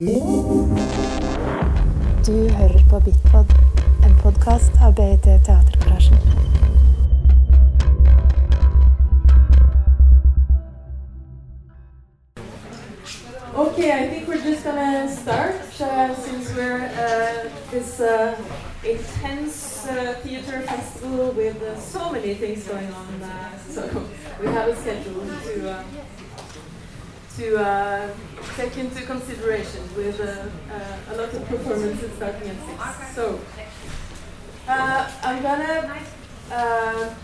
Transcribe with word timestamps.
Du 0.00 0.06
hører 2.56 2.82
på 2.90 3.00
Bitpod, 3.00 3.46
en 4.04 4.14
podkast 4.22 4.70
av 4.80 4.94
BIT 4.94 5.22
Teatergarasjen. 5.22 6.18
Okay, 13.56 13.90
I 13.90 14.08
think 14.08 14.28
we're 14.28 14.44
just 14.50 14.62
gonna 14.64 15.08
start 15.08 15.80
uh, 15.80 16.14
since 16.14 16.54
we're 16.54 16.86
uh, 16.94 17.50
this 17.72 17.98
uh, 17.98 18.36
intense 18.84 19.84
uh, 19.88 20.14
theater 20.22 20.60
festival 20.60 21.32
with 21.32 21.60
uh, 21.60 21.76
so 21.80 22.12
many 22.12 22.34
things 22.34 22.62
going 22.68 22.92
on. 22.92 23.22
Uh, 23.22 23.58
so 23.68 23.82
we 24.40 24.46
have 24.46 24.68
a 24.68 24.76
schedule 24.76 25.26
to 25.42 25.70
uh, 25.70 25.82
to 27.38 27.56
uh, 27.56 28.10
take 28.56 28.76
into 28.78 29.00
consideration 29.02 29.82
with 29.96 30.20
uh, 30.20 30.50
uh, 30.74 31.12
a 31.12 31.16
lot 31.16 31.32
of 31.32 31.46
performances 31.46 32.10
starting 32.16 32.48
at 32.50 32.56
six. 32.66 33.14
So 33.14 33.40
uh, 34.66 35.10
I'm 35.22 35.40
gonna 35.40 36.02
uh, 36.50 37.14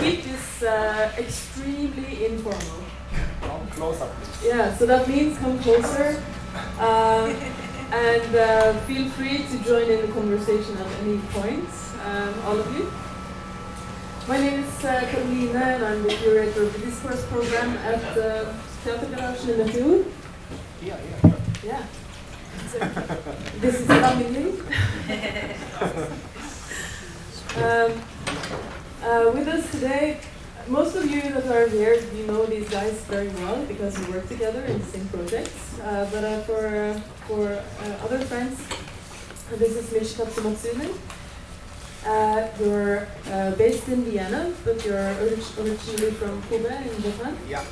keep 0.00 0.22
this 0.22 0.62
uh, 0.62 1.12
extremely 1.18 2.26
informal. 2.26 2.84
Come 3.40 3.66
closer, 3.68 4.06
please. 4.06 4.46
Yeah, 4.46 4.76
so 4.76 4.86
that 4.86 5.08
means 5.08 5.36
come 5.38 5.58
closer 5.58 6.22
uh, 6.78 7.34
and 7.90 8.36
uh, 8.36 8.78
feel 8.86 9.08
free 9.10 9.38
to 9.38 9.64
join 9.64 9.90
in 9.90 10.06
the 10.06 10.12
conversation 10.12 10.76
at 10.76 10.86
any 11.02 11.18
point, 11.34 11.68
um, 12.06 12.34
all 12.44 12.60
of 12.60 12.78
you. 12.78 12.92
My 14.28 14.38
name 14.38 14.60
is 14.62 14.84
uh, 14.84 15.00
Carolina 15.10 15.58
and 15.58 15.84
I'm 15.84 16.02
the 16.04 16.10
curator 16.10 16.62
of 16.62 16.72
the 16.74 16.78
discourse 16.78 17.24
program 17.26 17.76
at 17.78 18.18
uh, 18.18 18.52
Teatergarasjen 18.84 19.58
in 19.60 19.68
Fjord. 19.68 20.04
Here, 20.80 20.96
here. 20.96 21.34
Yeah. 21.64 21.82
So, 22.70 22.78
this 23.60 23.80
is 23.80 23.86
family. 23.86 24.60
um, 27.56 27.92
uh, 29.02 29.30
with 29.34 29.48
us 29.48 29.70
today, 29.70 30.18
most 30.68 30.94
of 30.96 31.10
you 31.10 31.22
that 31.22 31.46
are 31.46 31.68
here, 31.68 31.94
you 32.14 32.26
know 32.26 32.44
these 32.46 32.68
guys 32.68 32.92
very 33.08 33.28
well 33.28 33.64
because 33.66 33.98
we 33.98 34.12
work 34.12 34.28
together 34.28 34.62
in 34.64 34.78
the 34.78 34.84
same 34.84 35.08
projects. 35.08 35.78
Uh, 35.80 36.08
but 36.12 36.24
uh, 36.24 36.40
for 36.42 36.66
uh, 36.66 37.00
for 37.26 37.48
uh, 37.48 38.04
other 38.04 38.18
friends, 38.20 38.60
this 39.58 39.76
is 39.76 39.86
Michikazu 39.90 40.42
Matsune. 40.44 40.94
Uh, 42.06 42.46
you're 42.60 43.08
uh, 43.32 43.50
based 43.56 43.88
in 43.88 44.04
Vienna, 44.04 44.52
but 44.64 44.84
you're 44.84 45.10
orig- 45.20 45.58
originally 45.58 46.12
from 46.12 46.40
Kobe 46.42 46.68
in 46.68 47.02
Japan. 47.02 47.36
Yeah. 47.48 47.64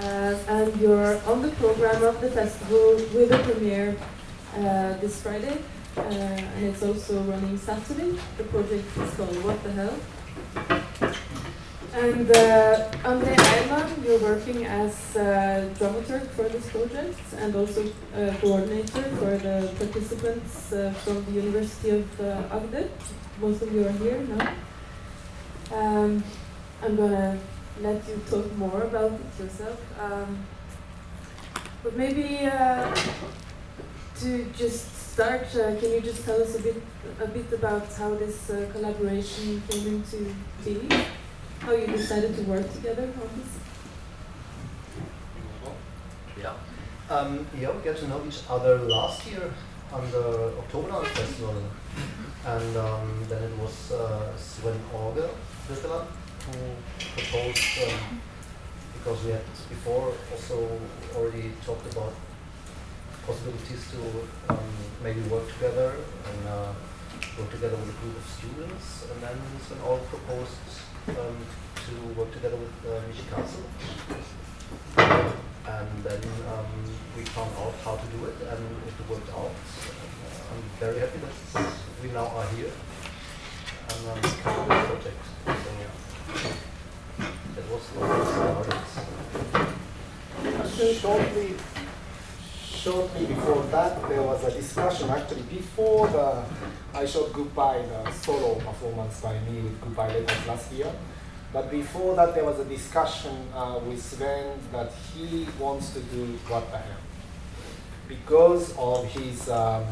Uh, 0.00 0.34
and 0.48 0.80
you're 0.80 1.20
on 1.26 1.42
the 1.42 1.50
program 1.60 2.02
of 2.02 2.18
the 2.22 2.30
festival 2.30 2.94
with 3.14 3.30
a 3.32 3.38
premiere 3.40 3.94
uh, 4.56 4.94
this 4.96 5.20
Friday, 5.20 5.58
uh, 5.98 6.00
and 6.00 6.64
it's 6.64 6.82
also 6.82 7.20
running 7.24 7.58
Saturday. 7.58 8.18
The 8.38 8.44
project 8.44 8.86
is 8.96 9.14
called 9.14 9.44
What 9.44 9.62
the 9.62 9.72
Hell. 9.72 9.96
And 11.92 12.30
uh, 12.30 12.90
Andre 13.04 13.34
Eiermann, 13.34 14.02
you're 14.02 14.20
working 14.20 14.64
as 14.64 15.16
uh, 15.16 15.68
dramaturg 15.76 16.28
for 16.28 16.48
this 16.48 16.66
project 16.70 17.18
and 17.36 17.54
also 17.54 17.84
uh, 18.14 18.32
coordinator 18.40 19.02
for 19.18 19.36
the 19.36 19.70
participants 19.76 20.72
uh, 20.72 20.94
from 21.04 21.24
the 21.26 21.32
University 21.32 21.90
of 21.90 22.20
uh, 22.20 22.56
Agder. 22.56 22.88
Most 23.38 23.60
of 23.60 23.74
you 23.74 23.86
are 23.86 23.92
here 23.92 24.18
now. 24.20 24.54
Um, 25.76 26.24
I'm 26.82 26.96
gonna 26.96 27.38
let 27.80 28.06
you 28.08 28.20
talk 28.28 28.56
more 28.56 28.82
about 28.82 29.12
it 29.12 29.42
yourself. 29.42 29.78
Um, 30.00 30.44
but 31.82 31.96
maybe 31.96 32.46
uh, 32.46 32.94
to 34.20 34.44
just 34.56 35.12
start, 35.12 35.46
uh, 35.56 35.76
can 35.80 35.90
you 35.92 36.00
just 36.00 36.24
tell 36.24 36.40
us 36.42 36.54
a 36.56 36.62
bit, 36.62 36.82
a 37.20 37.26
bit 37.26 37.52
about 37.52 37.92
how 37.94 38.14
this 38.14 38.50
uh, 38.50 38.68
collaboration 38.72 39.62
came 39.68 39.86
into 39.86 40.34
being? 40.64 40.90
How 41.60 41.72
you 41.72 41.86
decided 41.86 42.36
to 42.36 42.42
work 42.42 42.72
together 42.72 43.04
on 43.04 43.28
this? 43.36 43.58
Yeah. 46.42 46.54
Um, 47.08 47.46
yeah, 47.58 47.70
we 47.70 47.82
got 47.82 47.96
to 47.96 48.08
know 48.08 48.22
each 48.26 48.40
other 48.48 48.78
last 48.78 49.26
year 49.26 49.52
on 49.92 50.10
the 50.10 50.54
October 50.58 51.04
Festival. 51.04 51.62
And 52.46 52.76
um, 52.76 53.24
then 53.28 53.42
it 53.42 53.58
was 53.58 53.92
uh, 53.92 54.36
Sven 54.36 54.80
Åge 54.94 55.28
Birkeland 55.68 56.06
who 56.46 56.58
proposed, 57.16 57.64
um, 57.86 58.20
because 58.94 59.24
we 59.24 59.30
had 59.32 59.44
before 59.68 60.14
also 60.32 60.80
already 61.16 61.52
talked 61.64 61.92
about 61.92 62.12
possibilities 63.26 63.90
to 63.92 64.52
um, 64.52 64.58
maybe 65.02 65.20
work 65.22 65.46
together 65.52 65.96
and 66.26 66.48
uh, 66.48 66.72
work 67.38 67.50
together 67.50 67.76
with 67.76 67.90
a 67.90 67.98
group 68.00 68.16
of 68.16 68.26
students. 68.26 69.06
And 69.10 69.22
then 69.22 69.38
Sven 69.66 69.80
all 69.84 69.98
proposed 69.98 70.58
um, 71.08 71.36
to 71.86 71.92
work 72.18 72.32
together 72.32 72.56
with 72.56 72.82
the 72.82 72.96
uh, 72.96 73.02
Michikazu. 73.08 73.62
And 75.66 76.04
then 76.04 76.22
um, 76.50 76.66
we 77.16 77.22
found 77.24 77.52
out 77.56 77.74
how 77.84 77.96
to 77.96 78.06
do 78.16 78.24
it, 78.24 78.36
and 78.48 78.64
it 78.88 78.94
worked 79.08 79.30
out. 79.30 79.52
Uh, 79.52 80.50
I'm 80.50 80.62
very 80.80 80.98
happy 80.98 81.18
that 81.18 81.64
we 82.02 82.10
now 82.10 82.26
are 82.26 82.48
here 82.56 82.72
and 83.90 84.08
um, 84.08 84.20
kind 84.42 84.72
of 84.72 84.86
project. 84.88 85.22
So 85.46 85.70
was 87.70 87.84
it 87.92 88.26
started. 88.26 88.80
Shortly, 91.00 91.54
shortly 92.64 93.26
before 93.26 93.62
that, 93.64 94.08
there 94.08 94.22
was 94.22 94.44
a 94.44 94.50
discussion. 94.50 95.10
Actually, 95.10 95.42
before 95.42 96.08
the 96.08 96.44
I 96.92 97.06
showed 97.06 97.32
Goodbye, 97.32 97.82
the 97.82 98.10
solo 98.10 98.54
performance 98.56 99.20
by 99.20 99.38
me 99.40 99.60
with 99.60 99.80
Goodbye 99.80 100.08
Letters 100.08 100.46
last 100.46 100.72
year. 100.72 100.92
But 101.52 101.70
before 101.70 102.16
that, 102.16 102.34
there 102.34 102.44
was 102.44 102.58
a 102.60 102.64
discussion 102.64 103.36
uh, 103.54 103.80
with 103.86 104.00
Sven 104.00 104.58
that 104.72 104.92
he 105.14 105.46
wants 105.58 105.90
to 105.90 106.00
do 106.00 106.26
What 106.48 106.70
the 106.70 106.78
Hell 106.78 106.96
because 108.08 108.76
of 108.76 109.04
his 109.06 109.48
um, 109.48 109.84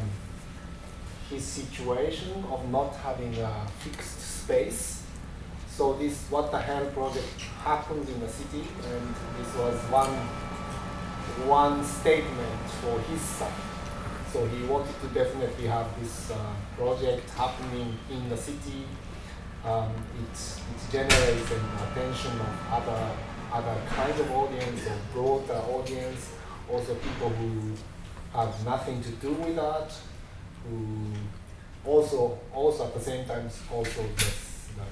his 1.31 1.45
situation 1.45 2.45
of 2.51 2.69
not 2.71 2.95
having 2.97 3.37
a 3.39 3.67
fixed 3.81 4.43
space. 4.43 4.98
So 5.79 5.93
this 5.93 6.27
What 6.29 6.51
the 6.51 6.59
Hell 6.59 6.87
project 6.87 7.41
happened 7.63 8.09
in 8.09 8.19
the 8.19 8.29
city, 8.29 8.65
and 8.91 9.15
this 9.39 9.55
was 9.55 9.77
one 9.93 10.11
one 11.47 11.85
statement 11.85 12.65
for 12.83 12.99
his 13.03 13.21
side. 13.21 13.53
So 14.33 14.45
he 14.47 14.65
wanted 14.65 15.01
to 15.03 15.07
definitely 15.15 15.69
have 15.69 15.87
this 16.01 16.33
uh, 16.33 16.37
project 16.77 17.31
happening 17.31 17.97
in 18.11 18.29
the 18.29 18.37
city. 18.37 18.87
Um, 19.65 19.93
it, 20.19 20.35
it 20.75 20.81
generates 20.91 21.49
an 21.53 21.65
attention 21.87 22.33
of 22.33 22.55
other 22.73 23.11
other 23.53 23.81
kinds 23.87 24.19
of 24.19 24.33
audience 24.33 24.81
or 24.85 24.99
broader 25.15 25.61
audience, 25.77 26.33
also 26.69 26.97
people 26.97 27.29
who 27.29 27.75
have 28.37 28.53
nothing 28.65 29.01
to 29.01 29.11
do 29.11 29.33
with 29.33 29.55
that, 29.55 29.93
who 30.65 31.13
also 31.89 32.37
also 32.53 32.87
at 32.87 32.95
the 32.95 33.01
same 33.01 33.25
time 33.27 33.49
also 33.73 34.03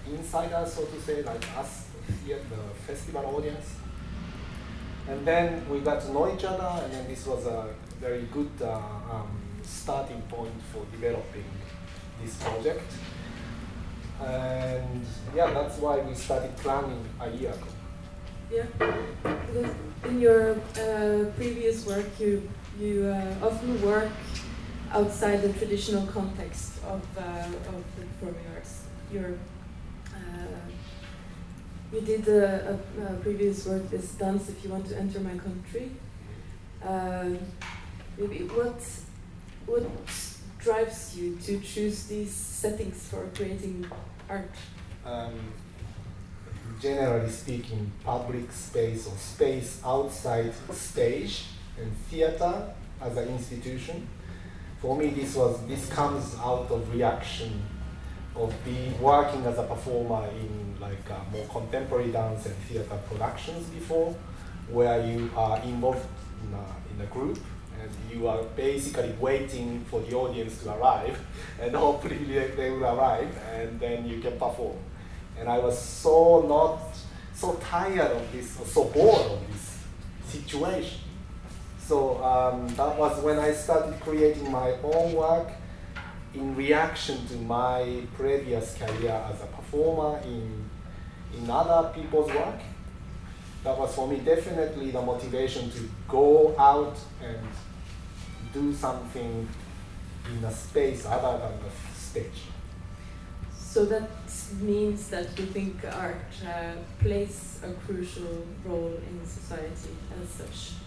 the 0.04 0.14
insiders, 0.14 0.72
so 0.72 0.84
to 0.84 1.00
say, 1.00 1.22
like 1.22 1.44
us 1.56 1.86
here, 2.24 2.41
the 2.50 2.74
festival 2.86 3.24
audience. 3.36 3.76
And 5.08 5.26
then 5.26 5.69
we 5.69 5.80
got 5.80 6.00
to 6.02 6.12
know 6.12 6.34
each 6.34 6.44
other, 6.44 6.82
and 6.84 6.92
then 6.92 7.06
this 7.08 7.26
was 7.26 7.47
a 7.47 7.69
very 8.00 8.22
good 8.32 8.50
uh, 8.60 8.76
um, 9.12 9.28
starting 9.62 10.20
point 10.22 10.52
for 10.72 10.84
developing 10.91 11.44
this 12.22 12.36
project. 12.36 12.92
And 14.20 15.04
yeah, 15.34 15.52
that's 15.52 15.78
why 15.78 15.98
we 15.98 16.14
started 16.14 16.56
planning 16.56 17.04
a 17.20 17.30
year 17.30 17.50
ago. 17.50 17.66
Yeah, 18.50 18.64
because 19.22 19.75
in 20.04 20.20
your 20.20 20.52
uh, 20.52 21.30
previous 21.36 21.84
work, 21.86 22.06
you 22.19 22.48
you 22.78 23.06
uh, 23.06 23.46
often 23.46 23.82
work 23.82 24.12
outside 24.93 25.43
the 25.43 25.52
traditional 25.52 26.06
context 26.06 26.78
of 26.84 27.02
uh, 27.19 27.22
of 27.75 27.84
the 27.96 28.06
performing 28.06 28.46
arts. 28.55 28.82
You're 29.12 29.34
you 31.93 32.00
did 32.00 32.29
a, 32.29 32.79
a, 32.99 33.12
a 33.12 33.17
previous 33.17 33.67
work, 33.67 33.88
this 33.91 34.12
dance. 34.12 34.49
If 34.49 34.65
you 34.65 34.71
want 34.71 34.87
to 34.88 34.99
enter 34.99 35.21
my 35.21 35.37
country, 35.38 35.93
uh, 36.85 37.31
maybe 38.19 38.44
what 38.44 38.81
what 39.67 39.85
drives 40.59 41.17
you 41.17 41.37
to 41.37 41.61
choose 41.61 42.05
these 42.05 42.33
settings 42.33 43.09
for 43.09 43.29
creating 43.35 43.87
art? 44.29 44.50
um, 45.06 45.53
generally 46.81 47.31
speaking, 47.31 47.91
public 48.05 48.50
space 48.53 49.06
or 49.06 49.17
space 49.17 49.81
outside 49.85 50.53
stage 50.73 51.44
and 51.81 51.97
theater 52.11 52.75
as 53.00 53.17
an 53.17 53.29
institution. 53.29 54.09
For 54.81 54.97
me, 54.97 55.11
this 55.11 55.35
was 55.35 55.65
this 55.67 55.88
comes 55.88 56.35
out 56.38 56.71
of 56.71 56.93
reaction 56.93 57.62
of 58.37 58.55
be 58.65 58.93
working 59.00 59.44
as 59.47 59.59
a 59.59 59.62
performer 59.62 60.29
in 60.29 60.77
like 60.81 61.11
uh, 61.11 61.19
more 61.33 61.47
contemporary 61.47 62.12
dance 62.12 62.47
and 62.47 62.55
theater 62.69 62.99
productions 63.09 63.67
before, 63.71 64.15
where 64.69 65.06
you 65.06 65.31
are 65.37 65.59
involved 65.61 66.06
in 66.43 66.55
a, 66.55 66.94
in 66.94 67.00
a 67.00 67.11
group 67.12 67.38
and 67.81 67.91
you 68.12 68.27
are 68.27 68.43
basically 68.56 69.12
waiting 69.21 69.85
for 69.91 70.00
the 70.00 70.15
audience 70.15 70.62
to 70.62 70.75
arrive, 70.75 71.19
and 71.61 71.75
hopefully 71.75 72.19
they, 72.56 72.71
will 72.71 72.85
arrive, 72.85 73.37
and 73.53 73.79
then 73.79 74.06
you 74.06 74.21
can 74.21 74.33
perform. 74.33 74.77
And 75.38 75.49
I 75.49 75.59
was 75.59 75.79
so 75.79 76.43
not 76.43 76.79
so 77.35 77.55
tired 77.56 78.12
of 78.12 78.33
this, 78.33 78.50
so 78.73 78.85
bored 78.85 79.33
of 79.33 79.41
this 79.53 79.79
situation. 80.27 81.00
So 81.79 82.23
um, 82.25 82.67
that 82.69 82.97
was 82.97 83.23
when 83.23 83.38
I 83.38 83.53
started 83.53 84.00
creating 84.00 84.50
my 84.50 84.73
own 84.83 85.12
work 85.12 85.49
in 86.37 86.55
reaction 86.55 87.27
to 87.29 87.37
my 87.37 88.03
previous 88.17 88.77
career 88.77 89.25
as 89.33 89.41
a 89.43 89.47
performer 89.47 90.21
in, 90.25 90.69
in 91.37 91.50
other 91.50 91.91
people's 91.94 92.31
work. 92.33 92.61
That 93.65 93.77
was 93.79 93.94
for 93.94 94.06
me 94.06 94.19
definitely 94.19 94.91
the 94.91 95.03
motivation 95.03 95.71
to 95.71 95.91
go 96.06 96.55
out 96.59 96.97
and 97.23 97.49
do 98.53 98.73
something 98.73 99.49
in 100.31 100.44
a 100.44 100.53
space 100.53 101.05
other 101.06 101.38
than 101.38 101.59
the 101.59 101.99
stage. 101.99 102.43
So 103.56 103.85
that 103.87 104.09
means 104.61 105.09
that 105.09 105.38
you 105.38 105.47
think 105.47 105.85
art 105.85 106.33
uh, 106.47 106.73
plays 106.99 107.61
a 107.62 107.73
crucial 107.85 108.47
role 108.65 108.99
in 109.09 109.27
society 109.27 109.94
as 110.23 110.29
such. 110.29 110.86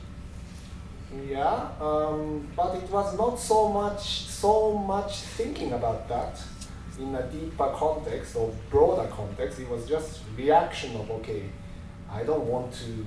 Yeah, 1.12 1.70
um, 1.82 2.48
but 2.56 2.76
it 2.76 2.90
was 2.92 3.18
not 3.18 3.40
so 3.40 3.70
much 3.70 4.26
so 4.28 4.78
much 4.78 5.22
thinking 5.22 5.74
about 5.74 6.08
that 6.08 6.40
in 7.00 7.16
a 7.16 7.24
deeper 7.24 7.72
context 7.76 8.36
or 8.36 8.54
broader 8.70 9.10
context. 9.10 9.60
It 9.60 9.68
was 9.70 9.88
just 9.88 10.20
reaction 10.38 10.96
of 10.96 11.10
okay, 11.10 11.50
I 12.12 12.24
don't 12.24 12.46
want 12.46 12.72
to 12.74 13.06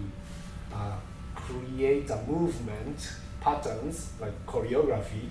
uh, 0.75 0.97
create 1.37 2.11
a 2.11 2.21
movement 2.27 3.13
patterns 3.41 4.11
like 4.21 4.35
choreography 4.47 5.29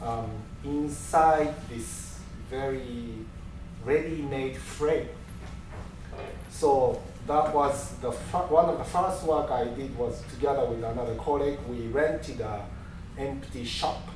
um, 0.00 0.30
inside 0.64 1.54
this 1.68 2.18
very 2.50 3.14
ready-made 3.84 4.56
frame. 4.56 5.08
So 6.50 7.00
that 7.26 7.54
was 7.54 7.92
the 8.00 8.10
one 8.10 8.66
of 8.66 8.78
the 8.78 8.84
first 8.84 9.22
work 9.24 9.50
I 9.50 9.64
did 9.64 9.96
was 9.96 10.22
together 10.30 10.64
with 10.64 10.82
another 10.82 11.14
colleague. 11.14 11.58
We 11.68 11.86
rented 11.88 12.40
a 12.40 12.66
empty 13.16 13.64
shop, 13.64 14.08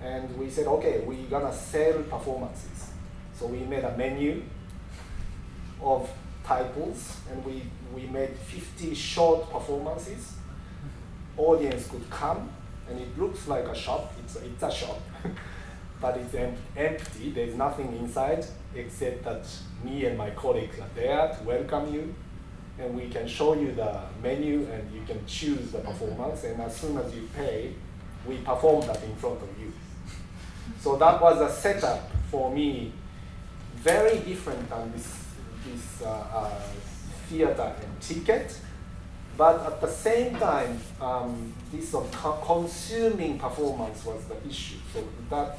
and 0.00 0.36
we 0.36 0.50
said, 0.50 0.66
okay, 0.66 1.00
we're 1.06 1.26
gonna 1.26 1.52
sell 1.52 2.02
performances. 2.02 2.90
So 3.34 3.46
we 3.46 3.58
made 3.58 3.84
a 3.84 3.96
menu 3.96 4.42
of 5.80 6.10
titles, 6.44 7.18
and 7.30 7.44
we 7.44 7.62
we 7.94 8.06
made 8.06 8.36
50 8.36 8.94
short 8.94 9.50
performances. 9.50 10.32
Audience 11.36 11.86
could 11.88 12.08
come, 12.10 12.50
and 12.88 12.98
it 12.98 13.16
looks 13.16 13.46
like 13.46 13.66
a 13.66 13.74
shop. 13.74 14.12
It's 14.24 14.36
a, 14.36 14.44
it's 14.44 14.62
a 14.62 14.72
shop, 14.72 15.00
but 16.00 16.16
it's 16.16 16.34
em 16.34 16.56
empty. 16.76 17.30
There's 17.30 17.54
nothing 17.54 17.96
inside 17.96 18.44
except 18.74 19.22
that 19.24 19.46
me 19.84 20.04
and 20.06 20.18
my 20.18 20.30
colleagues 20.30 20.80
are 20.80 20.90
there 20.96 21.28
to 21.28 21.44
welcome 21.44 21.94
you 21.94 22.14
and 22.78 22.94
we 22.94 23.08
can 23.08 23.26
show 23.28 23.54
you 23.54 23.72
the 23.72 24.00
menu 24.22 24.66
and 24.72 24.92
you 24.92 25.02
can 25.06 25.24
choose 25.26 25.70
the 25.70 25.78
performance 25.78 26.44
and 26.44 26.60
as 26.60 26.76
soon 26.76 26.96
as 26.98 27.14
you 27.14 27.28
pay 27.36 27.72
we 28.26 28.38
perform 28.38 28.86
that 28.86 29.02
in 29.04 29.14
front 29.16 29.40
of 29.42 29.48
you. 29.60 29.72
So 30.80 30.96
that 30.96 31.20
was 31.20 31.40
a 31.40 31.52
setup 31.52 32.10
for 32.30 32.52
me 32.52 32.92
very 33.76 34.18
different 34.20 34.68
than 34.70 34.92
this, 34.92 35.24
this 35.66 36.02
uh, 36.02 36.10
uh, 36.10 36.50
theater 37.28 37.74
and 37.80 38.00
ticket. 38.00 38.58
But 39.36 39.66
at 39.66 39.80
the 39.80 39.88
same 39.88 40.36
time 40.36 40.80
um, 41.00 41.52
this 41.70 41.94
of 41.94 42.10
co 42.12 42.32
consuming 42.44 43.38
performance 43.38 44.04
was 44.04 44.24
the 44.24 44.48
issue. 44.48 44.76
So 44.92 45.04
that 45.30 45.58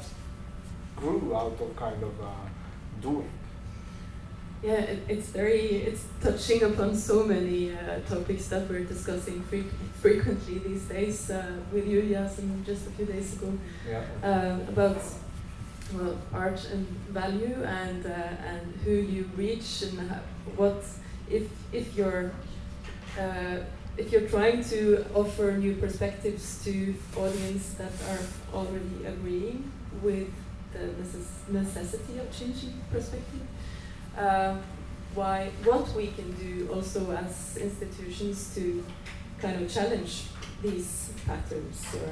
grew 0.96 1.36
out 1.36 1.58
of 1.60 1.76
kind 1.76 2.02
of 2.02 2.20
uh, 2.20 2.26
doing 3.00 3.30
yeah, 4.62 4.74
it, 4.74 4.98
it's 5.08 5.28
very 5.28 5.60
it's 5.88 6.04
touching 6.20 6.62
upon 6.62 6.94
so 6.94 7.24
many 7.24 7.72
uh, 7.72 8.00
topics 8.08 8.48
that 8.48 8.68
we're 8.68 8.84
discussing 8.84 9.42
fre 9.44 9.58
frequently 10.00 10.58
these 10.58 10.84
days 10.84 11.30
uh, 11.30 11.56
with 11.72 11.86
you, 11.86 12.02
Yasin, 12.02 12.64
just 12.64 12.86
a 12.86 12.90
few 12.90 13.06
days 13.06 13.34
ago 13.34 13.52
yeah. 13.88 14.02
uh, 14.22 14.58
about 14.68 15.02
well 15.94 16.18
art 16.32 16.68
and 16.72 16.86
value 17.10 17.62
and 17.64 18.06
uh, 18.06 18.50
and 18.52 18.74
who 18.84 18.92
you 18.92 19.30
reach 19.36 19.82
and 19.82 19.98
what 20.56 20.82
if 21.30 21.44
if 21.72 21.96
you're 21.96 22.32
uh, 23.18 23.58
if 23.96 24.12
you're 24.12 24.28
trying 24.28 24.62
to 24.64 25.04
offer 25.14 25.52
new 25.52 25.74
perspectives 25.76 26.62
to 26.64 26.94
audience 27.16 27.74
that 27.74 27.92
are 28.10 28.24
already 28.52 29.06
agreeing 29.06 29.70
with 30.02 30.28
the 30.72 30.78
necess 30.78 31.48
necessity 31.48 32.18
of 32.18 32.30
changing 32.36 32.74
perspective 32.90 33.40
uh, 34.16 34.56
why 35.14 35.50
what 35.64 35.88
we 35.94 36.08
can 36.08 36.30
do 36.32 36.68
also 36.72 37.10
as 37.12 37.56
institutions 37.56 38.54
to 38.54 38.84
kind 39.40 39.62
of 39.62 39.72
challenge 39.72 40.24
these 40.62 41.10
patterns 41.26 41.84
or 41.94 42.10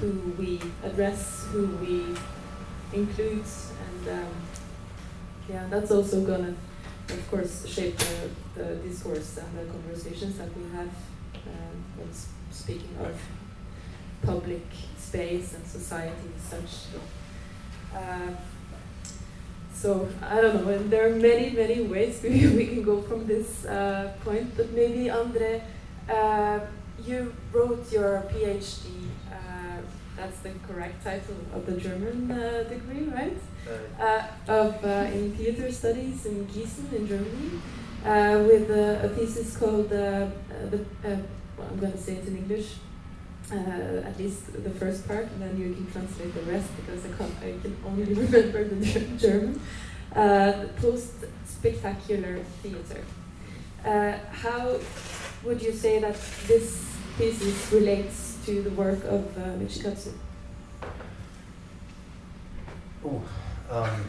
who 0.00 0.10
we 0.38 0.60
address, 0.82 1.46
who 1.52 1.66
we 1.76 2.16
include, 2.92 3.44
and 3.86 4.08
um, 4.08 4.34
yeah, 5.48 5.66
that's 5.68 5.90
also 5.90 6.24
gonna, 6.24 6.54
of 7.08 7.30
course, 7.30 7.66
shape 7.66 7.96
the, 7.98 8.30
the 8.54 8.76
discourse 8.76 9.38
and 9.38 9.58
the 9.58 9.72
conversations 9.72 10.38
that 10.38 10.48
we 10.56 10.64
have 10.76 10.88
um, 11.46 11.84
when 11.96 12.08
speaking 12.50 12.96
of 13.00 13.14
public 14.22 14.64
space 14.96 15.54
and 15.54 15.66
society 15.66 16.30
as 16.36 16.42
such. 16.42 17.00
Uh, 17.94 18.30
so 19.84 20.08
I 20.22 20.40
don't 20.40 20.64
know, 20.64 20.72
and 20.72 20.90
there 20.90 21.06
are 21.06 21.14
many, 21.14 21.50
many 21.50 21.82
ways 21.82 22.22
we, 22.22 22.46
we 22.58 22.66
can 22.68 22.82
go 22.82 23.02
from 23.02 23.26
this 23.26 23.66
uh, 23.66 24.14
point, 24.24 24.56
but 24.56 24.72
maybe 24.72 25.10
Andre, 25.10 25.62
uh, 26.08 26.60
you 27.04 27.34
wrote 27.52 27.92
your 27.92 28.24
PhD, 28.32 28.86
uh, 29.30 29.82
that's 30.16 30.38
the 30.38 30.52
correct 30.66 31.04
title 31.04 31.36
of 31.52 31.66
the 31.66 31.76
German 31.76 32.30
uh, 32.30 32.64
degree, 32.66 33.04
right? 33.12 33.36
Uh, 34.00 34.22
of 34.48 34.82
uh, 34.82 35.12
in 35.12 35.32
theater 35.36 35.70
studies 35.70 36.24
in 36.24 36.46
Gießen 36.46 36.90
in 36.94 37.06
Germany, 37.06 37.50
with 38.48 38.70
a, 38.70 39.04
a, 39.04 39.08
thesis 39.10 39.54
called 39.54 39.90
the, 39.90 40.30
well, 41.58 41.68
I'm 41.70 41.78
going 41.78 41.92
to 41.92 41.98
say 41.98 42.14
it 42.14 42.26
in 42.26 42.38
English, 42.38 42.76
uh, 43.52 44.08
at 44.08 44.18
least 44.18 44.52
the 44.52 44.70
first 44.70 45.06
part, 45.06 45.24
and 45.24 45.42
then 45.42 45.58
you 45.58 45.74
can 45.74 45.90
translate 45.90 46.34
the 46.34 46.52
rest 46.52 46.68
because 46.76 47.04
I, 47.04 47.08
can't, 47.16 47.34
I 47.40 47.54
can 47.62 47.76
only 47.86 48.04
remember 48.22 48.64
the 48.64 49.00
German. 49.18 49.60
Uh, 50.14 50.66
Post 50.76 51.24
spectacular 51.44 52.38
theater. 52.62 53.02
Uh, 53.84 54.16
how 54.30 54.78
would 55.42 55.60
you 55.60 55.72
say 55.72 55.98
that 56.00 56.16
this 56.46 56.84
thesis 57.18 57.72
relates 57.72 58.38
to 58.46 58.62
the 58.62 58.70
work 58.70 59.02
of 59.04 59.36
uh, 59.36 59.56
Michikazu? 59.58 60.12
Ooh, 63.04 63.22
um, 63.70 64.08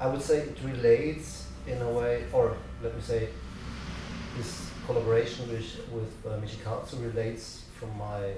I 0.00 0.06
would 0.06 0.22
say 0.22 0.38
it 0.38 0.58
relates 0.64 1.46
in 1.66 1.80
a 1.80 1.88
way, 1.88 2.24
or 2.32 2.56
let 2.82 2.94
me 2.94 3.00
say, 3.00 3.28
this 4.36 4.70
collaboration 4.86 5.48
with, 5.48 5.78
with 5.92 6.26
uh, 6.26 6.38
Michikazu 6.38 7.00
relates 7.04 7.64
from 7.82 7.98
my 7.98 8.32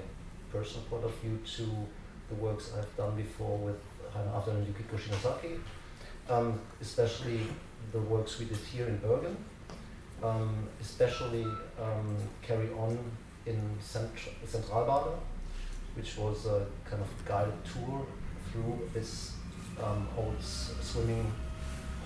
personal 0.51 0.83
point 0.89 1.03
of 1.03 1.13
view 1.19 1.37
to 1.57 1.65
the 2.29 2.35
works 2.35 2.71
I've 2.75 2.97
done 2.97 3.15
before 3.15 3.57
with 3.59 3.79
Heine 4.11 4.29
Avdal 4.29 4.55
and 4.55 4.67
Yukiko 4.67 4.97
Shinozaki, 4.97 5.59
um, 6.27 6.59
especially 6.81 7.41
the 7.91 7.99
works 7.99 8.39
we 8.39 8.45
did 8.45 8.57
here 8.57 8.87
in 8.87 8.97
Bergen, 8.97 9.37
um, 10.23 10.67
especially 10.81 11.45
um, 11.79 12.17
carry 12.41 12.69
on 12.71 12.97
in 13.45 13.61
Centra 13.79 14.31
Sentralbadet, 14.51 15.19
which 15.95 16.17
was 16.17 16.47
a 16.47 16.65
kind 16.89 17.03
of 17.03 17.09
guided 17.25 17.63
tour 17.63 18.03
through 18.51 18.89
this 18.95 19.33
um, 19.83 20.07
old 20.17 20.41
swimming 20.41 21.31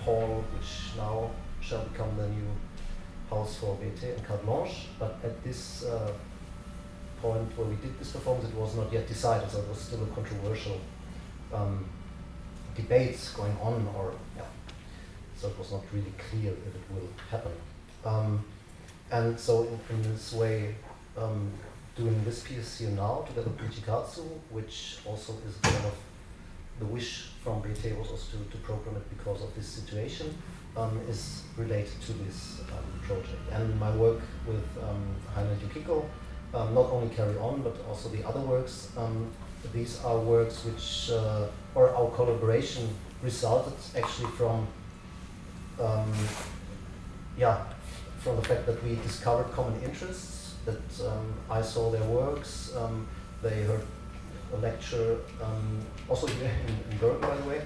hall, 0.04 0.44
which 0.54 0.94
now 0.98 1.30
shall 1.62 1.84
become 1.84 2.14
the 2.18 2.28
new 2.28 2.50
house 3.30 3.56
for 3.56 3.76
BIT 3.76 4.02
and 4.02 4.26
Carte 4.26 4.44
Blanche. 4.44 4.88
But 4.98 5.18
at 5.24 5.42
this 5.42 5.84
uh, 5.84 6.12
point 7.20 7.56
where 7.56 7.66
we 7.66 7.76
did 7.76 7.98
this 7.98 8.12
performance, 8.12 8.48
it 8.48 8.54
was 8.54 8.74
not 8.76 8.92
yet 8.92 9.06
decided, 9.06 9.50
so 9.50 9.58
it 9.58 9.68
was 9.68 9.78
still 9.78 10.02
a 10.02 10.06
controversial 10.08 10.80
um, 11.52 11.84
debates 12.74 13.32
going 13.32 13.56
on, 13.60 13.86
or 13.96 14.14
yeah, 14.36 14.42
so 15.36 15.48
it 15.48 15.58
was 15.58 15.72
not 15.72 15.82
really 15.92 16.12
clear 16.30 16.52
if 16.52 16.74
it 16.74 16.82
will 16.90 17.08
happen. 17.30 17.52
Um, 18.04 18.44
and 19.10 19.38
so 19.38 19.64
in, 19.64 19.96
in 19.96 20.02
this 20.12 20.32
way, 20.32 20.74
um, 21.16 21.50
doing 21.96 22.24
this 22.24 22.42
piece 22.42 22.78
here 22.78 22.90
now 22.90 23.24
together 23.26 23.50
with 23.50 23.58
Michikazu, 23.58 24.26
which 24.50 24.98
also 25.04 25.34
is 25.46 25.56
kind 25.62 25.84
of 25.86 25.94
the 26.78 26.86
wish 26.86 27.28
from 27.42 27.60
BIT 27.60 27.98
was 27.98 28.10
also 28.10 28.38
to, 28.38 28.50
to 28.50 28.56
program 28.58 28.96
it 28.96 29.18
because 29.18 29.42
of 29.42 29.54
this 29.54 29.66
situation, 29.66 30.34
um, 30.76 30.98
is 31.08 31.42
related 31.56 32.00
to 32.00 32.12
this 32.24 32.60
um, 32.72 33.00
project. 33.02 33.42
And 33.52 33.78
my 33.78 33.94
work 33.96 34.20
with 34.46 34.64
um, 34.82 35.04
Heine 35.34 35.58
Yukiko 35.60 36.08
um, 36.54 36.74
not 36.74 36.90
only 36.90 37.14
carry 37.14 37.36
on 37.38 37.62
but 37.62 37.76
also 37.88 38.08
the 38.08 38.26
other 38.26 38.40
works. 38.40 38.90
Um, 38.96 39.30
these 39.72 40.02
are 40.04 40.18
works 40.18 40.64
which, 40.64 41.10
uh, 41.10 41.46
or 41.74 41.90
our 41.90 42.10
collaboration 42.10 42.88
resulted 43.22 43.74
actually 43.96 44.30
from, 44.30 44.66
um, 45.80 46.12
yeah, 47.36 47.64
from 48.20 48.36
the 48.36 48.42
fact 48.42 48.66
that 48.66 48.82
we 48.82 48.96
discovered 48.96 49.52
common 49.52 49.80
interests, 49.82 50.54
that 50.64 51.06
um, 51.06 51.34
I 51.50 51.62
saw 51.62 51.90
their 51.90 52.02
works, 52.04 52.74
um, 52.76 53.06
they 53.42 53.62
heard 53.62 53.82
a 54.54 54.56
lecture, 54.56 55.18
um, 55.42 55.80
also 56.08 56.26
here 56.26 56.50
in, 56.90 56.92
in 56.92 57.20
by 57.20 57.36
the 57.36 57.48
way, 57.48 57.60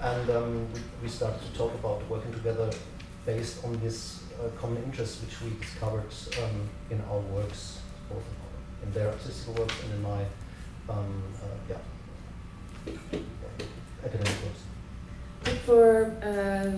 and 0.00 0.28
we, 0.72 0.80
we 1.02 1.08
started 1.08 1.40
to 1.40 1.58
talk 1.58 1.72
about 1.74 2.08
working 2.08 2.32
together 2.32 2.70
based 3.26 3.64
on 3.64 3.78
this 3.80 4.22
uh, 4.40 4.48
common 4.60 4.82
interest 4.84 5.22
which 5.22 5.40
we 5.42 5.50
discovered 5.60 6.04
in 6.90 7.00
our 7.10 7.18
works, 7.18 7.77
both 8.10 8.24
in 8.82 8.92
their 8.92 9.08
artistic 9.08 9.58
works 9.58 9.74
and 9.84 9.92
in 9.94 10.02
my 10.02 10.24
um, 10.88 11.22
uh, 11.42 11.74
yeah, 11.74 13.20
academic 14.04 14.36
works. 14.44 14.62
For 15.64 16.12
uh, 16.22 16.70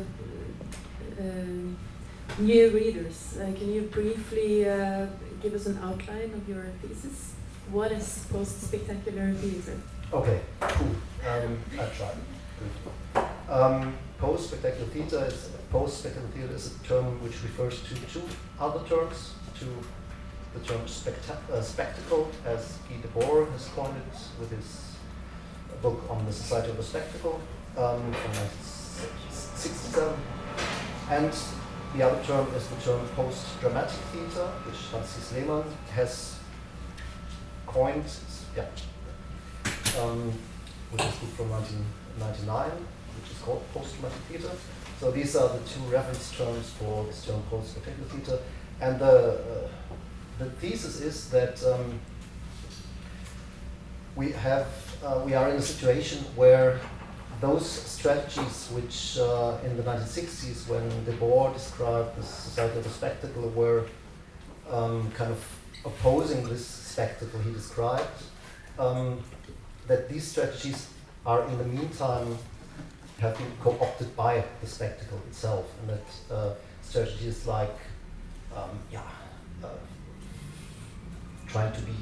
uh, 1.20 2.40
new 2.40 2.70
readers, 2.70 3.36
uh, 3.38 3.52
can 3.58 3.72
you 3.72 3.82
briefly 3.82 4.68
uh, 4.68 5.06
give 5.42 5.54
us 5.54 5.66
an 5.66 5.78
outline 5.82 6.32
of 6.34 6.48
your 6.48 6.64
thesis? 6.82 7.34
What 7.70 7.92
is 7.92 8.26
post-spectacular 8.32 9.32
theatre? 9.34 9.78
Okay, 10.12 10.40
cool. 10.60 10.96
Um, 11.28 11.58
I 11.74 11.86
tried. 11.86 12.16
Um, 13.48 13.94
post-spectacular 14.18 14.86
theatre 14.88 15.24
is 15.26 15.50
post-spectacular 15.70 16.28
theatre 16.34 16.54
is 16.54 16.74
a 16.76 16.84
term 16.84 17.22
which 17.22 17.42
refers 17.42 17.82
to 17.82 17.94
two 18.12 18.22
other 18.58 18.86
terms, 18.88 19.34
to 19.60 19.66
the 20.54 20.60
term 20.60 20.80
specta- 20.82 21.50
uh, 21.50 21.62
spectacle, 21.62 22.30
as 22.44 22.78
Guy 22.88 22.96
Debord 22.96 23.50
has 23.52 23.68
coined 23.68 23.96
it 23.96 24.18
with 24.38 24.50
his 24.50 24.96
book 25.80 26.02
on 26.10 26.26
the 26.26 26.32
Society 26.32 26.70
of 26.70 26.76
the 26.76 26.82
Spectacle 26.82 27.40
um, 27.76 28.12
from 28.12 28.32
1967, 28.34 30.14
and 31.10 31.32
the 31.96 32.02
other 32.02 32.22
term 32.24 32.46
is 32.54 32.66
the 32.68 32.76
term 32.76 33.06
post-dramatic 33.16 33.98
theatre, 34.12 34.46
which 34.66 34.76
Hans-Thies 34.92 35.32
Lehmann 35.36 35.64
has 35.92 36.38
coined, 37.66 38.04
yeah, 38.56 38.66
um, 40.00 40.32
book 40.90 41.00
from 41.36 41.50
1999, 41.50 42.70
which 43.20 43.30
is 43.32 43.38
called 43.38 43.62
post-dramatic 43.72 44.18
theatre. 44.28 44.56
So 44.98 45.10
these 45.10 45.34
are 45.36 45.48
the 45.48 45.60
two 45.60 45.80
reference 45.90 46.30
terms 46.36 46.70
for 46.70 47.04
this 47.04 47.24
term 47.24 47.42
post-spectacular 47.50 48.08
theatre, 48.08 48.38
and 48.80 48.98
the 48.98 49.06
uh, 49.06 49.68
the 50.40 50.50
thesis 50.52 51.02
is 51.02 51.28
that 51.28 51.62
um, 51.64 52.00
we 54.16 54.32
have 54.32 54.68
uh, 55.04 55.20
we 55.24 55.34
are 55.34 55.50
in 55.50 55.56
a 55.56 55.62
situation 55.62 56.18
where 56.34 56.80
those 57.42 57.68
strategies 57.68 58.68
which 58.72 59.18
uh, 59.18 59.58
in 59.64 59.76
the 59.76 59.82
1960s 59.82 60.66
when 60.66 60.84
Debord 61.04 61.52
described 61.54 62.16
the 62.16 62.22
society 62.22 62.78
of 62.78 62.84
the 62.84 62.90
spectacle 62.90 63.50
were 63.50 63.84
um, 64.70 65.10
kind 65.12 65.30
of 65.30 65.44
opposing 65.84 66.48
this 66.48 66.66
spectacle 66.66 67.38
he 67.40 67.52
described 67.52 68.22
um, 68.78 69.22
that 69.88 70.08
these 70.08 70.26
strategies 70.26 70.88
are 71.26 71.46
in 71.48 71.58
the 71.58 71.64
meantime 71.64 72.38
have 73.18 73.36
been 73.36 73.52
co-opted 73.62 74.16
by 74.16 74.42
the 74.62 74.66
spectacle 74.66 75.20
itself 75.28 75.66
and 75.80 75.90
that 75.90 76.34
uh, 76.34 76.54
strategies 76.80 77.46
like 77.46 77.76
um, 78.56 78.70
yeah 78.90 79.02
uh, 79.62 79.68
trying 81.52 81.72
to 81.72 81.80
be 81.80 81.92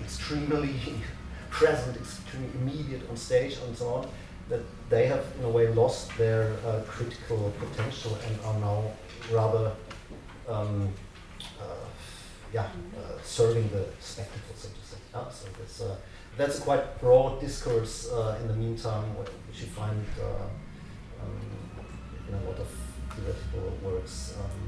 extremely 0.00 0.74
present, 1.50 1.96
extremely 1.96 2.50
immediate 2.54 3.08
on 3.08 3.16
stage 3.16 3.58
and 3.66 3.76
so 3.76 3.88
on, 3.88 4.08
that 4.48 4.60
they 4.88 5.06
have 5.06 5.24
in 5.38 5.44
a 5.44 5.48
way 5.48 5.68
lost 5.68 6.16
their 6.16 6.56
uh, 6.66 6.80
critical 6.86 7.52
potential 7.58 8.16
and 8.26 8.40
are 8.44 8.58
now 8.60 8.84
rather, 9.32 9.72
um, 10.48 10.88
uh, 11.60 11.64
yeah, 12.52 12.68
uh, 12.96 13.18
serving 13.22 13.68
the 13.70 13.86
spectacle, 13.98 14.54
so 14.54 14.68
to 14.68 14.74
say. 14.86 14.98
Yeah? 15.12 15.28
So 15.30 15.46
that's, 15.58 15.80
uh, 15.80 15.96
that's 16.36 16.58
a 16.58 16.62
quite 16.62 17.00
broad 17.00 17.40
discourse 17.40 18.10
uh, 18.12 18.38
in 18.40 18.48
the 18.48 18.54
meantime, 18.54 19.16
which 19.16 19.60
you 19.60 19.66
find 19.66 20.04
uh, 20.20 21.24
um, 21.24 21.40
in 22.28 22.34
a 22.34 22.42
lot 22.48 22.58
of 22.58 22.68
theoretical 23.14 23.78
works. 23.82 24.34
Um, 24.38 24.65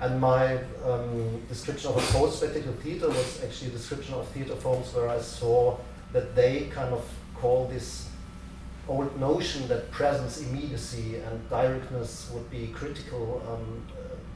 and 0.00 0.20
my 0.20 0.58
um, 0.84 1.40
description 1.48 1.90
of 1.90 1.96
a 1.96 2.12
post-spectacle 2.12 2.72
theater 2.82 3.08
was 3.08 3.42
actually 3.42 3.68
a 3.68 3.72
description 3.72 4.14
of 4.14 4.26
theater 4.28 4.56
forms 4.56 4.92
where 4.94 5.08
I 5.08 5.20
saw 5.20 5.78
that 6.12 6.34
they 6.34 6.66
kind 6.72 6.92
of 6.92 7.04
call 7.34 7.66
this 7.68 8.08
old 8.88 9.18
notion 9.18 9.66
that 9.68 9.90
presence, 9.90 10.40
immediacy, 10.40 11.16
and 11.16 11.48
directness 11.48 12.30
would 12.32 12.50
be 12.50 12.68
critical, 12.68 13.42
um, 13.48 13.86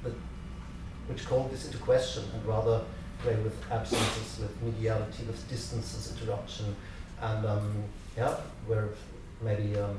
uh, 0.07 0.11
which 1.09 1.27
called 1.27 1.50
this 1.50 1.67
into 1.67 1.79
question 1.79 2.25
and 2.35 2.45
rather 2.47 2.83
play 3.23 3.35
with 3.37 3.55
absences, 3.71 4.38
with 4.41 4.62
mediality, 4.62 5.25
with 5.25 5.49
distances, 5.49 6.17
interruption, 6.17 6.75
and 7.21 7.45
um, 7.45 7.85
yeah, 8.17 8.37
where 8.67 8.88
maybe 9.43 9.77
um, 9.77 9.97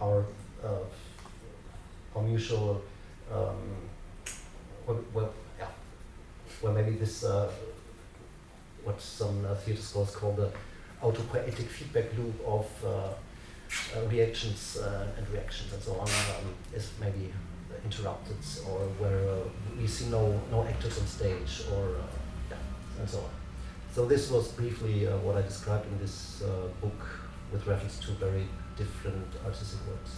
our 0.00 0.24
uh, 0.64 0.84
our 2.16 2.22
mutual 2.22 2.82
um, 3.32 3.56
well, 4.90 5.04
well, 5.14 5.32
yeah, 5.58 5.68
well, 6.62 6.72
maybe 6.72 6.92
this, 6.92 7.24
uh, 7.24 7.50
what 8.84 9.00
some 9.00 9.44
uh, 9.44 9.54
theatre 9.54 9.82
scholars 9.82 10.14
call 10.14 10.32
the 10.32 10.50
autopoietic 11.02 11.66
feedback 11.66 12.06
loop 12.16 12.34
of 12.46 12.66
uh, 12.84 12.88
uh 12.88 14.06
reactions 14.08 14.76
uh, 14.78 15.06
and 15.16 15.28
reactions 15.30 15.72
and 15.72 15.82
so 15.82 15.92
on 15.92 16.08
um, 16.08 16.54
is 16.74 16.90
maybe 17.00 17.32
interrupted 17.84 18.36
or 18.68 18.80
where 18.98 19.28
uh, 19.30 19.36
we 19.78 19.86
see 19.86 20.06
no, 20.06 20.40
no 20.50 20.64
actors 20.64 20.98
on 20.98 21.06
stage 21.06 21.62
or, 21.72 21.96
yeah, 22.50 22.56
and 22.98 23.08
so 23.08 23.18
on. 23.18 23.30
So 23.94 24.06
this 24.06 24.30
was 24.30 24.48
briefly 24.48 25.06
what 25.06 25.36
I 25.36 25.42
described 25.42 25.86
in 25.86 25.98
this 25.98 26.42
book 26.80 27.00
with 27.52 27.66
reference 27.66 27.98
to 28.00 28.12
very 28.12 28.46
different 28.76 29.26
artistic 29.44 29.80
works. 29.88 30.12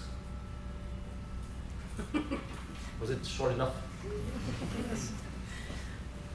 was 3.00 3.10
it 3.10 3.24
short 3.24 3.52
enough? 3.52 3.74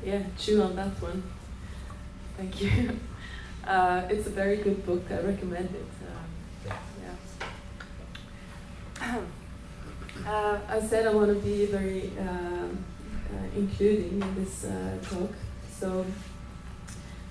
Yeah, 0.03 0.23
chew 0.37 0.61
on 0.61 0.75
that 0.75 1.01
one. 1.01 1.23
Thank 2.37 2.61
you. 2.61 2.99
Uh, 3.65 4.07
it's 4.09 4.27
a 4.27 4.29
very 4.29 4.57
good 4.57 4.85
book. 4.85 5.03
I 5.11 5.19
recommend 5.19 5.69
it. 5.75 5.85
Uh, 6.69 6.73
yeah. 9.01 9.19
uh, 10.25 10.59
I 10.69 10.79
said 10.79 11.05
I 11.05 11.13
want 11.13 11.27
to 11.27 11.39
be 11.45 11.65
very 11.65 12.11
um, 12.17 12.85
uh, 13.29 13.57
including 13.57 14.21
in 14.21 14.35
this 14.35 14.63
uh, 14.63 14.97
talk. 15.01 15.33
So 15.69 16.05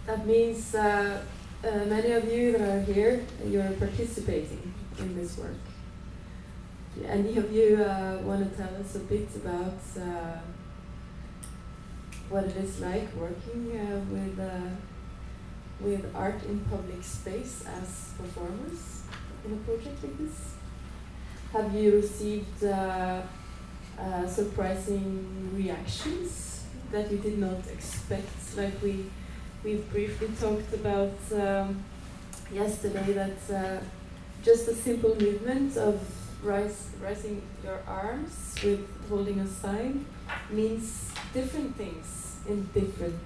that 0.07 0.26
means 0.26 0.75
uh, 0.75 1.23
many 1.62 2.12
of 2.12 2.31
you 2.31 2.52
that 2.52 2.61
are 2.61 2.81
here, 2.93 3.25
you're 3.43 3.73
participating 3.73 4.75
in 4.99 5.16
this 5.16 5.38
work 5.38 5.57
any 7.05 7.37
of 7.37 7.53
you 7.53 7.83
uh, 7.83 8.19
want 8.23 8.50
to 8.50 8.57
tell 8.57 8.75
us 8.76 8.95
a 8.95 9.00
bit 9.00 9.29
about 9.37 9.79
uh, 9.99 10.38
what 12.29 12.45
it 12.45 12.57
is 12.57 12.81
like 12.81 13.15
working 13.15 13.79
uh, 13.79 13.99
with 14.11 14.38
uh, 14.41 14.71
with 15.81 16.11
art 16.15 16.43
in 16.45 16.61
public 16.61 17.05
space 17.05 17.65
as 17.67 18.15
performers 18.17 19.03
in 19.45 19.53
a 19.53 19.57
project 19.57 20.03
like 20.03 20.19
this? 20.19 20.55
Have 21.53 21.75
you 21.75 21.97
received 21.97 22.65
uh, 22.65 23.23
uh, 23.99 24.26
surprising 24.26 25.53
reactions 25.55 26.65
that 26.93 27.11
you 27.11 27.19
did 27.19 27.38
not 27.38 27.61
expect? 27.73 28.57
Like 28.57 28.81
we 28.83 29.07
we 29.62 29.76
briefly 29.93 30.31
talked 30.41 30.73
about 30.73 31.19
um, 31.33 31.85
yesterday 32.53 33.12
that 33.12 33.83
just 34.43 34.69
a 34.69 34.75
simple 34.75 35.15
movement 35.21 35.76
of 35.76 36.00
rise, 36.43 36.90
raising 37.02 37.43
your 37.64 37.81
arms 37.87 38.55
with 38.62 38.87
holding 39.09 39.40
a 39.40 39.47
sign 39.47 40.07
means 40.50 41.11
different 41.33 41.76
things 41.76 42.37
in 42.49 42.64
different 42.75 43.23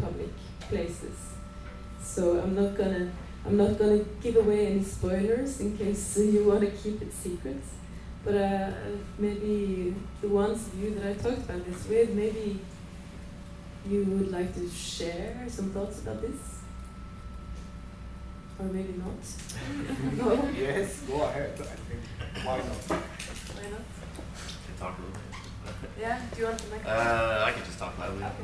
public 0.00 0.32
places. 0.60 1.34
So 2.02 2.40
I'm 2.40 2.54
not 2.54 2.76
gonna 2.76 3.10
I'm 3.46 3.56
not 3.56 3.78
gonna 3.78 4.04
give 4.22 4.36
away 4.36 4.68
any 4.68 4.82
spoilers 4.82 5.60
in 5.60 5.76
case 5.76 6.16
you 6.18 6.44
want 6.44 6.60
to 6.60 6.70
keep 6.70 7.02
it 7.02 7.12
secret. 7.12 7.62
But 8.24 8.36
uh, 8.36 8.70
maybe 9.18 9.94
the 10.22 10.28
ones 10.28 10.66
of 10.68 10.82
you 10.82 10.94
that 10.94 11.10
I 11.10 11.12
talked 11.12 11.44
about 11.44 11.64
this 11.66 11.86
with, 11.86 12.10
maybe 12.14 12.58
you 13.86 14.02
would 14.04 14.32
like 14.32 14.54
to 14.54 14.68
share 14.70 15.44
some 15.48 15.70
thoughts 15.70 16.00
about 16.00 16.22
this. 16.22 16.53
Or 18.58 18.66
maybe 18.66 18.94
not. 18.98 20.16
no? 20.16 20.48
Yes, 20.56 21.00
go 21.08 21.22
ahead. 21.22 21.52
I 21.58 21.64
think. 21.64 22.46
Why 22.46 22.58
not? 22.58 22.66
Why 22.66 23.70
not? 23.70 23.80
Can 24.66 24.76
talk 24.78 24.98
a 24.98 25.02
little 25.02 25.16
bit. 25.16 25.90
yeah, 26.00 26.20
do 26.32 26.40
you 26.40 26.46
want 26.46 26.58
to 26.58 26.68
make 26.68 26.86
Uh, 26.86 27.44
I 27.46 27.52
can 27.52 27.64
just 27.64 27.78
talk 27.78 27.98
loudly. 27.98 28.22
Okay. 28.22 28.34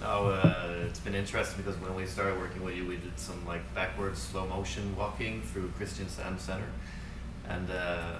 No, 0.00 0.26
uh, 0.26 0.84
it's 0.86 1.00
been 1.00 1.14
interesting 1.14 1.62
because 1.62 1.80
when 1.80 1.94
we 1.96 2.06
started 2.06 2.38
working 2.38 2.62
with 2.62 2.76
you, 2.76 2.86
we 2.86 2.96
did 2.96 3.18
some 3.18 3.44
like 3.46 3.62
backwards 3.74 4.20
slow 4.20 4.46
motion 4.46 4.94
walking 4.96 5.42
through 5.42 5.72
Kristiansand 5.78 6.38
Center, 6.38 6.68
and 7.48 7.70
uh, 7.70 8.18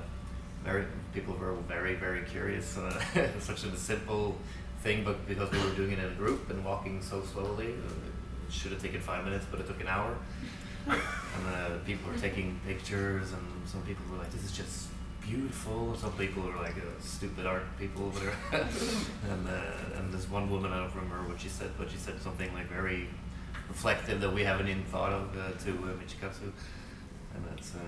very 0.65 0.87
people 1.13 1.35
were 1.35 1.55
very 1.69 1.95
very 1.95 2.23
curious. 2.23 2.79
Uh, 2.79 3.01
such 3.39 3.65
a 3.65 3.77
simple 3.77 4.37
thing, 4.83 5.05
but 5.05 5.27
because 5.29 5.51
we 5.53 5.59
were 5.59 5.75
doing 5.77 5.93
it 5.93 5.99
in 5.99 6.07
a 6.07 6.15
group 6.15 6.51
and 6.51 6.65
walking 6.65 7.03
so 7.03 7.23
slowly, 7.23 7.67
uh, 7.69 8.49
it 8.49 8.53
should 8.53 8.73
have 8.73 8.83
taken 8.83 9.01
five 9.01 9.25
minutes, 9.25 9.45
but 9.51 9.61
it 9.61 9.67
took 9.67 9.81
an 9.81 9.89
hour. 9.89 10.17
And 10.87 11.47
uh, 11.49 11.79
people 11.85 12.11
were 12.13 12.19
taking 12.19 12.61
pictures, 12.67 13.33
and 13.33 13.47
some 13.67 13.83
people 13.83 14.05
were 14.11 14.19
like, 14.19 14.31
"This 14.31 14.45
is 14.45 14.53
just 14.53 14.89
beautiful." 15.21 15.97
Some 15.97 16.13
people 16.13 16.43
were 16.43 16.57
like 16.57 16.77
uh, 16.77 17.01
stupid 17.01 17.47
art 17.47 17.65
people, 17.79 18.11
whatever. 18.11 18.37
and 19.31 19.49
uh, 19.49 19.99
and 19.99 20.13
this 20.13 20.29
one 20.29 20.51
woman, 20.51 20.73
I 20.73 20.79
don't 20.79 20.95
remember 20.95 21.29
what 21.29 21.41
she 21.41 21.49
said, 21.49 21.71
but 21.79 21.91
she 21.91 21.97
said 21.97 22.21
something 22.21 22.53
like 22.55 22.69
very 22.69 23.09
reflective 23.69 24.21
that 24.21 24.33
we 24.33 24.45
haven't 24.45 24.69
even 24.69 24.85
thought 24.85 25.13
of 25.13 25.37
uh, 25.37 25.65
to 25.65 25.71
uh, 25.71 25.97
Michikazu, 26.01 26.53
and 27.35 27.45
that's 27.49 27.75
uh, 27.75 27.79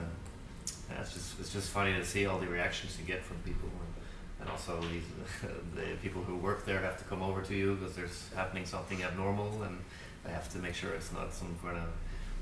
yeah, 0.90 1.00
it's 1.00 1.12
just 1.12 1.38
it's 1.40 1.52
just 1.52 1.70
funny 1.70 1.92
to 1.94 2.04
see 2.04 2.26
all 2.26 2.38
the 2.38 2.46
reactions 2.46 2.96
you 2.98 3.04
get 3.04 3.22
from 3.22 3.36
people. 3.38 3.68
And, 3.68 3.92
and 4.38 4.50
also, 4.50 4.80
these, 4.92 5.04
the 5.74 5.96
people 6.02 6.22
who 6.22 6.36
work 6.36 6.66
there 6.66 6.80
have 6.80 6.98
to 6.98 7.04
come 7.04 7.22
over 7.22 7.40
to 7.42 7.54
you 7.54 7.74
because 7.76 7.96
there's 7.96 8.28
happening 8.34 8.66
something 8.66 9.02
abnormal, 9.02 9.62
and 9.62 9.78
they 10.24 10.32
have 10.32 10.48
to 10.52 10.58
make 10.58 10.74
sure 10.74 10.92
it's 10.92 11.12
not 11.12 11.32
some 11.32 11.56
kind 11.62 11.78
of 11.78 11.88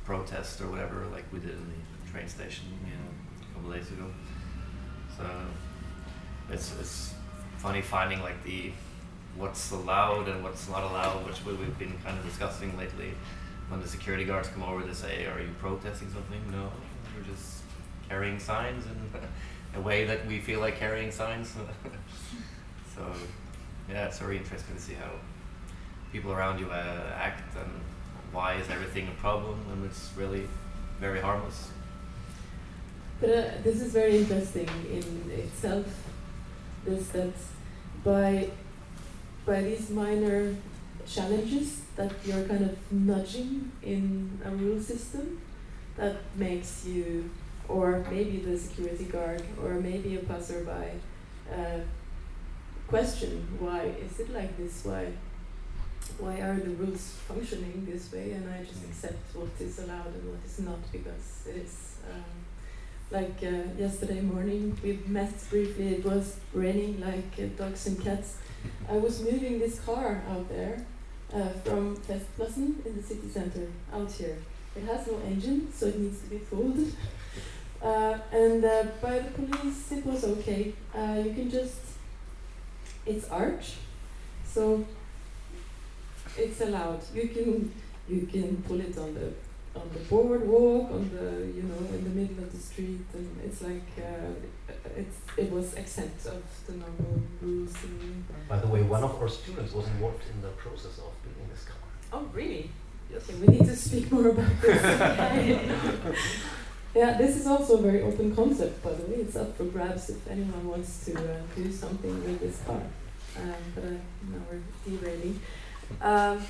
protest 0.05 0.61
or 0.61 0.69
whatever, 0.69 1.07
like 1.13 1.25
we 1.33 1.41
did 1.41 1.51
in 1.51 1.73
the 2.05 2.11
train 2.11 2.29
station 2.29 2.67
you 2.85 2.93
know, 2.93 3.51
a 3.51 3.55
couple 3.55 3.71
days 3.73 3.91
ago. 3.91 4.11
So 5.17 5.25
it's 6.51 6.75
it's 6.79 7.15
funny 7.59 7.81
finding 7.81 8.21
like 8.21 8.43
the 8.45 8.73
what's 9.37 9.73
allowed 9.73 10.29
and 10.29 10.43
what's 10.43 10.69
not 10.69 10.83
allowed, 10.83 11.27
which 11.27 11.45
we, 11.45 11.55
we've 11.55 11.79
been 11.79 11.97
kind 12.05 12.19
of 12.19 12.25
discussing 12.25 12.77
lately. 12.77 13.13
When 13.69 13.81
the 13.81 13.89
security 13.89 14.25
guards 14.25 14.49
come 14.49 14.63
over, 14.63 14.85
they 14.85 14.93
say, 14.93 15.27
"Are 15.27 15.41
you 15.41 15.49
protesting 15.59 16.11
something?" 16.11 16.41
No, 16.53 16.71
we're 17.17 17.25
just 17.25 17.63
carrying 18.09 18.39
signs 18.39 18.85
in 18.85 19.21
a 19.75 19.81
way 19.81 20.05
that 20.05 20.27
we 20.27 20.39
feel 20.41 20.61
like 20.61 20.77
carrying 20.79 21.11
signs. 21.11 21.55
so 22.95 23.13
yeah, 23.89 24.07
it's 24.07 24.19
very 24.19 24.37
interesting 24.37 24.75
to 24.77 24.81
see 24.81 24.95
how 24.95 25.11
people 26.13 26.33
around 26.33 26.61
you 26.61 26.71
uh, 26.71 27.13
act 27.17 27.57
and 27.57 27.71
why 28.35 28.55
is 28.55 28.69
everything 28.69 29.09
a 29.09 29.21
problem 29.21 29.57
when 29.69 29.89
it's 29.89 30.11
really 30.17 30.47
very 31.01 31.21
harmless. 31.21 31.71
But 33.21 33.31
uh, 33.31 33.45
this 33.63 33.81
is 33.81 33.93
very 33.93 34.19
interesting 34.19 34.69
in 34.91 35.31
itself. 35.31 35.87
Is 36.87 37.09
that 37.11 37.33
by 38.05 38.51
by 39.47 39.63
these 39.63 39.89
minor 39.91 40.55
challenges 41.07 41.83
that 41.97 42.13
you're 42.25 42.45
kind 42.45 42.65
of 42.65 42.77
nudging 42.91 43.71
in 43.83 44.41
a 44.45 44.51
rule 44.51 44.81
system 44.81 45.41
that 45.97 46.17
makes 46.37 46.85
you, 46.87 47.31
or 47.69 48.05
maybe 48.11 48.39
the 48.39 48.59
security 48.59 49.05
guard, 49.05 49.43
or 49.63 49.75
maybe 49.75 50.17
a 50.17 50.21
passerby, 50.21 50.87
uh, 51.51 51.81
question 52.89 53.47
why 53.59 53.93
is 54.05 54.19
it 54.21 54.31
like 54.31 54.57
this? 54.57 54.85
Why 54.85 55.13
why 56.19 56.41
are 56.41 56.57
the 56.57 56.71
rules 56.71 57.19
functioning 57.29 57.87
this 57.91 58.13
way? 58.13 58.33
And 58.33 58.49
I 58.53 58.63
just 58.65 58.85
accept 58.85 59.35
what 59.35 59.51
is 59.61 59.79
allowed 59.79 60.15
and 60.15 60.31
what 60.31 60.41
is 60.45 60.59
not 60.61 60.81
because 60.93 61.47
it 61.49 61.57
is. 61.57 61.97
Um, 62.11 62.25
like 63.11 63.39
uh, 63.43 63.79
yesterday 63.79 64.21
morning, 64.21 64.77
we 64.83 64.99
met 65.07 65.33
briefly. 65.51 65.95
It 65.95 66.05
was 66.05 66.37
raining 66.53 67.01
like 67.01 67.33
uh, 67.39 67.47
dogs 67.57 67.87
and 67.87 68.03
cats. 68.03 68.37
I 68.89 68.95
was 68.95 69.21
moving 69.21 69.59
this 69.59 69.79
car 69.81 70.23
out 70.31 70.49
there 70.49 70.85
uh, 71.33 71.49
from 71.65 71.97
Festplassen 71.97 72.85
in 72.87 72.97
the 72.97 73.03
city 73.03 73.29
center 73.29 73.69
out 73.93 74.11
here. 74.11 74.39
It 74.77 74.85
has 74.85 75.07
no 75.07 75.21
engine, 75.27 75.73
so 75.73 75.87
it 75.87 75.99
needs 75.99 76.21
to 76.21 76.31
be 76.31 76.39
pulled. 76.39 76.79
Uh, 77.83 78.19
and 78.33 78.65
uh, 78.65 78.83
by 79.03 79.19
the 79.19 79.31
police, 79.33 79.93
it 79.93 80.07
was 80.07 80.25
okay. 80.25 80.73
Uh, 80.95 81.21
you 81.23 81.35
can 81.35 81.51
just, 81.51 81.81
it's 83.05 83.29
arch, 83.29 83.75
so 84.47 84.87
it's 86.37 86.61
allowed. 86.61 87.01
You 87.15 87.29
can 87.29 87.73
you 88.09 88.27
can 88.27 88.63
pull 88.63 88.81
it 88.81 88.97
on 88.99 89.15
the 89.15 89.33
on 89.75 89.91
the 89.93 90.01
boardwalk, 90.01 90.91
on 90.91 91.11
the 91.11 91.47
you 91.57 91.63
know 91.63 91.79
in 91.95 92.05
the 92.05 92.11
middle 92.11 92.45
of 92.45 92.53
the 92.53 92.59
street, 92.59 93.07
and 93.13 93.41
it's 93.45 93.63
like 93.63 93.89
uh, 93.99 94.31
it's 94.97 95.17
it 95.37 95.51
was 95.51 95.75
exempt 95.75 96.27
of 96.27 96.43
the 96.67 96.73
normal 96.73 97.23
rules. 97.41 97.75
By 98.49 98.59
the 98.59 98.69
way, 98.69 98.83
one 98.83 99.03
of 99.03 99.21
our 99.21 99.29
students 99.29 99.73
was 99.73 99.87
involved 99.89 100.23
in 100.33 100.43
the 100.43 100.51
process 100.51 100.99
of 100.99 101.13
building 101.23 101.49
this 101.51 101.65
car. 101.65 101.77
Oh, 102.13 102.29
really? 102.33 102.71
Yes. 103.11 103.29
Okay, 103.29 103.39
we 103.41 103.47
need 103.59 103.67
to 103.67 103.77
speak 103.77 104.11
more 104.13 104.29
about 104.29 104.61
this. 104.61 104.83
yeah, 106.95 107.19
this 107.19 107.37
is 107.37 107.47
also 107.47 107.79
a 107.79 107.83
very 107.83 108.03
open 108.03 108.35
concept, 108.35 108.83
by 108.83 108.93
the 108.93 109.03
way. 109.05 109.17
It's 109.17 109.37
up 109.37 109.57
for 109.57 109.65
grabs 109.65 110.11
if 110.11 110.29
anyone 110.29 110.69
wants 110.69 111.05
to 111.07 111.17
uh, 111.17 111.41
do 111.57 111.71
something 111.73 112.25
with 112.25 112.41
this 112.41 112.61
car. 112.67 112.83
Um, 113.37 113.55
but 113.75 113.85
uh, 113.85 113.89
now 114.31 114.43
we're 114.49 114.63
derailing. 114.87 115.41
Um, 116.01 116.45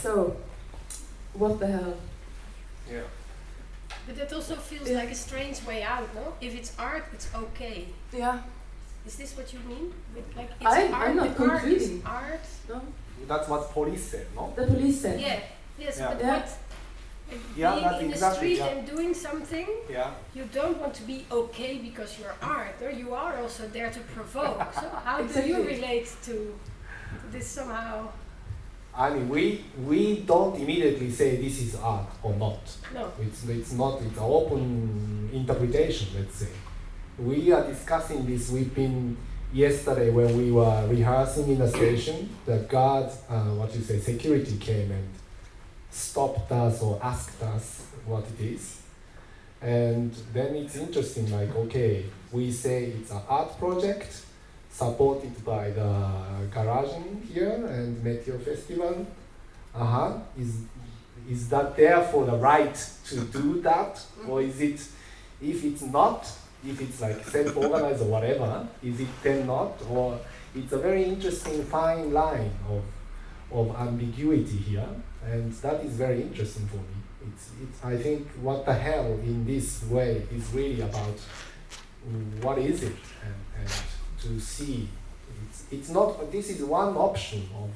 so, 0.00 0.36
what 1.34 1.58
the 1.58 1.66
hell? 1.66 1.96
Yeah. 2.90 3.00
But 4.06 4.16
that 4.16 4.32
also 4.32 4.56
feels 4.56 4.88
Yeah. 4.88 4.98
like 4.98 5.10
a 5.10 5.14
strange 5.14 5.64
way 5.66 5.82
out, 5.82 6.14
no? 6.14 6.34
If 6.40 6.54
it's 6.54 6.72
art, 6.78 7.04
it's 7.12 7.28
okay. 7.34 7.88
Yeah. 8.12 8.38
Is 9.06 9.16
this 9.16 9.36
what 9.36 9.52
you 9.52 9.60
mean? 9.60 9.92
With 10.14 10.36
like 10.36 10.50
it's 10.60 10.66
I- 10.66 10.84
I'm 10.86 10.94
art, 10.94 11.14
not 11.16 11.36
the 11.36 11.44
art 11.50 11.64
is 11.64 11.92
art. 12.04 12.40
No. 12.68 12.80
That's 13.28 13.48
what 13.48 13.70
police 13.72 14.04
said, 14.10 14.26
no? 14.34 14.52
The 14.56 14.66
police 14.66 15.00
said. 15.00 15.20
Yeah. 15.20 15.40
Yes, 15.78 15.98
Yeah. 15.98 16.08
but 16.08 16.20
Yeah. 16.20 16.32
what? 16.38 16.48
uh, 16.48 17.34
Yeah, 17.56 17.70
being 17.74 17.84
that's 17.84 18.02
in 18.02 18.10
exactly, 18.10 18.48
the 18.48 18.54
street 18.54 18.58
yeah. 18.58 18.78
and 18.78 18.86
doing 18.88 19.14
something, 19.14 19.68
Yeah. 19.88 20.10
you 20.34 20.44
don't 20.52 20.78
want 20.78 20.94
to 20.94 21.02
be 21.02 21.24
okay 21.30 21.78
because 21.78 22.18
you're 22.18 22.34
art, 22.42 22.76
or 22.82 22.90
you 22.90 23.14
are 23.14 23.36
also 23.42 23.66
there 23.68 23.90
to 23.90 24.00
provoke. 24.00 24.60
so 24.74 24.88
how 25.04 25.22
do 25.22 25.40
you 25.40 25.62
relate 25.64 26.08
to 26.24 26.54
this 27.30 27.46
somehow? 27.46 28.08
I 28.96 29.10
mean, 29.10 29.28
we 29.28 29.64
we 29.84 30.20
don't 30.20 30.54
immediately 30.56 31.10
say 31.10 31.36
this 31.36 31.60
is 31.60 31.74
art 31.76 32.08
or 32.22 32.34
not. 32.34 32.60
No. 32.92 33.12
It's 33.20 33.48
it's 33.48 33.72
not. 33.72 34.00
It's 34.02 34.16
an 34.16 34.22
open 34.22 35.30
interpretation. 35.32 36.08
Let's 36.16 36.36
say. 36.36 36.48
We 37.18 37.52
are 37.52 37.66
discussing 37.66 38.26
this. 38.26 38.50
We've 38.50 38.74
been 38.74 39.16
yesterday 39.52 40.10
when 40.10 40.36
we 40.36 40.50
were 40.52 40.86
rehearsing 40.88 41.48
in 41.48 41.58
the 41.58 41.68
station. 41.68 42.28
The 42.46 42.58
guard, 42.58 43.10
uh, 43.28 43.40
what 43.54 43.74
you 43.74 43.82
say, 43.82 43.98
security 43.98 44.56
came 44.58 44.90
and 44.90 45.08
stopped 45.90 46.50
us 46.52 46.82
or 46.82 46.98
asked 47.02 47.42
us 47.42 47.86
what 48.06 48.24
it 48.38 48.44
is. 48.44 48.80
And 49.60 50.12
then 50.32 50.54
it's 50.56 50.76
interesting. 50.76 51.32
Like, 51.32 51.54
okay, 51.56 52.04
we 52.30 52.50
say 52.52 52.84
it's 52.84 53.10
an 53.10 53.22
art 53.28 53.58
project 53.58 54.24
supported 54.74 55.44
by 55.44 55.70
the 55.70 56.02
Garasjen 56.50 57.24
here 57.32 57.64
and 57.66 58.02
Meteor 58.02 58.38
Festival. 58.40 59.06
Uh-huh. 59.74 60.18
Is 60.38 60.62
is 61.30 61.48
that 61.48 61.76
there 61.76 62.02
for 62.02 62.26
the 62.26 62.36
right 62.36 62.74
to 63.06 63.20
do 63.20 63.60
that? 63.62 64.00
Or 64.28 64.42
is 64.42 64.60
it 64.60 64.80
if 65.40 65.64
it's 65.64 65.82
not, 65.82 66.28
if 66.66 66.80
it's 66.80 67.00
like 67.00 67.24
self-organized 67.24 68.02
or 68.02 68.06
whatever, 68.06 68.66
is 68.82 69.00
it 69.00 69.08
then 69.22 69.46
not? 69.46 69.80
Or 69.88 70.18
it's 70.54 70.72
a 70.72 70.78
very 70.78 71.04
interesting 71.04 71.62
fine 71.64 72.12
line 72.12 72.50
of 72.68 72.82
of 73.52 73.76
ambiguity 73.76 74.56
here. 74.56 74.88
And 75.24 75.52
that 75.52 75.84
is 75.84 75.92
very 75.92 76.20
interesting 76.20 76.66
for 76.66 76.76
me. 76.76 76.96
It's, 77.28 77.50
it's 77.62 77.84
I 77.84 77.96
think 77.96 78.26
what 78.42 78.66
the 78.66 78.74
hell 78.74 79.06
in 79.06 79.46
this 79.46 79.84
way 79.84 80.26
is 80.34 80.52
really 80.52 80.80
about 80.80 81.18
what 82.42 82.58
is 82.58 82.82
it 82.82 82.96
and, 83.22 83.34
and 83.60 83.70
to 84.24 84.40
see. 84.40 84.88
It's, 85.48 85.64
it's 85.70 85.90
not, 85.90 86.30
this 86.30 86.50
is 86.50 86.62
one 86.62 86.96
option 86.96 87.48
of, 87.56 87.70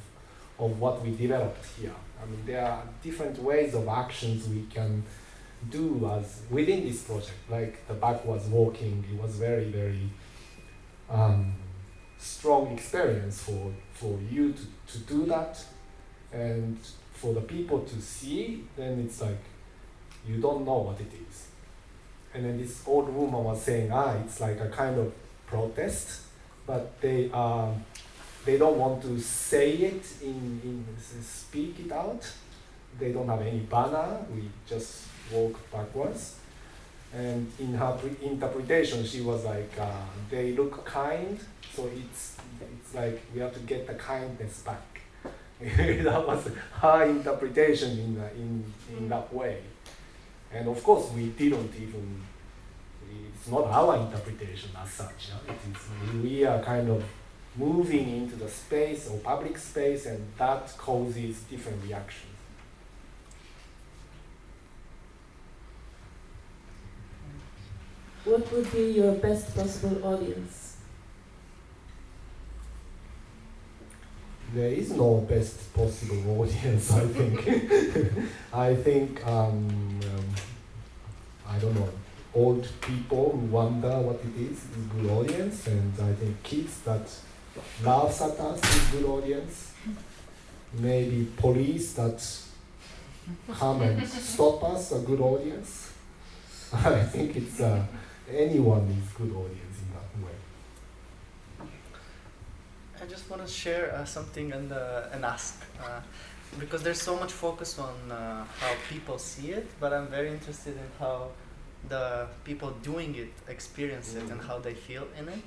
of 0.64 0.80
what 0.80 1.04
we 1.04 1.14
developed 1.14 1.64
here. 1.80 1.94
I 2.20 2.26
mean, 2.26 2.42
there 2.44 2.64
are 2.64 2.82
different 3.02 3.38
ways 3.42 3.74
of 3.74 3.86
actions 3.88 4.48
we 4.48 4.66
can 4.72 5.02
do 5.70 6.10
as 6.10 6.42
within 6.50 6.84
this 6.84 7.02
project. 7.02 7.38
Like 7.48 7.86
the 7.86 7.94
backwards 7.94 8.46
walking, 8.46 9.04
it 9.10 9.20
was 9.20 9.36
very, 9.36 9.66
very 9.66 10.10
um, 11.10 11.54
strong 12.18 12.72
experience 12.72 13.42
for, 13.42 13.72
for 13.92 14.18
you 14.30 14.52
to, 14.52 14.92
to 14.92 14.98
do 15.04 15.26
that 15.26 15.64
and 16.32 16.78
for 17.12 17.34
the 17.34 17.40
people 17.40 17.80
to 17.80 18.00
see, 18.00 18.64
then 18.76 19.00
it's 19.00 19.20
like 19.20 19.42
you 20.26 20.40
don't 20.40 20.64
know 20.64 20.78
what 20.78 21.00
it 21.00 21.12
is. 21.28 21.48
And 22.34 22.44
then 22.44 22.58
this 22.58 22.82
old 22.86 23.08
woman 23.08 23.44
was 23.44 23.62
saying, 23.62 23.90
ah, 23.90 24.16
it's 24.22 24.40
like 24.40 24.60
a 24.60 24.68
kind 24.68 24.98
of 24.98 25.12
protest 25.46 26.22
but 26.68 27.00
they 27.00 27.30
um, 27.32 27.82
they 28.44 28.58
don't 28.58 28.78
want 28.78 29.02
to 29.02 29.18
say 29.18 29.72
it 29.72 30.04
in, 30.22 30.60
in 30.62 30.84
speak 31.22 31.80
it 31.80 31.90
out. 31.90 32.30
They 33.00 33.10
don't 33.12 33.28
have 33.28 33.42
any 33.42 33.60
banner. 33.60 34.18
We 34.34 34.42
just 34.68 35.06
walk 35.32 35.58
backwards. 35.72 36.36
And 37.14 37.50
in 37.58 37.74
her 37.74 37.92
pre- 37.92 38.28
interpretation, 38.28 39.04
she 39.04 39.22
was 39.22 39.44
like, 39.44 39.72
uh, 39.80 40.04
they 40.30 40.52
look 40.52 40.84
kind, 40.84 41.40
so 41.74 41.88
it's 41.96 42.36
it's 42.60 42.94
like 42.94 43.20
we 43.34 43.40
have 43.40 43.54
to 43.54 43.60
get 43.60 43.86
the 43.86 43.94
kindness 43.94 44.62
back. 44.62 45.00
that 45.60 46.26
was 46.26 46.48
her 46.74 47.04
interpretation 47.04 47.90
in, 47.98 48.14
the, 48.14 48.30
in, 48.34 48.72
in 48.96 49.08
that 49.08 49.32
way. 49.34 49.58
And 50.52 50.68
of 50.68 50.82
course, 50.84 51.10
we 51.12 51.26
didn't 51.26 51.72
even, 51.74 52.22
it's 53.38 53.48
not 53.48 53.66
our 53.66 53.96
interpretation 53.96 54.70
as 54.80 54.90
such. 54.90 55.28
Yeah? 55.28 55.54
It 55.54 55.58
is, 55.70 56.22
we 56.22 56.44
are 56.44 56.62
kind 56.62 56.90
of 56.90 57.04
moving 57.56 58.08
into 58.16 58.36
the 58.36 58.48
space 58.48 59.08
or 59.08 59.18
public 59.18 59.58
space, 59.58 60.06
and 60.06 60.24
that 60.38 60.76
causes 60.78 61.40
different 61.42 61.82
reactions. 61.84 62.24
What 68.24 68.52
would 68.52 68.70
be 68.72 68.92
your 68.92 69.14
best 69.14 69.54
possible 69.54 70.04
audience? 70.04 70.76
There 74.54 74.70
is 74.70 74.92
no 74.92 75.18
best 75.28 75.72
possible 75.74 76.40
audience, 76.40 76.92
I 76.92 77.06
think. 77.06 77.48
I 78.52 78.74
think, 78.74 79.26
um, 79.26 80.00
um, 80.04 80.24
I 81.46 81.58
don't 81.58 81.74
know, 81.74 81.88
old 82.34 82.68
people 82.80 83.30
who 83.32 83.46
wonder 83.46 83.98
what 84.00 84.20
it 84.20 84.40
is 84.40 84.58
is 84.58 84.86
good 84.94 85.10
audience, 85.10 85.66
and 85.66 85.92
I 86.00 86.12
think 86.12 86.42
kids 86.42 86.80
that 86.80 87.08
at 87.84 88.40
us 88.40 88.76
is 88.76 88.90
good 88.92 89.04
audience. 89.06 89.72
Maybe 90.78 91.26
police 91.36 91.94
that 91.94 92.22
come 93.52 93.82
and 93.82 94.06
stop 94.06 94.62
us 94.64 94.92
a 94.92 94.98
good 94.98 95.20
audience. 95.20 95.92
I 96.72 97.02
think 97.02 97.36
it's 97.36 97.60
uh, 97.60 97.82
anyone 98.30 98.86
is 99.02 99.12
good 99.12 99.32
audience 99.32 99.76
in 99.82 99.88
that 99.94 100.26
way. 100.26 100.36
I 103.00 103.06
just 103.06 103.30
want 103.30 103.46
to 103.46 103.48
share 103.48 103.94
uh, 103.94 104.04
something 104.04 104.52
and 104.52 104.72
uh, 104.72 105.12
and 105.12 105.24
ask 105.24 105.64
uh, 105.82 106.00
because 106.58 106.82
there's 106.82 107.00
so 107.00 107.16
much 107.16 107.32
focus 107.32 107.78
on 107.78 107.94
uh, 108.10 108.44
how 108.60 108.74
people 108.90 109.18
see 109.18 109.52
it, 109.52 109.66
but 109.80 109.92
I'm 109.92 110.08
very 110.08 110.28
interested 110.28 110.74
in 110.76 110.88
how 110.98 111.30
the 111.88 112.26
people 112.44 112.70
doing 112.82 113.14
it 113.14 113.32
experience 113.48 114.14
it 114.14 114.30
and 114.30 114.40
how 114.40 114.58
they 114.58 114.74
feel 114.74 115.06
in 115.18 115.28
it. 115.28 115.44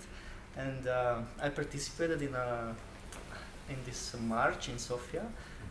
And 0.58 0.88
uh, 0.88 1.20
I 1.42 1.50
participated 1.50 2.22
in 2.22 2.34
a 2.34 2.76
in 3.70 3.78
this 3.86 4.16
march 4.20 4.70
in 4.70 4.78
Sofia, 4.78 5.26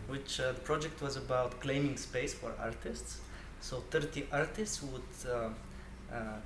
which 0.09 0.41
uh, 0.41 0.53
the 0.53 0.61
project 0.61 1.03
was 1.03 1.17
about 1.17 1.61
claiming 1.61 1.97
space 1.97 2.33
for 2.35 2.53
artists. 2.59 3.21
So 3.61 3.83
30 3.91 4.27
artists 4.33 4.83
would 4.83 5.31
uh, 5.31 5.51
uh, 6.15 6.39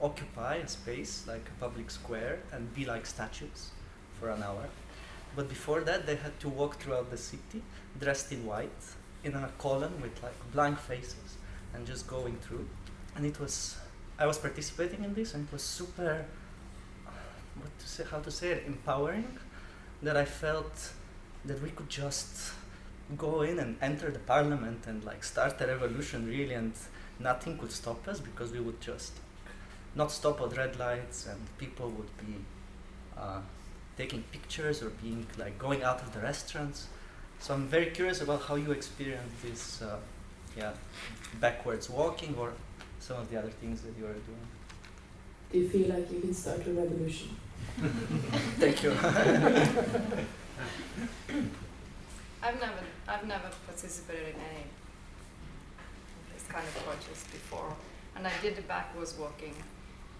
occupy 0.00 0.56
a 0.56 0.68
space 0.68 1.24
like 1.26 1.44
a 1.48 1.60
public 1.60 1.90
square 1.90 2.38
and 2.52 2.72
be 2.74 2.84
like 2.84 3.06
statues 3.06 3.70
for 4.18 4.30
an 4.30 4.42
hour. 4.42 4.68
But 5.34 5.48
before 5.48 5.80
that, 5.82 6.06
they 6.06 6.16
had 6.16 6.38
to 6.40 6.48
walk 6.48 6.76
throughout 6.76 7.10
the 7.10 7.16
city 7.16 7.62
dressed 8.00 8.32
in 8.32 8.46
white 8.46 8.84
in 9.24 9.34
a 9.34 9.50
column 9.58 9.94
with 10.00 10.22
like 10.22 10.38
blank 10.52 10.78
faces 10.78 11.36
and 11.74 11.86
just 11.86 12.06
going 12.06 12.36
through. 12.38 12.66
And 13.16 13.26
it 13.26 13.38
was, 13.40 13.76
I 14.18 14.26
was 14.26 14.38
participating 14.38 15.04
in 15.04 15.14
this 15.14 15.34
and 15.34 15.46
it 15.46 15.52
was 15.52 15.62
super, 15.62 16.24
what 17.56 17.78
to 17.78 17.88
say, 17.88 18.04
how 18.10 18.20
to 18.20 18.30
say 18.30 18.52
it, 18.52 18.64
empowering 18.66 19.38
that 20.02 20.16
I 20.16 20.24
felt 20.24 20.92
that 21.44 21.62
we 21.62 21.70
could 21.70 21.88
just 21.88 22.52
go 23.16 23.42
in 23.42 23.58
and 23.58 23.76
enter 23.80 24.10
the 24.10 24.18
parliament 24.18 24.86
and 24.86 25.02
like 25.04 25.24
start 25.24 25.60
a 25.60 25.66
revolution 25.66 26.26
really 26.26 26.54
and 26.54 26.72
nothing 27.18 27.56
could 27.58 27.72
stop 27.72 28.06
us 28.06 28.20
because 28.20 28.52
we 28.52 28.60
would 28.60 28.80
just 28.80 29.12
not 29.94 30.12
stop 30.12 30.40
at 30.40 30.56
red 30.56 30.78
lights 30.78 31.26
and 31.26 31.40
people 31.58 31.88
would 31.90 32.16
be 32.18 32.34
uh, 33.16 33.40
taking 33.96 34.22
pictures 34.30 34.82
or 34.82 34.90
being 34.90 35.26
like 35.38 35.58
going 35.58 35.82
out 35.82 36.00
of 36.02 36.12
the 36.12 36.20
restaurants. 36.20 36.86
So 37.40 37.54
I'm 37.54 37.66
very 37.66 37.86
curious 37.86 38.20
about 38.20 38.42
how 38.42 38.56
you 38.56 38.72
experience 38.72 39.32
this, 39.42 39.82
uh, 39.82 39.96
yeah, 40.56 40.72
backwards 41.40 41.88
walking 41.88 42.34
or 42.38 42.52
some 43.00 43.18
of 43.18 43.30
the 43.30 43.38
other 43.38 43.50
things 43.50 43.82
that 43.82 43.96
you 43.98 44.04
are 44.06 44.12
doing. 44.12 44.46
Do 45.50 45.58
you 45.58 45.68
feel 45.68 45.88
like 45.88 46.10
you 46.12 46.20
can 46.20 46.34
start 46.34 46.66
a 46.66 46.70
revolution? 46.72 47.30
Thank 48.58 48.82
you. 48.82 48.90
I've 52.42 52.60
never, 52.60 52.82
I've 53.06 53.26
never 53.26 53.50
participated 53.66 54.34
in 54.34 54.40
any 54.40 54.62
of 54.62 54.68
this 56.34 56.44
kind 56.48 56.64
of 56.66 56.74
projects 56.84 57.24
before, 57.24 57.74
and 58.16 58.26
I 58.26 58.32
did 58.42 58.56
the 58.56 58.62
backwards 58.62 59.14
walking, 59.18 59.54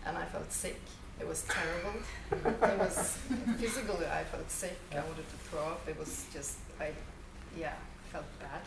and 0.04 0.16
I 0.16 0.24
felt 0.24 0.50
sick. 0.52 0.80
It 1.20 1.26
was 1.26 1.44
terrible. 1.48 2.00
it 2.30 2.78
was 2.78 3.18
physically, 3.58 4.06
I 4.06 4.24
felt 4.24 4.50
sick. 4.50 4.78
I 4.92 4.96
wanted 4.96 5.28
to 5.28 5.36
throw 5.50 5.60
up. 5.60 5.88
It 5.88 5.98
was 5.98 6.26
just, 6.32 6.58
I, 6.80 6.92
yeah, 7.58 7.74
felt 8.12 8.26
bad. 8.38 8.62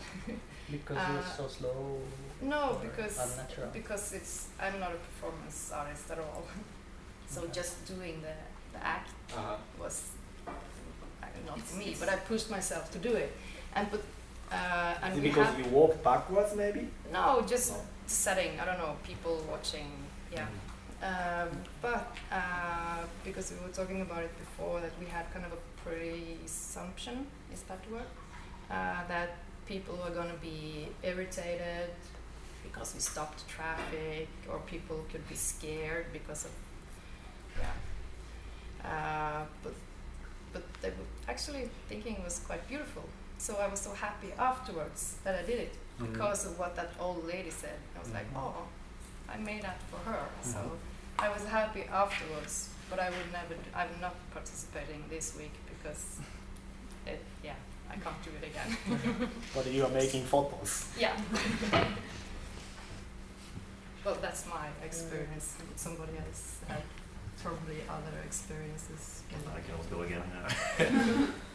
Because 0.71 0.97
Uh, 0.97 1.12
you're 1.13 1.29
so 1.38 1.47
slow. 1.47 1.99
no, 2.41 2.79
because 2.81 3.15
unnatural. 3.25 3.69
because 3.79 4.13
it's 4.13 4.34
I'm 4.60 4.79
not 4.79 4.91
a 4.91 4.99
performance 5.10 5.71
artist 5.71 6.10
at 6.12 6.19
all. 6.19 6.43
so 7.34 7.41
Okay. 7.41 7.51
just 7.60 7.73
doing 7.93 8.21
the 8.27 8.34
the 8.73 8.81
act 8.95 9.10
Uh-huh. 9.38 9.57
was 9.84 9.95
uh, 10.47 10.51
not 11.49 11.60
for 11.67 11.75
me, 11.77 11.95
but 11.99 12.07
I 12.10 12.15
pushed 12.31 12.49
myself 12.57 12.86
to 12.95 12.99
do 12.99 13.13
it. 13.23 13.31
And 13.75 13.86
but 13.91 14.01
uh, 14.51 15.01
and 15.03 15.12
Is 15.13 15.19
it 15.19 15.23
because 15.29 15.51
you 15.60 15.65
walk 15.79 15.93
backwards, 16.03 16.55
maybe? 16.55 16.84
no, 17.12 17.41
just 17.53 17.71
No. 17.71 17.77
setting. 18.07 18.51
I 18.62 18.65
don't 18.65 18.79
know, 18.84 18.95
people 19.12 19.36
watching. 19.53 19.89
Yeah. 20.38 20.47
Um, 21.10 21.49
but 21.81 22.01
uh, 22.31 23.01
because 23.23 23.51
we 23.53 23.57
were 23.65 23.73
talking 23.73 24.01
about 24.01 24.23
it 24.23 24.34
before, 24.45 24.79
that 24.81 24.91
we 24.99 25.05
had 25.07 25.25
kind 25.34 25.45
of 25.45 25.53
a 25.53 25.62
presumption, 25.84 27.27
is 27.53 27.62
that 27.63 27.79
the 27.86 27.91
word? 27.95 28.10
Uh, 28.69 29.01
that 29.07 29.29
people 29.67 29.97
were 30.04 30.12
going 30.13 30.30
to 30.30 30.38
be 30.41 30.88
irritated 31.04 31.89
because 32.63 32.93
we 32.93 33.00
stopped 33.02 33.47
traffic, 33.47 34.28
or 34.50 34.60
people 34.60 35.04
could 35.12 35.28
be 35.28 35.36
scared 35.36 36.06
because 36.13 36.45
of, 36.45 36.52
yeah. 37.60 38.88
Uh, 38.89 39.45
but 39.63 39.74
but 40.54 40.63
they 40.82 40.89
were 40.89 41.08
actually 41.30 41.69
thinking 41.88 42.15
it 42.17 42.24
was 42.24 42.39
quite 42.39 42.67
beautiful. 42.67 43.04
So 43.38 43.56
I 43.58 43.67
was 43.67 43.80
so 43.80 43.93
happy 43.93 44.28
afterwards 44.38 45.15
that 45.24 45.36
I 45.36 45.43
did 45.43 45.60
it 45.60 45.74
Mm-hmm. 46.00 46.13
because 46.13 46.45
of 46.47 46.58
what 46.58 46.76
that 46.78 46.89
old 47.00 47.26
lady 47.28 47.52
said. 47.52 47.78
I 47.95 48.00
was 48.00 48.12
like, 48.12 48.26
Mhm. 48.34 48.38
oh, 48.41 48.63
I 49.30 49.38
made 49.38 49.62
that 49.62 49.80
for 49.91 49.97
her. 50.10 50.26
So 50.41 50.58
Mhm. 50.58 50.78
I 51.26 51.30
was 51.30 51.43
happy 51.45 51.84
afterwards, 51.84 52.69
but 52.89 52.97
I 53.00 53.10
would 53.10 53.32
never. 53.32 53.54
d- 53.56 53.69
I'm 53.76 54.00
not 54.02 54.15
participating 54.34 55.04
this 55.10 55.36
week 55.36 55.54
because 55.69 56.04
it. 57.06 57.21
Yeah, 57.43 57.56
I 57.91 57.97
can't 57.97 58.23
do 58.23 58.32
it 58.39 58.45
again. 58.51 59.30
But 59.54 59.67
you 59.71 59.84
are 59.86 59.89
making 59.89 60.23
photos. 60.23 60.88
yeah. 60.97 61.15
well, 64.06 64.17
that's 64.21 64.47
my 64.47 64.67
experience. 64.84 65.56
Somebody 65.75 66.13
else 66.17 66.60
had 66.67 66.84
probably 67.43 67.77
other 67.89 68.17
experiences. 68.25 69.23
I 69.32 69.60
can 69.60 69.73
always 69.73 69.88
go 69.88 70.01
again. 70.01 70.23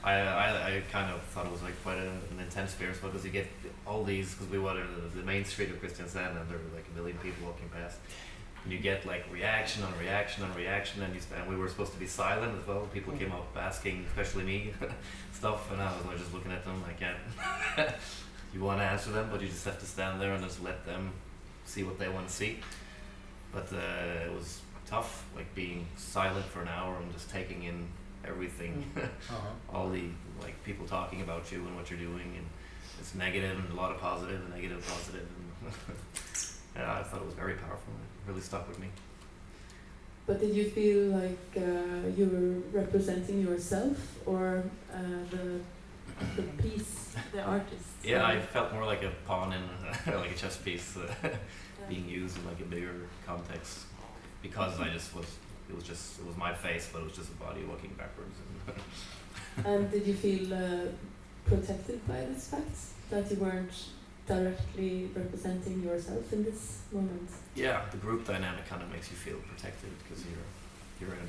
I, 0.05 0.13
I, 0.13 0.77
I 0.77 0.83
kind 0.93 1.13
of 1.13 1.23
thought 1.23 1.47
it 1.47 1.53
was 1.53 1.63
like 1.63 1.81
quite 1.83 1.99
a, 1.99 2.11
an 2.33 2.39
intense 2.41 2.71
experience 2.73 2.99
because 2.99 3.25
you 3.25 3.31
get 3.31 3.47
all 3.87 4.05
these 4.05 4.35
because 4.35 4.49
we 4.51 4.59
were 4.59 4.71
on 4.71 4.77
the, 4.77 5.21
the 5.21 5.25
main 5.25 5.45
street 5.45 5.71
of 5.71 5.81
Kristiansand 5.81 6.39
and 6.39 6.51
there 6.51 6.59
were 6.59 6.75
like 6.75 6.87
a 6.93 6.97
million 6.97 7.17
people 7.19 7.47
walking 7.47 7.69
past. 7.71 7.99
And 8.67 8.73
you 8.73 8.81
get 8.81 9.07
like 9.07 9.25
reaction 9.33 9.85
on 9.85 9.97
reaction 9.97 10.43
on 10.43 10.53
reaction, 10.57 11.01
and 11.05 11.15
you 11.15 11.21
sp- 11.23 11.39
and 11.39 11.49
we 11.49 11.55
were 11.55 11.69
supposed 11.69 11.93
to 11.93 12.01
be 12.01 12.07
silent 12.09 12.53
as 12.61 12.67
well. 12.67 12.81
People 12.93 13.13
came 13.13 13.31
up 13.31 13.47
asking, 13.57 14.05
especially 14.09 14.43
me, 14.43 14.73
stuff, 15.33 15.71
and 15.71 15.81
I 15.81 15.97
was 15.97 16.05
like, 16.05 16.19
just 16.19 16.35
looking 16.35 16.51
at 16.51 16.65
them. 16.65 16.83
I 16.85 16.93
can't. 16.95 17.93
you 18.53 18.61
want 18.65 18.81
to 18.81 18.85
answer 18.85 19.13
them, 19.13 19.29
but 19.31 19.41
you 19.41 19.47
just 19.47 19.65
have 19.67 19.79
to 19.79 19.87
stand 19.87 20.21
there 20.21 20.33
and 20.33 20.43
just 20.43 20.61
let 20.65 20.85
them 20.85 21.13
see 21.65 21.85
what 21.85 21.97
they 21.97 22.09
want 22.09 22.27
to 22.27 22.33
see. 22.35 22.59
But 23.53 23.73
uh, 23.73 24.25
it 24.27 24.33
was 24.35 24.63
tough, 24.85 25.25
like 25.37 25.55
being 25.55 25.87
silent 25.97 26.47
for 26.47 26.61
an 26.61 26.67
hour 26.69 26.97
and 26.97 27.13
just 27.13 27.31
taking 27.31 27.63
in 27.63 27.87
everything, 28.27 28.85
Uh-huh. 28.97 29.37
all 29.73 29.91
the 29.91 30.07
like 30.43 30.61
people 30.65 30.89
talking 30.89 31.21
about 31.21 31.53
you 31.53 31.59
and 31.59 31.77
what 31.77 31.89
you're 31.89 32.01
doing, 32.01 32.33
and 32.37 32.47
it's 32.99 33.15
negative 33.15 33.61
and 33.61 33.71
a 33.79 33.81
lot 33.81 33.93
of 33.93 34.01
positive 34.01 34.41
and 34.41 34.53
negative, 34.53 34.85
positive, 34.89 35.29
and 35.63 35.73
yeah, 36.75 36.99
I 36.99 37.05
thought 37.05 37.21
it 37.21 37.27
was 37.27 37.35
very 37.35 37.55
powerful. 37.55 37.93
Really 38.27 38.41
stuck 38.41 38.69
with 38.69 38.79
me. 38.79 38.89
But 40.27 40.41
did 40.41 40.55
you 40.57 40.69
feel 40.71 41.17
like 41.21 41.47
uh, 41.57 42.09
you 42.17 42.27
were 42.27 42.81
representing 42.81 43.43
yourself 43.43 43.97
or 44.27 44.65
uh, 44.93 44.99
the 45.31 45.61
the 46.35 46.43
piece, 46.63 47.15
the 47.33 47.43
artist? 47.43 47.89
Yeah, 48.03 48.27
I 48.27 48.41
felt 48.41 48.73
more 48.73 48.85
like 48.85 49.03
a 49.05 49.13
pawn 49.27 49.53
in 49.53 49.63
like 50.21 50.33
a 50.33 50.35
chess 50.35 50.57
piece 50.57 50.97
uh, 50.97 51.29
being 51.89 52.09
used 52.09 52.39
in 52.39 52.47
like 52.47 52.61
a 52.61 52.65
bigger 52.65 52.95
context 53.25 53.87
because 54.43 54.81
I 54.81 54.89
just 54.89 55.15
was. 55.15 55.27
It 55.69 55.75
was 55.75 55.83
just 55.85 56.21
it 56.21 56.27
was 56.27 56.37
my 56.37 56.55
face, 56.55 56.89
but 56.93 57.01
it 57.03 57.05
was 57.05 57.17
just 57.17 57.31
a 57.31 57.35
body 57.35 57.63
walking 57.65 57.95
backwards. 57.99 58.37
And 58.39 58.77
And 59.65 59.91
did 59.91 60.07
you 60.07 60.15
feel 60.15 60.53
uh, 60.55 60.87
protected 61.45 62.07
by 62.07 62.21
this 62.21 62.49
fact 62.49 62.77
that 63.11 63.31
you 63.31 63.37
weren't 63.39 63.73
directly 64.27 65.09
representing 65.15 65.83
yourself 65.83 66.33
in 66.33 66.45
this 66.45 66.83
moment? 66.93 67.31
Yeah, 67.57 67.81
the 67.91 67.97
group 67.97 68.25
dynamic 68.27 68.67
kind 68.69 68.83
of 68.83 68.91
makes 68.93 69.11
you 69.11 69.17
feel 69.17 69.39
protected 69.53 69.91
because 70.03 70.23
you're 70.25 70.47
you're 71.01 71.15
in 71.17 71.27
a 71.27 71.29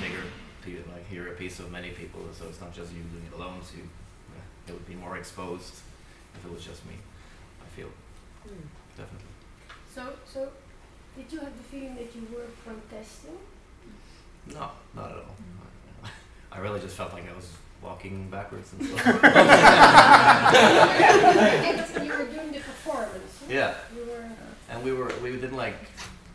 bigger 0.00 0.22
pe- 0.64 0.82
like 0.92 1.04
you're 1.12 1.28
a 1.28 1.32
piece 1.36 1.58
of 1.60 1.70
many 1.70 1.90
people, 1.90 2.20
so 2.32 2.46
it's 2.48 2.60
not 2.60 2.72
just 2.74 2.92
you 2.92 3.02
doing 3.12 3.26
it 3.30 3.34
alone. 3.36 3.60
So 3.62 3.76
you 3.76 3.88
it 4.68 4.72
would 4.72 4.86
be 4.88 4.94
more 4.96 5.16
exposed 5.16 5.74
if 6.34 6.44
it 6.44 6.50
was 6.52 6.64
just 6.64 6.84
me. 6.86 6.94
I 7.62 7.66
feel 7.76 7.88
Mm. 8.46 8.66
definitely. 8.96 9.32
So, 9.94 10.02
so 10.32 10.48
did 11.16 11.26
you 11.32 11.40
have 11.40 11.52
the 11.56 11.62
feeling 11.64 11.94
that 11.96 12.14
you 12.14 12.22
were 12.32 12.46
protesting? 12.64 13.36
No, 14.54 14.70
not 14.94 15.10
at 15.10 15.16
all. 15.18 15.34
I 16.52 16.58
really 16.58 16.78
just 16.80 16.96
felt 16.96 17.12
like 17.12 17.28
I 17.28 17.32
was 17.34 17.50
walking 17.82 18.30
backwards 18.30 18.72
and 18.72 18.84
stuff. 18.86 19.04
You 22.06 22.12
were 22.12 22.24
doing 22.26 22.52
the 22.52 22.60
performance. 22.60 23.32
yeah, 23.48 23.50
You 23.50 23.56
were. 23.56 23.74
and 23.85 23.85
we 24.86 24.92
were 24.98 25.12
we 25.22 25.30
didn't 25.32 25.56
like 25.66 25.78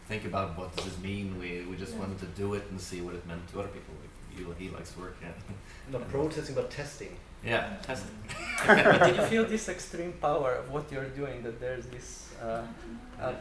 think 0.10 0.24
about 0.32 0.50
what 0.58 0.68
does 0.76 0.86
this 0.88 0.98
mean. 1.10 1.28
We 1.42 1.50
we 1.70 1.76
just 1.84 1.94
Yeah. 1.94 2.02
wanted 2.02 2.20
to 2.26 2.30
do 2.44 2.48
it 2.58 2.64
and 2.72 2.78
see 2.90 3.00
what 3.06 3.14
it 3.20 3.24
meant 3.32 3.44
to 3.52 3.56
other 3.62 3.74
people. 3.78 3.94
Like, 4.04 4.14
you, 4.38 4.44
he 4.64 4.68
likes 4.78 4.90
to 4.94 5.00
work. 5.06 5.16
Yeah, 5.26 5.36
Not 5.96 6.04
protesting, 6.16 6.56
but 6.62 6.68
testing. 6.82 7.14
yeah, 7.54 7.64
testing. 7.90 8.16
but 8.68 9.00
did 9.08 9.16
you 9.20 9.26
feel 9.34 9.46
this 9.56 9.66
extreme 9.76 10.14
power 10.28 10.52
of 10.62 10.66
what 10.74 10.86
you're 10.94 11.12
doing? 11.22 11.38
That 11.46 11.56
there's 11.64 11.86
this, 11.96 12.08
uh, 12.48 12.64
uh, 13.26 13.34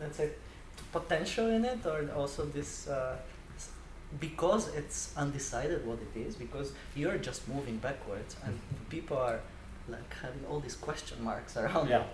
let's 0.00 0.16
say, 0.20 0.28
potential 0.98 1.46
in 1.56 1.62
it, 1.72 1.80
or 1.92 1.98
also 2.20 2.40
this, 2.58 2.70
uh, 2.88 3.16
because 4.26 4.64
it's 4.80 5.00
undecided 5.24 5.80
what 5.88 5.98
it 6.06 6.14
is, 6.26 6.32
because 6.44 6.68
you're 6.98 7.18
just 7.28 7.40
moving 7.54 7.76
backwards, 7.88 8.32
and 8.44 8.54
people 8.94 9.16
are 9.28 9.40
like 9.88 10.12
having 10.22 10.44
all 10.48 10.60
these 10.60 10.76
question 10.76 11.22
marks 11.24 11.56
around. 11.56 11.88
Yeah. 11.88 12.04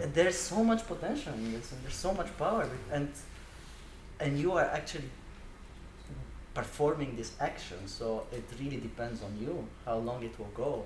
it. 0.00 0.14
There's 0.14 0.38
so 0.38 0.62
much 0.64 0.86
potential 0.86 1.32
in 1.34 1.52
this, 1.52 1.72
and 1.72 1.82
there's 1.82 1.94
so 2.08 2.12
much 2.14 2.30
power, 2.38 2.68
and 2.92 3.08
and 4.20 4.38
you 4.38 4.52
are 4.52 4.64
actually 4.78 5.10
performing 6.54 7.16
this 7.16 7.32
action. 7.40 7.78
So 7.86 8.26
it 8.32 8.44
really 8.60 8.76
depends 8.78 9.22
on 9.22 9.36
you 9.40 9.66
how 9.84 9.96
long 9.98 10.22
it 10.22 10.38
will 10.38 10.52
go, 10.54 10.84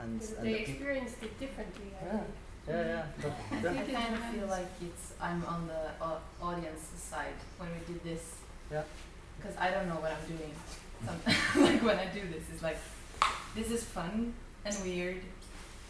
and, 0.00 0.20
They 0.20 0.26
and 0.36 0.46
the 0.46 0.54
peop- 0.58 0.68
experienced 0.68 1.16
it 1.22 1.38
differently, 1.38 1.90
I 2.00 2.04
Yeah. 2.04 2.12
think. 2.12 2.34
yeah, 2.68 3.04
yeah. 3.22 3.68
I 3.70 3.74
think 3.84 3.96
I 3.98 4.02
kind 4.02 4.14
of 4.14 4.24
feel 4.34 4.46
like 4.46 4.70
it's 4.80 5.12
I'm 5.20 5.44
on 5.44 5.66
the 5.66 5.82
au- 6.04 6.20
audience 6.40 6.82
side 6.96 7.38
when 7.58 7.68
we 7.74 7.80
did 7.92 8.02
this. 8.04 8.24
Yeah. 8.70 8.82
Because 9.38 9.56
I 9.58 9.70
don't 9.70 9.88
know 9.88 10.00
what 10.04 10.12
I'm 10.16 10.26
doing. 10.36 10.54
Like 11.66 11.82
when 11.82 11.98
I 11.98 12.06
do 12.06 12.20
this, 12.34 12.44
it's 12.52 12.62
like 12.62 12.78
this 13.56 13.70
is 13.70 13.82
fun 13.84 14.32
and 14.64 14.74
weird, 14.84 15.20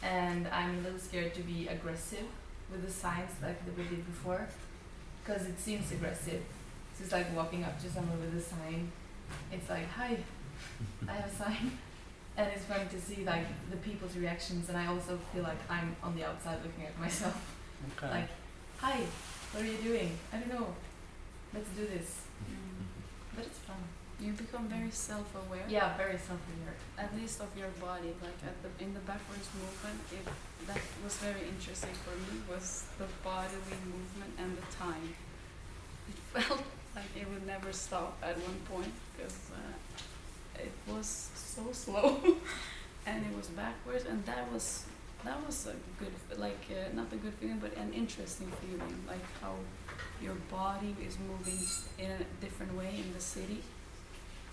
and 0.03 0.49
I'm 0.49 0.79
a 0.79 0.81
little 0.83 0.99
scared 0.99 1.35
to 1.35 1.43
be 1.43 1.69
aggressive 1.69 2.27
with 2.71 2.85
the 2.85 2.91
signs 2.91 3.31
like 3.43 3.65
that 3.65 3.77
we 3.77 3.85
did 3.85 4.05
before, 4.07 4.49
because 5.23 5.47
it 5.47 5.59
seems 5.61 5.91
aggressive. 5.93 6.43
It's 7.01 7.13
like 7.13 7.35
walking 7.35 7.65
up 7.65 7.81
to 7.83 7.91
someone 7.91 8.21
with 8.21 8.37
a 8.37 8.41
sign. 8.41 8.91
It's 9.51 9.69
like 9.69 9.89
hi, 9.91 10.19
I 11.09 11.13
have 11.13 11.31
a 11.31 11.35
sign. 11.35 11.79
And 12.35 12.51
it's 12.51 12.65
fun 12.65 12.89
to 12.89 12.99
see 12.99 13.25
like 13.27 13.45
the 13.71 13.77
people's 13.77 14.17
reactions, 14.17 14.71
and 14.71 14.79
I 14.79 14.87
also 14.87 15.19
feel 15.35 15.43
like 15.43 15.59
I'm 15.69 15.95
on 16.03 16.17
the 16.17 16.25
outside 16.25 16.61
looking 16.65 16.87
at 16.87 16.99
myself. 16.99 17.37
okay. 17.99 18.11
Like, 18.11 18.29
hi, 18.79 19.01
what 19.53 19.63
are 19.63 19.67
you 19.67 19.77
doing? 19.77 20.17
I 20.33 20.39
don't 20.39 20.49
know. 20.49 20.69
Let's 21.53 21.69
do 21.77 21.87
this. 21.87 22.22
But 24.23 24.41
it's 24.41 24.51
fun. 24.51 24.63
You 24.63 24.69
become 24.69 24.69
very 24.69 24.91
self-aware. 24.91 25.65
Yeah, 25.69 25.97
very 25.97 26.19
self-aware. 26.19 26.75
At 26.99 27.15
least 27.17 27.41
of 27.41 27.49
your 27.59 27.69
body, 27.81 28.15
like 28.23 28.39
at 28.45 28.57
the 28.63 28.85
in 28.85 28.95
the 28.95 29.01
backwards 29.01 29.49
movement, 29.55 30.01
it 30.13 30.27
that 30.67 30.81
was 31.05 31.17
very 31.19 31.49
interesting 31.49 31.91
for 32.05 32.15
me 32.17 32.41
was 32.49 32.85
the 32.99 33.07
bodily 33.25 33.79
movement 33.87 34.33
and 34.39 34.57
the 34.57 34.77
time. 34.77 35.15
It 36.09 36.17
felt 36.43 36.63
like 36.95 37.11
it 37.17 37.29
would 37.29 37.47
never 37.47 37.73
stop 37.73 38.19
at 38.23 38.37
one 38.37 38.61
point 38.71 38.93
because 39.17 39.51
uh, 39.53 40.63
it 40.63 40.73
was 40.87 41.31
so 41.35 41.73
slow, 41.73 42.21
and 43.07 43.27
it 43.27 43.37
was 43.37 43.49
backwards, 43.49 44.05
and 44.05 44.25
that 44.27 44.53
was 44.53 44.85
that 45.25 45.45
was 45.47 45.67
a 45.67 45.75
good 46.03 46.13
like 46.39 46.67
uh, 46.71 46.95
not 46.95 47.13
a 47.13 47.17
good 47.17 47.35
feeling, 47.35 47.59
but 47.61 47.77
an 47.77 47.93
interesting 47.93 48.53
feeling, 48.61 49.05
like 49.07 49.25
how 49.41 49.55
your 50.23 50.35
body 50.51 50.95
is 51.07 51.19
moving 51.19 51.59
in 51.99 52.11
a 52.11 52.25
different 52.41 52.75
way 52.77 53.03
in 53.05 53.13
the 53.15 53.21
city. 53.21 53.63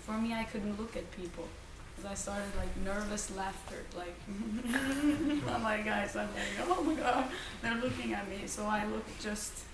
For 0.10 0.18
me, 0.18 0.34
I 0.34 0.44
couldn't 0.44 0.80
look 0.80 0.98
at 0.98 1.12
people 1.12 1.48
because 1.96 2.10
I 2.10 2.16
started 2.16 2.50
like 2.58 2.76
nervous 2.84 3.30
laughter, 3.38 3.76
like 3.96 4.16
I'm 5.48 5.62
like 5.62 5.86
guys, 5.86 6.16
I'm 6.16 6.30
like 6.34 6.68
oh 6.68 6.82
my 6.82 6.96
god, 6.96 7.26
they're 7.62 7.76
looking 7.76 8.14
at 8.14 8.28
me. 8.28 8.48
So 8.48 8.66
I 8.66 8.88
looked 8.88 9.22
just 9.22 9.66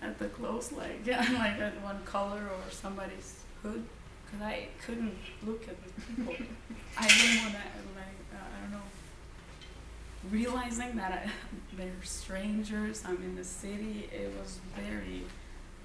at 0.00 0.18
the 0.18 0.28
clothes, 0.28 0.72
like 0.72 1.00
yeah, 1.04 1.18
like 1.34 1.60
at 1.60 1.78
one 1.82 2.02
color 2.06 2.40
or 2.40 2.70
somebody's 2.70 3.40
hood, 3.62 3.84
because 4.24 4.46
I 4.46 4.68
couldn't 4.82 5.18
look 5.46 5.68
at 5.68 5.76
the 5.84 5.90
people. 6.00 6.34
I 6.96 7.06
didn't 7.06 7.42
want 7.42 7.52
to 7.52 7.60
like 8.00 8.20
uh, 8.32 8.38
I 8.38 8.62
don't 8.62 8.72
know. 8.72 10.30
Realizing 10.30 10.96
that 10.96 11.12
I, 11.12 11.30
they're 11.76 11.92
strangers, 12.02 13.02
I'm 13.06 13.16
in 13.16 13.36
the 13.36 13.44
city, 13.44 14.08
it 14.10 14.32
was 14.40 14.58
very 14.74 15.24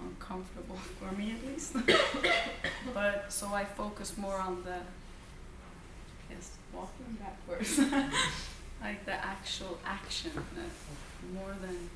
uncomfortable 0.01 0.75
for 0.99 1.15
me 1.15 1.33
at 1.33 1.47
least. 1.47 1.75
but 2.93 3.31
so 3.31 3.47
I 3.47 3.65
focus 3.65 4.17
more 4.17 4.39
on 4.39 4.63
the 4.63 4.77
yes, 6.29 6.51
walking 6.73 7.17
backwards, 7.19 7.79
like 8.81 9.05
the 9.05 9.13
actual 9.13 9.79
action, 9.85 10.31
uh, 10.35 11.33
more 11.33 11.55
than 11.61 11.89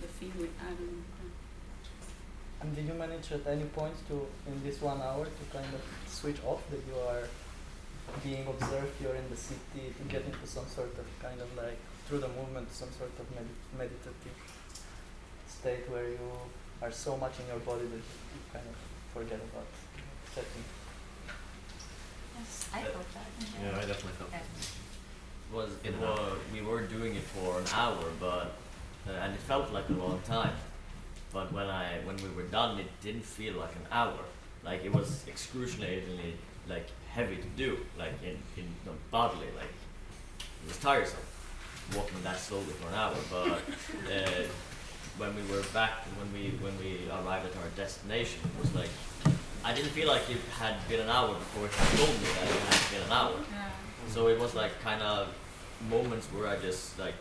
the 0.00 0.08
feeling. 0.08 0.52
I 0.60 0.70
don't 0.70 0.92
know. 0.92 1.02
And 2.62 2.76
did 2.76 2.86
you 2.86 2.94
manage 2.94 3.32
at 3.32 3.46
any 3.46 3.64
point 3.64 3.94
to, 4.08 4.26
in 4.46 4.62
this 4.62 4.82
one 4.82 5.00
hour, 5.00 5.24
to 5.24 5.44
kind 5.50 5.72
of 5.72 5.80
switch 6.06 6.36
off 6.44 6.62
that 6.70 6.80
you 6.86 6.98
are 7.08 7.24
being 8.22 8.46
observed, 8.46 8.92
you're 9.00 9.14
in 9.14 9.28
the 9.30 9.36
city, 9.36 9.94
to 9.96 10.04
get 10.08 10.24
into 10.26 10.46
some 10.46 10.66
sort 10.66 10.92
of 10.98 11.06
kind 11.22 11.40
of 11.40 11.48
like, 11.56 11.78
through 12.06 12.18
the 12.18 12.28
movement, 12.28 12.70
some 12.70 12.90
sort 12.98 13.12
of 13.18 13.24
med- 13.34 13.56
meditative 13.78 14.36
state 15.60 15.84
where 15.90 16.08
you 16.08 16.28
are 16.80 16.90
so 16.90 17.16
much 17.18 17.34
in 17.40 17.46
your 17.46 17.60
body 17.60 17.86
that 17.92 18.04
you 18.32 18.40
kind 18.52 18.64
of 18.72 18.76
forget 19.12 19.40
about 19.48 19.68
setting? 20.34 20.64
Yes, 22.38 22.70
I 22.72 22.82
felt 22.82 23.08
that. 23.16 23.28
Yeah, 23.62 23.76
I 23.76 23.84
definitely 23.84 24.16
felt. 24.20 24.30
Okay. 24.30 24.40
it. 24.40 25.54
was 25.56 25.70
it 25.84 25.94
was 26.00 26.38
we 26.54 26.62
were 26.62 26.82
doing 26.82 27.14
it 27.14 27.26
for 27.34 27.58
an 27.58 27.66
hour, 27.74 28.04
but 28.18 28.56
uh, 29.06 29.22
and 29.22 29.34
it 29.34 29.40
felt 29.40 29.70
like 29.72 29.88
a 29.90 29.98
long 30.04 30.20
time. 30.24 30.56
But 31.32 31.52
when 31.52 31.66
I 31.66 31.98
when 32.04 32.16
we 32.16 32.30
were 32.30 32.48
done, 32.60 32.78
it 32.80 32.90
didn't 33.02 33.26
feel 33.38 33.54
like 33.54 33.74
an 33.82 33.86
hour. 33.92 34.22
Like 34.64 34.84
it 34.84 34.92
was 34.92 35.24
excruciatingly 35.28 36.34
like 36.68 36.88
heavy 37.10 37.36
to 37.36 37.50
do, 37.64 37.70
like 37.98 38.16
in 38.22 38.36
in 38.56 38.66
the 38.86 38.92
bodily, 39.10 39.50
like 39.62 39.74
it 40.62 40.68
was 40.68 40.78
tiresome 40.78 41.26
walking 41.96 42.22
that 42.22 42.38
slowly 42.38 42.74
for 42.80 42.88
an 42.88 42.94
hour. 42.94 43.14
But 43.30 43.62
uh, 44.16 44.44
when 45.18 45.34
we 45.36 45.42
were 45.52 45.62
back, 45.72 46.04
when 46.18 46.32
we 46.32 46.50
when 46.58 46.76
we 46.78 47.08
arrived 47.10 47.46
at 47.46 47.56
our 47.56 47.68
destination, 47.76 48.40
it 48.44 48.60
was 48.60 48.74
like 48.74 48.90
I 49.64 49.74
didn't 49.74 49.90
feel 49.90 50.08
like 50.08 50.28
it 50.30 50.40
had 50.58 50.76
been 50.88 51.00
an 51.00 51.08
hour 51.08 51.34
before 51.34 51.66
it 51.66 51.72
had 51.72 51.98
told 51.98 52.16
me 52.20 52.26
that 52.34 52.48
it 52.48 52.60
had 52.74 52.90
been 52.92 53.02
an 53.02 53.12
hour. 53.12 53.34
Yeah. 53.50 53.68
So 54.08 54.28
it 54.28 54.38
was 54.38 54.54
like 54.54 54.80
kind 54.80 55.02
of 55.02 55.28
moments 55.88 56.26
where 56.28 56.46
I 56.48 56.56
just 56.56 56.98
like 56.98 57.14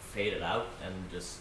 faded 0.00 0.42
out 0.42 0.68
and 0.84 0.94
just 1.10 1.38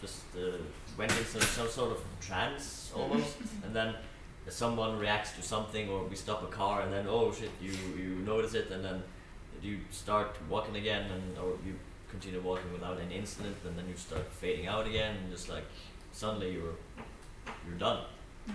just 0.00 0.22
uh, 0.36 0.56
went 0.96 1.12
into 1.12 1.40
some 1.42 1.68
sort 1.68 1.92
of 1.92 2.02
trance 2.20 2.90
almost, 2.96 3.36
and 3.64 3.74
then 3.74 3.94
someone 4.48 4.98
reacts 4.98 5.32
to 5.32 5.42
something 5.42 5.88
or 5.88 6.04
we 6.04 6.16
stop 6.16 6.42
a 6.42 6.46
car 6.46 6.80
and 6.82 6.92
then 6.92 7.06
oh 7.08 7.32
shit 7.32 7.50
you 7.60 7.72
you 7.96 8.16
notice 8.26 8.54
it 8.54 8.70
and 8.70 8.84
then 8.84 9.02
you 9.62 9.78
start 9.90 10.34
walking 10.48 10.76
again 10.76 11.08
and 11.10 11.38
or 11.38 11.52
you 11.64 11.74
continue 12.10 12.40
walking 12.40 12.72
without 12.72 12.98
any 13.00 13.16
incident 13.16 13.56
and 13.66 13.78
then 13.78 13.88
you 13.88 13.96
start 13.96 14.30
fading 14.32 14.66
out 14.66 14.86
again 14.86 15.16
and 15.16 15.30
just 15.30 15.48
like 15.48 15.64
suddenly 16.12 16.52
you're 16.52 16.76
you're 17.66 17.78
done. 17.78 18.04
Mm. 18.48 18.54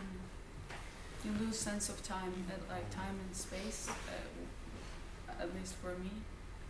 You 1.23 1.31
lose 1.45 1.57
sense 1.57 1.89
of 1.89 2.03
time, 2.03 2.33
at, 2.49 2.69
like 2.69 2.89
time 2.91 3.19
and 3.25 3.35
space. 3.35 3.89
Uh, 3.89 5.41
at 5.41 5.53
least 5.55 5.75
for 5.75 5.97
me, 5.97 6.11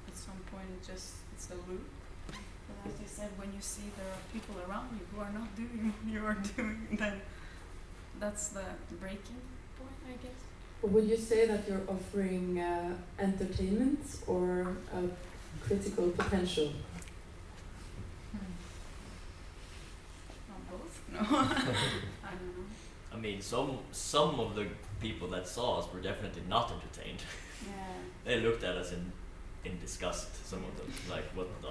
at 0.07 0.15
some 0.15 0.39
point 0.51 0.65
it 0.73 0.87
just 0.87 1.15
it's 1.33 1.49
a 1.49 1.55
loop. 1.69 1.87
But 2.27 2.91
as 2.91 2.99
you 2.99 3.07
said, 3.07 3.29
when 3.37 3.53
you 3.53 3.61
see 3.61 3.83
there 3.97 4.07
are 4.07 4.23
people 4.33 4.55
around 4.67 4.89
you 4.93 5.05
who 5.11 5.21
are 5.21 5.31
not 5.31 5.55
doing 5.55 5.93
what 5.93 6.13
you 6.13 6.25
are 6.25 6.37
doing, 6.55 6.87
then 6.93 7.21
that's 8.19 8.49
the 8.49 8.65
breaking 8.99 9.41
point, 9.77 9.99
I 10.07 10.13
guess. 10.23 10.39
Would 10.81 11.05
you 11.05 11.17
say 11.17 11.47
that 11.47 11.67
you're 11.67 11.81
offering 11.87 12.59
uh, 12.59 12.93
entertainment 13.19 14.19
or 14.27 14.77
uh, 14.93 15.07
critical 15.67 16.09
potential? 16.11 16.71
Not 20.49 20.71
both. 20.71 21.01
No, 21.13 21.19
I 21.19 22.31
don't 22.31 22.57
know. 22.57 22.65
I 23.13 23.17
mean 23.17 23.41
some 23.41 23.79
some 23.91 24.39
of 24.39 24.55
the 24.55 24.67
people 25.01 25.27
that 25.29 25.47
saw 25.47 25.79
us 25.79 25.93
were 25.93 26.01
definitely 26.01 26.43
not 26.49 26.71
entertained. 26.71 27.21
Yeah. 27.65 27.71
They 28.25 28.39
looked 28.41 28.63
at 28.63 28.75
us 28.75 28.91
in 28.91 29.11
in 29.63 29.79
disgust. 29.79 30.45
Some 30.45 30.63
of 30.63 30.77
them, 30.77 30.91
like, 31.09 31.25
"What 31.35 31.47
the 31.61 31.67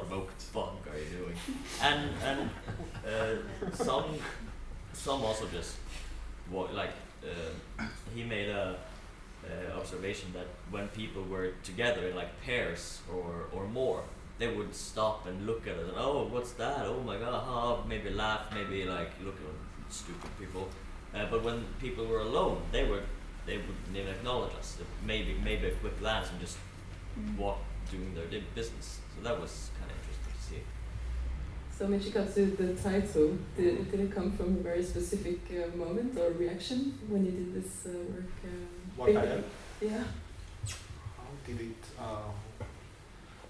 fuck 0.52 0.74
are 0.90 0.98
you 0.98 1.10
doing?" 1.18 1.36
And 1.82 2.10
and 2.24 2.50
uh, 3.06 3.74
some 3.74 4.04
some 4.92 5.22
also 5.22 5.46
just 5.52 5.76
wa- 6.50 6.70
like 6.72 6.94
uh, 7.22 7.84
he 8.14 8.24
made 8.24 8.48
a 8.48 8.76
uh, 9.50 9.78
observation 9.80 10.28
that 10.32 10.46
when 10.70 10.88
people 10.88 11.22
were 11.24 11.52
together 11.62 12.08
in 12.08 12.16
like 12.16 12.32
pairs 12.42 13.00
or 13.12 13.46
or 13.52 13.66
more, 13.66 14.02
they 14.38 14.48
would 14.48 14.74
stop 14.74 15.26
and 15.26 15.46
look 15.46 15.66
at 15.66 15.74
us 15.76 15.88
and 15.88 15.96
oh, 15.96 16.26
what's 16.30 16.52
that? 16.52 16.80
Oh 16.86 17.00
my 17.00 17.16
god! 17.16 17.42
Oh, 17.46 17.84
maybe 17.88 18.10
laugh, 18.10 18.42
maybe 18.54 18.84
like 18.84 19.10
look 19.24 19.36
at 19.36 19.92
stupid 19.92 20.30
people. 20.38 20.68
Uh, 21.14 21.26
but 21.30 21.42
when 21.44 21.64
people 21.80 22.04
were 22.06 22.20
alone, 22.20 22.60
they 22.72 22.84
were 22.84 23.02
they 23.46 23.56
wouldn't 23.58 23.96
even 23.96 24.08
acknowledge 24.14 24.54
us. 24.58 24.78
Maybe 25.06 25.36
maybe 25.44 25.66
a 25.68 25.74
quick 25.82 25.98
glance 26.00 26.30
and 26.30 26.40
just 26.40 26.58
Mm. 27.16 27.36
walk 27.36 27.58
doing 27.92 28.12
their 28.12 28.40
business. 28.56 28.98
So 29.14 29.22
that 29.22 29.40
was 29.40 29.70
kind 29.78 29.88
of 29.88 29.96
interesting 29.98 30.34
to 30.36 30.42
see. 30.48 30.62
So 31.76 31.86
Michikazu, 31.86 32.56
the 32.56 32.74
title, 32.80 33.36
did, 33.56 33.90
did 33.90 34.00
it 34.00 34.14
come 34.14 34.30
from 34.32 34.56
a 34.58 34.60
very 34.60 34.82
specific 34.82 35.40
uh, 35.50 35.76
moment 35.76 36.16
or 36.16 36.30
reaction 36.30 36.96
when 37.08 37.24
you 37.24 37.32
did 37.32 37.54
this 37.54 37.86
uh, 37.86 37.98
work? 38.12 38.30
Um, 38.44 38.68
What 38.96 39.08
am? 39.10 39.44
Yeah. 39.80 40.04
How 40.68 41.30
did 41.44 41.60
it? 41.60 41.84
Um, 41.98 42.32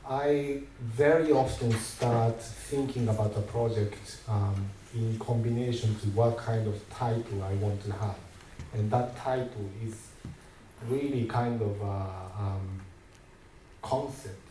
I 0.08 0.60
very 0.80 1.32
often 1.32 1.72
start 1.72 2.40
thinking 2.42 3.08
about 3.08 3.36
a 3.36 3.42
project 3.42 4.16
um, 4.26 4.70
in 4.94 5.18
combination 5.18 5.94
to 6.00 6.06
what 6.08 6.38
kind 6.38 6.66
of 6.66 6.76
title 6.90 7.42
I 7.42 7.52
want 7.54 7.84
to 7.84 7.92
have, 7.92 8.16
and 8.72 8.90
that 8.90 9.16
title 9.16 9.68
is 9.86 9.96
really 10.88 11.24
kind 11.26 11.60
of 11.60 11.80
a 11.80 12.06
um, 12.38 12.80
concept 13.82 14.43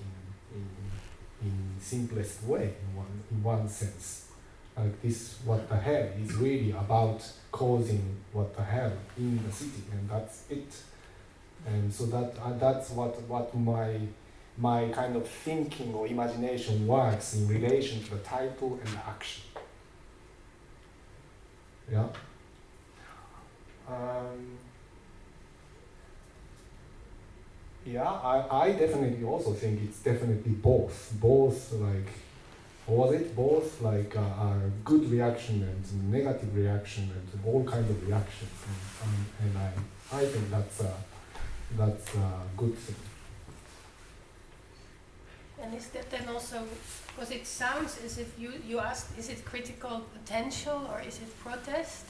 in 1.44 1.76
simplest 1.80 2.44
way 2.44 2.74
in 2.82 2.96
one 2.96 3.24
in 3.32 3.44
one 3.44 3.70
sense. 3.70 4.28
Like 4.76 5.02
this, 5.04 5.38
what 5.46 5.70
the 5.70 5.76
hell 5.78 6.10
is 6.20 6.34
really 6.34 6.72
about 6.72 7.22
causing 7.52 8.16
what 8.32 8.56
the 8.56 8.64
hell 8.64 8.94
in 9.18 9.40
the 9.46 9.52
city, 9.52 9.84
and 9.92 10.10
that's 10.10 10.46
it 10.50 10.74
and 11.66 11.94
so 11.94 12.06
that 12.08 12.36
uh, 12.42 12.54
that's 12.54 12.90
what 12.92 13.22
what 13.24 13.56
my 13.56 14.00
my 14.58 14.90
kind 14.90 15.16
of 15.16 15.28
thinking 15.28 15.94
or 15.94 16.08
imagination 16.08 16.86
works 16.86 17.34
in 17.34 17.48
relation 17.48 18.04
to 18.04 18.12
the 18.12 18.18
title 18.18 18.80
and 18.84 18.94
the 18.94 19.08
action. 19.08 19.44
Yeah. 21.92 22.08
Um, 23.88 24.58
yeah, 27.86 28.04
I, 28.10 28.68
I 28.68 28.72
definitely 28.72 29.26
also 29.26 29.54
think 29.54 29.82
it's 29.84 30.00
definitely 30.00 30.54
both. 30.54 31.14
Both 31.20 31.74
like, 31.74 32.08
or 32.88 32.98
was 33.08 33.16
it 33.16 33.36
both 33.36 33.82
like 33.82 34.16
uh, 34.16 34.20
a 34.22 34.72
good 34.84 35.10
reaction 35.10 35.64
and 35.64 36.12
negative 36.12 36.56
reaction 36.56 37.04
and 37.04 37.46
all 37.46 37.64
kind 37.64 37.90
of 37.90 38.08
reactions, 38.08 38.52
and, 38.68 39.10
um, 39.10 39.26
and 39.44 39.58
I 39.58 40.18
I 40.22 40.26
think 40.26 40.50
that's 40.50 40.80
a 40.82 40.94
that's 41.78 42.16
a 42.16 42.30
good 42.58 42.76
thing. 42.78 42.96
And 45.62 45.74
is 45.76 45.88
that 45.88 46.10
then 46.10 46.28
also, 46.28 46.64
because 47.16 47.32
it 47.32 47.48
sounds 47.48 47.98
as 48.04 48.18
if 48.18 48.38
you, 48.38 48.52
you 48.68 48.80
asked, 48.80 49.18
is 49.18 49.30
it 49.30 49.46
critical 49.46 50.02
potential 50.14 50.90
or 50.92 51.00
is 51.00 51.20
it 51.20 51.40
protest? 51.40 52.06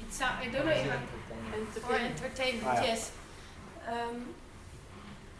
It 0.00 0.12
sou- 0.12 0.24
I 0.24 0.46
don't 0.50 0.66
know 0.66 0.72
if 0.72 0.90
I, 0.90 1.92
or 1.92 1.98
entertainment, 1.98 2.66
Ah, 2.66 2.74
yeah. 2.74 2.82
yes. 2.82 3.12
Um, 3.88 4.34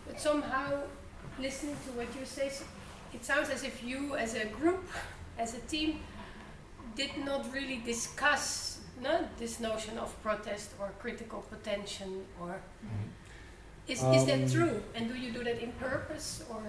but 0.06 0.20
somehow, 0.20 0.80
listening 1.38 1.76
to 1.86 1.92
what 1.92 2.08
you 2.18 2.24
say, 2.24 2.50
it 3.14 3.24
sounds 3.24 3.50
as 3.50 3.62
if 3.64 3.82
you, 3.82 4.16
as 4.16 4.34
a 4.34 4.46
group, 4.46 4.84
as 5.38 5.54
a 5.54 5.60
team, 5.60 6.00
did 6.96 7.10
not 7.24 7.52
really 7.52 7.80
discuss 7.84 8.80
no, 9.02 9.26
this 9.38 9.58
notion 9.60 9.98
of 9.98 10.10
protest 10.22 10.70
or 10.78 10.92
critical 10.98 11.40
potential 11.50 12.22
or. 12.40 12.60
Is, 13.88 14.00
is 14.02 14.24
that 14.26 14.42
Um, 14.42 14.50
true? 14.50 14.82
And 14.94 15.08
do 15.08 15.16
you 15.18 15.32
do 15.32 15.42
that 15.42 15.58
in 15.60 15.72
purpose 15.72 16.44
or 16.48 16.62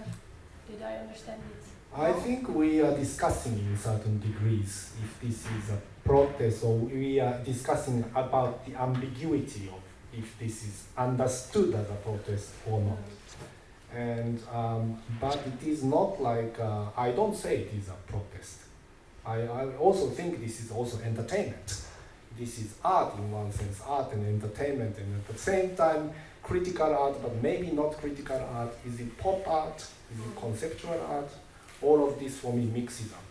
did 0.67 0.81
I 0.81 0.93
understand 0.97 1.41
it? 1.51 1.63
I 1.95 2.11
think 2.11 2.49
we 2.49 2.81
are 2.81 2.95
discussing 2.97 3.53
in 3.59 3.77
certain 3.77 4.19
degrees 4.19 4.93
if 5.03 5.21
this 5.21 5.45
is 5.45 5.69
a 5.69 5.79
protest 6.03 6.63
or 6.63 6.75
we 6.75 7.19
are 7.19 7.37
discussing 7.43 8.03
about 8.15 8.65
the 8.65 8.73
ambiguity 8.81 9.69
of 9.69 9.82
if 10.17 10.37
this 10.39 10.63
is 10.63 10.83
understood 10.97 11.73
as 11.75 11.89
a 11.89 11.95
protest 12.03 12.51
or 12.67 12.79
not. 12.81 12.97
And 13.95 14.39
um, 14.51 14.97
but 15.21 15.39
it 15.45 15.67
is 15.67 15.83
not 15.83 16.21
like 16.21 16.59
uh, 16.59 16.85
I 16.97 17.11
don't 17.11 17.35
say 17.35 17.57
it 17.57 17.73
is 17.77 17.89
a 17.89 18.11
protest. 18.11 18.59
I, 19.25 19.41
I 19.41 19.65
also 19.77 20.09
think 20.09 20.41
this 20.41 20.59
is 20.61 20.71
also 20.71 20.99
entertainment. 21.03 21.81
This 22.37 22.57
is 22.59 22.73
art 22.83 23.15
in 23.17 23.31
one 23.31 23.51
sense, 23.51 23.79
art 23.85 24.11
and 24.13 24.25
entertainment, 24.25 24.97
and 24.97 25.15
at 25.15 25.27
the 25.27 25.37
same 25.37 25.75
time 25.75 26.11
critical 26.43 26.93
art, 26.93 27.21
but 27.21 27.41
maybe 27.41 27.71
not 27.71 27.97
critical 27.97 28.39
art. 28.53 28.73
Is 28.85 28.99
it 28.99 29.17
pop 29.17 29.47
art? 29.47 29.77
Is 29.77 30.19
it 30.19 30.35
conceptual 30.39 30.99
art? 31.09 31.29
All 31.81 32.07
of 32.07 32.19
this 32.19 32.37
for 32.37 32.53
me 32.53 32.65
mixes 32.65 33.11
up. 33.13 33.23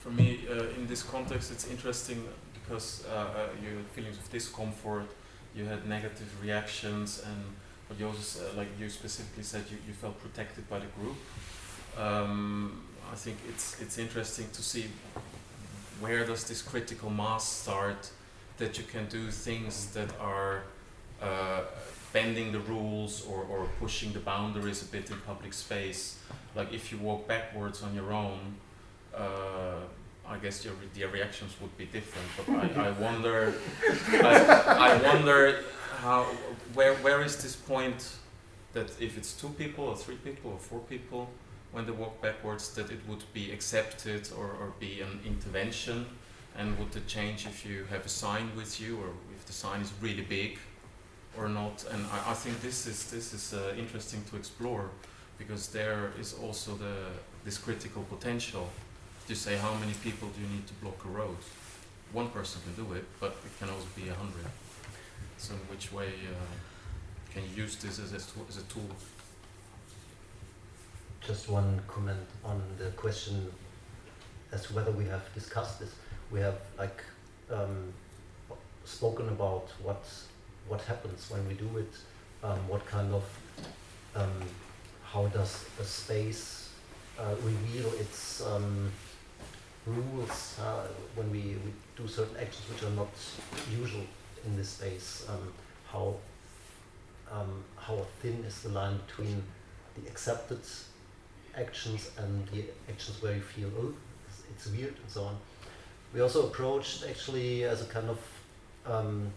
For 0.00 0.10
me, 0.10 0.40
uh, 0.50 0.64
in 0.76 0.86
this 0.86 1.02
context, 1.02 1.50
it's 1.52 1.68
interesting 1.68 2.24
because 2.68 3.04
uh, 3.10 3.16
uh, 3.16 3.46
you 3.62 3.76
had 3.78 3.86
feelings 3.86 4.18
of 4.18 4.30
discomfort, 4.30 5.08
you 5.54 5.64
had 5.64 5.88
negative 5.88 6.30
reactions, 6.42 7.22
and 7.24 7.42
but 7.88 7.98
you 7.98 8.06
also, 8.06 8.44
uh, 8.44 8.56
like 8.56 8.68
you 8.78 8.90
specifically 8.90 9.42
said, 9.42 9.64
you, 9.70 9.78
you 9.86 9.94
felt 9.94 10.20
protected 10.20 10.68
by 10.68 10.78
the 10.78 10.86
group. 11.00 11.16
Um, 11.96 12.82
I 13.10 13.14
think 13.14 13.38
it's 13.48 13.80
it's 13.80 13.96
interesting 13.96 14.46
to 14.52 14.62
see 14.62 14.84
where 16.00 16.26
does 16.26 16.44
this 16.44 16.60
critical 16.60 17.10
mass 17.10 17.48
start 17.48 18.10
that 18.58 18.76
you 18.76 18.84
can 18.84 19.06
do 19.06 19.30
things 19.30 19.86
that 19.92 20.10
are 20.20 20.64
uh, 21.22 21.62
bending 22.12 22.52
the 22.52 22.60
rules 22.60 23.26
or, 23.26 23.44
or 23.50 23.66
pushing 23.80 24.12
the 24.12 24.18
boundaries 24.20 24.82
a 24.82 24.86
bit 24.86 25.10
in 25.10 25.16
public 25.26 25.52
space. 25.52 26.18
Like 26.54 26.72
if 26.72 26.92
you 26.92 26.98
walk 26.98 27.26
backwards 27.26 27.82
on 27.82 27.94
your 27.94 28.12
own, 28.12 28.38
uh, 29.14 29.80
I 30.30 30.36
guess 30.38 30.64
your 30.64 30.74
the 30.94 31.04
reactions 31.06 31.56
would 31.60 31.76
be 31.78 31.86
different. 31.86 32.28
But 32.36 32.78
I, 32.78 32.86
I 32.88 32.90
wonder, 32.92 33.54
I, 34.12 34.92
I 34.92 35.02
wonder 35.02 35.64
how 36.02 36.24
where 36.74 36.94
where 36.96 37.22
is 37.22 37.42
this 37.42 37.56
point 37.56 38.16
that 38.72 38.90
if 39.00 39.16
it's 39.16 39.32
two 39.32 39.48
people 39.50 39.84
or 39.84 39.96
three 39.96 40.16
people 40.16 40.52
or 40.52 40.58
four 40.58 40.80
people 40.80 41.30
when 41.72 41.84
they 41.86 41.92
walk 41.92 42.20
backwards 42.22 42.70
that 42.74 42.90
it 42.90 43.00
would 43.08 43.24
be 43.32 43.50
accepted 43.52 44.28
or, 44.38 44.46
or 44.46 44.72
be 44.78 45.00
an 45.00 45.20
intervention 45.24 46.06
and 46.56 46.78
would 46.78 46.94
it 46.96 47.06
change 47.06 47.46
if 47.46 47.64
you 47.66 47.84
have 47.90 48.04
a 48.06 48.08
sign 48.08 48.50
with 48.56 48.80
you 48.80 48.96
or 48.96 49.08
if 49.36 49.44
the 49.46 49.52
sign 49.52 49.80
is 49.80 49.92
really 50.00 50.22
big 50.22 50.58
or 51.36 51.48
not 51.48 51.84
and 51.92 52.04
I, 52.12 52.30
I 52.30 52.34
think 52.34 52.60
this 52.60 52.86
is 52.86 53.10
this 53.10 53.32
is 53.32 53.54
uh, 53.54 53.74
interesting 53.76 54.22
to 54.30 54.36
explore 54.36 54.90
because 55.38 55.68
there 55.68 56.12
is 56.18 56.34
also 56.34 56.74
the 56.74 56.96
this 57.44 57.58
critical 57.58 58.02
potential 58.04 58.68
to 59.28 59.34
say 59.34 59.56
how 59.56 59.74
many 59.74 59.92
people 60.02 60.26
do 60.28 60.40
you 60.40 60.48
need 60.48 60.66
to 60.66 60.72
block 60.82 61.04
a 61.04 61.08
road? 61.08 61.36
One 62.12 62.30
person 62.30 62.62
can 62.62 62.82
do 62.82 62.94
it 62.94 63.04
but 63.20 63.36
it 63.44 63.58
can 63.58 63.68
also 63.68 63.86
be 63.94 64.08
a 64.08 64.14
hundred. 64.14 64.46
So 65.36 65.52
in 65.52 65.60
which 65.68 65.92
way 65.92 66.06
uh, 66.06 67.34
can 67.34 67.42
you 67.42 67.64
use 67.64 67.76
this 67.76 67.98
as 67.98 68.12
a, 68.12 68.22
as 68.48 68.56
a 68.56 68.62
tool? 68.72 68.88
Just 71.20 71.50
one 71.50 71.78
comment 71.86 72.26
on 72.42 72.62
the 72.78 72.86
question 72.92 73.52
as 74.50 74.64
to 74.64 74.72
whether 74.72 74.92
we 74.92 75.04
have 75.04 75.22
discussed 75.34 75.78
this. 75.78 75.94
We 76.30 76.40
have 76.40 76.56
like 76.78 77.02
um, 77.50 77.92
spoken 78.86 79.28
about 79.28 79.68
what 79.82 80.04
what 80.68 80.80
happens 80.82 81.30
when 81.30 81.46
we 81.46 81.54
do 81.54 81.68
it, 81.76 81.92
um, 82.42 82.66
what 82.66 82.86
kind 82.86 83.12
of 83.12 83.24
um, 84.14 84.40
how 85.04 85.26
does 85.26 85.66
a 85.78 85.84
space 85.84 86.70
uh, 87.18 87.34
reveal 87.42 87.92
its 88.00 88.42
um, 88.46 88.90
rules 89.88 90.58
uh, 90.60 90.86
when 91.14 91.30
we, 91.30 91.56
we 91.64 91.72
do 91.96 92.08
certain 92.08 92.36
actions 92.36 92.68
which 92.70 92.82
are 92.82 92.94
not 92.94 93.08
usual 93.70 94.04
in 94.44 94.56
this 94.56 94.70
space. 94.70 95.26
Um, 95.28 95.52
how 95.90 96.14
um, 97.30 97.64
how 97.76 98.06
thin 98.20 98.44
is 98.46 98.62
the 98.62 98.70
line 98.70 98.98
between 99.06 99.42
the 99.96 100.08
accepted 100.08 100.60
actions 101.56 102.10
and 102.18 102.46
the 102.48 102.64
actions 102.88 103.20
where 103.22 103.34
you 103.34 103.40
feel 103.40 103.70
oh 103.78 103.92
it's, 104.28 104.42
it's 104.50 104.76
weird 104.76 104.94
and 105.02 105.10
so 105.10 105.24
on. 105.24 105.36
We 106.14 106.20
also 106.20 106.46
approached 106.46 107.04
actually 107.08 107.64
as 107.64 107.82
a 107.82 107.86
kind 107.86 108.08
of 108.08 108.18
um, 108.86 109.30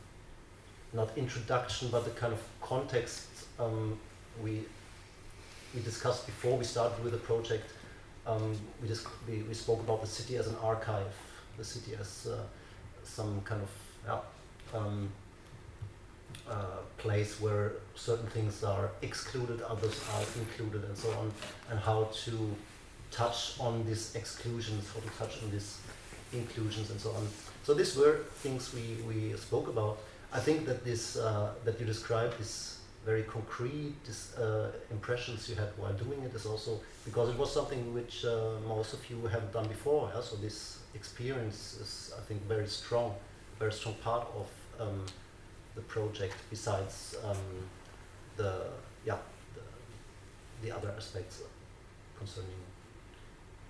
not 0.94 1.10
introduction 1.18 1.90
but 1.90 2.06
the 2.06 2.12
kind 2.12 2.34
of 2.34 2.42
context 2.62 3.28
um, 3.60 3.98
we 4.42 4.64
we 5.74 5.82
discussed 5.82 6.26
before 6.26 6.58
we 6.58 6.66
started 6.66 7.02
with 7.04 7.14
the 7.14 7.20
project. 7.20 7.72
Um, 8.26 8.56
we, 8.82 8.88
just, 8.88 9.08
we, 9.28 9.42
we 9.44 9.54
spoke 9.54 9.80
about 9.80 10.02
the 10.02 10.08
city 10.08 10.38
as 10.38 10.48
an 10.48 10.56
archive, 10.62 11.14
the 11.58 11.64
city 11.64 11.94
as 12.00 12.28
uh, 12.32 12.38
some 13.04 13.42
kind 13.42 13.62
of 13.62 14.22
um, 14.74 15.10
uh, 16.50 16.78
place 16.98 17.42
where 17.42 17.74
certain 17.96 18.28
things 18.28 18.64
are 18.64 18.92
excluded, 19.02 19.62
others 19.62 20.00
are 20.14 20.24
included, 20.40 20.84
and 20.84 20.98
so 20.98 21.10
on, 21.14 21.32
and 21.70 21.80
how 21.80 22.10
to 22.14 22.56
touch 23.10 23.60
on 23.60 23.86
these 23.86 24.16
exclusions, 24.16 24.88
how 24.94 25.00
to 25.00 25.10
touch 25.18 25.44
on 25.44 25.52
these 25.52 25.80
inclusions, 26.34 26.90
and 26.92 27.00
so 27.00 27.12
on. 27.12 27.28
So 27.64 27.74
these 27.74 27.96
were 27.96 28.26
things 28.36 28.74
we, 28.74 29.02
we 29.08 29.36
spoke 29.38 29.68
about. 29.68 30.00
I 30.34 30.40
think 30.40 30.66
that 30.66 30.86
this 30.86 31.18
uh, 31.18 31.52
that 31.66 31.80
you 31.80 31.86
described 31.86 32.40
this 32.40 32.81
very 33.06 33.24
concrete 33.24 33.96
uh, 34.38 34.68
impressions 34.92 35.50
you 35.50 35.56
had 35.56 35.70
while 35.78 35.94
doing 35.94 36.22
it 36.22 36.34
is 36.36 36.46
also 36.46 36.80
because 37.04 37.30
it 37.30 37.38
was 37.38 37.52
something 37.52 37.94
which 37.94 38.26
uh, 38.26 38.54
most 38.68 38.94
of 38.94 39.10
you 39.10 39.26
have 39.26 39.52
done 39.52 39.68
before. 39.68 40.12
Yeah? 40.14 40.22
So 40.22 40.36
this 40.36 40.80
experience 40.94 41.78
is, 41.82 42.14
I 42.18 42.22
think, 42.22 42.48
very 42.48 42.68
strong, 42.68 43.16
very 43.58 43.74
strong 43.74 43.96
part 44.04 44.28
of 44.36 44.48
um, 44.80 45.06
the 45.76 45.82
project. 45.82 46.36
Besides 46.50 47.16
um, 47.24 47.38
the 48.38 48.66
yeah 49.06 49.18
the, 49.56 50.68
the 50.68 50.76
other 50.76 50.94
aspects 50.96 51.42
concerning 52.18 52.62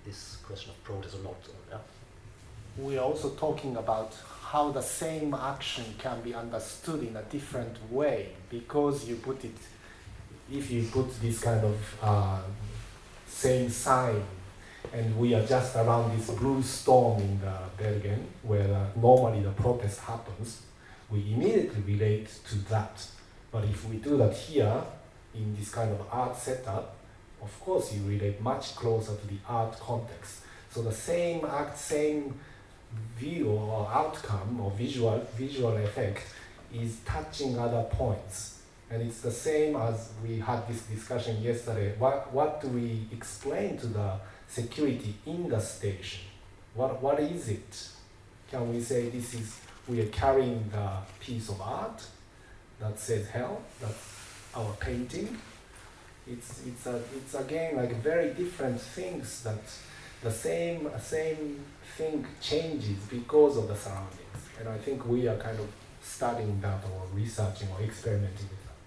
this 0.04 0.36
question 0.46 0.70
of 0.70 0.84
protest 0.84 1.14
or 1.16 1.22
not. 1.22 1.36
Yeah. 1.70 1.78
We 2.78 2.96
are 2.96 3.04
also 3.04 3.30
talking 3.30 3.76
about 3.76 4.14
how 4.44 4.70
the 4.70 4.80
same 4.80 5.34
action 5.34 5.84
can 5.98 6.22
be 6.22 6.34
understood 6.34 7.02
in 7.02 7.16
a 7.16 7.22
different 7.22 7.76
way 7.90 8.30
because 8.48 9.06
you 9.06 9.16
put 9.16 9.44
it, 9.44 9.54
if 10.50 10.70
you 10.70 10.84
put 10.84 11.20
this 11.20 11.40
kind 11.40 11.62
of 11.64 11.98
uh, 12.02 12.40
same 13.26 13.68
sign, 13.68 14.22
and 14.92 15.16
we 15.18 15.34
are 15.34 15.44
just 15.44 15.76
around 15.76 16.16
this 16.16 16.30
blue 16.30 16.62
stone 16.62 17.20
in 17.20 17.40
Bergen, 17.76 18.26
where 18.42 18.74
uh, 18.74 18.86
normally 18.98 19.42
the 19.42 19.50
protest 19.50 20.00
happens, 20.00 20.62
we 21.10 21.32
immediately 21.32 21.82
relate 21.94 22.28
to 22.48 22.56
that. 22.70 23.06
But 23.50 23.64
if 23.64 23.86
we 23.88 23.96
do 23.96 24.16
that 24.16 24.34
here, 24.34 24.82
in 25.34 25.54
this 25.56 25.70
kind 25.70 25.90
of 25.92 26.06
art 26.10 26.36
setup, 26.36 26.96
of 27.42 27.60
course 27.60 27.92
you 27.94 28.02
relate 28.08 28.40
much 28.40 28.76
closer 28.76 29.14
to 29.14 29.26
the 29.26 29.38
art 29.46 29.78
context. 29.78 30.40
So 30.70 30.82
the 30.82 30.92
same 30.92 31.44
act, 31.44 31.78
same 31.78 32.34
view 33.16 33.48
or 33.48 33.88
outcome 33.92 34.60
or 34.60 34.70
visual 34.72 35.24
visual 35.36 35.76
effect 35.76 36.24
is 36.74 36.98
touching 37.04 37.58
other 37.58 37.82
points. 37.84 38.60
And 38.90 39.02
it's 39.02 39.20
the 39.20 39.30
same 39.30 39.76
as 39.76 40.10
we 40.22 40.38
had 40.38 40.68
this 40.68 40.82
discussion 40.82 41.42
yesterday. 41.42 41.94
What 41.98 42.32
what 42.32 42.60
do 42.60 42.68
we 42.68 43.06
explain 43.12 43.78
to 43.78 43.86
the 43.86 44.18
security 44.48 45.14
in 45.26 45.48
the 45.48 45.60
station? 45.60 46.24
What 46.74 47.02
what 47.02 47.20
is 47.20 47.48
it? 47.48 47.88
Can 48.50 48.72
we 48.72 48.80
say 48.80 49.08
this 49.08 49.34
is 49.34 49.60
we 49.88 50.00
are 50.00 50.06
carrying 50.10 50.68
the 50.70 50.88
piece 51.20 51.48
of 51.48 51.60
art 51.60 52.02
that 52.80 52.98
says 52.98 53.28
hell, 53.28 53.62
that's 53.80 54.22
our 54.54 54.72
painting. 54.80 55.38
It's 56.26 56.62
it's 56.66 56.86
a 56.86 57.00
it's 57.16 57.34
again 57.34 57.76
like 57.76 57.94
very 58.02 58.34
different 58.34 58.80
things 58.80 59.42
that 59.42 59.62
the 60.22 60.30
same 60.30 60.88
same 61.00 61.64
thing 61.96 62.26
changes 62.40 62.98
because 63.10 63.56
of 63.56 63.68
the 63.68 63.76
surroundings. 63.76 64.42
And 64.58 64.68
I 64.68 64.78
think 64.78 65.06
we 65.06 65.28
are 65.28 65.36
kind 65.36 65.58
of 65.58 65.68
studying 66.00 66.60
that 66.60 66.82
or 66.84 67.06
researching 67.12 67.68
or 67.72 67.82
experimenting 67.82 68.48
with 68.48 68.62
that. 68.66 68.78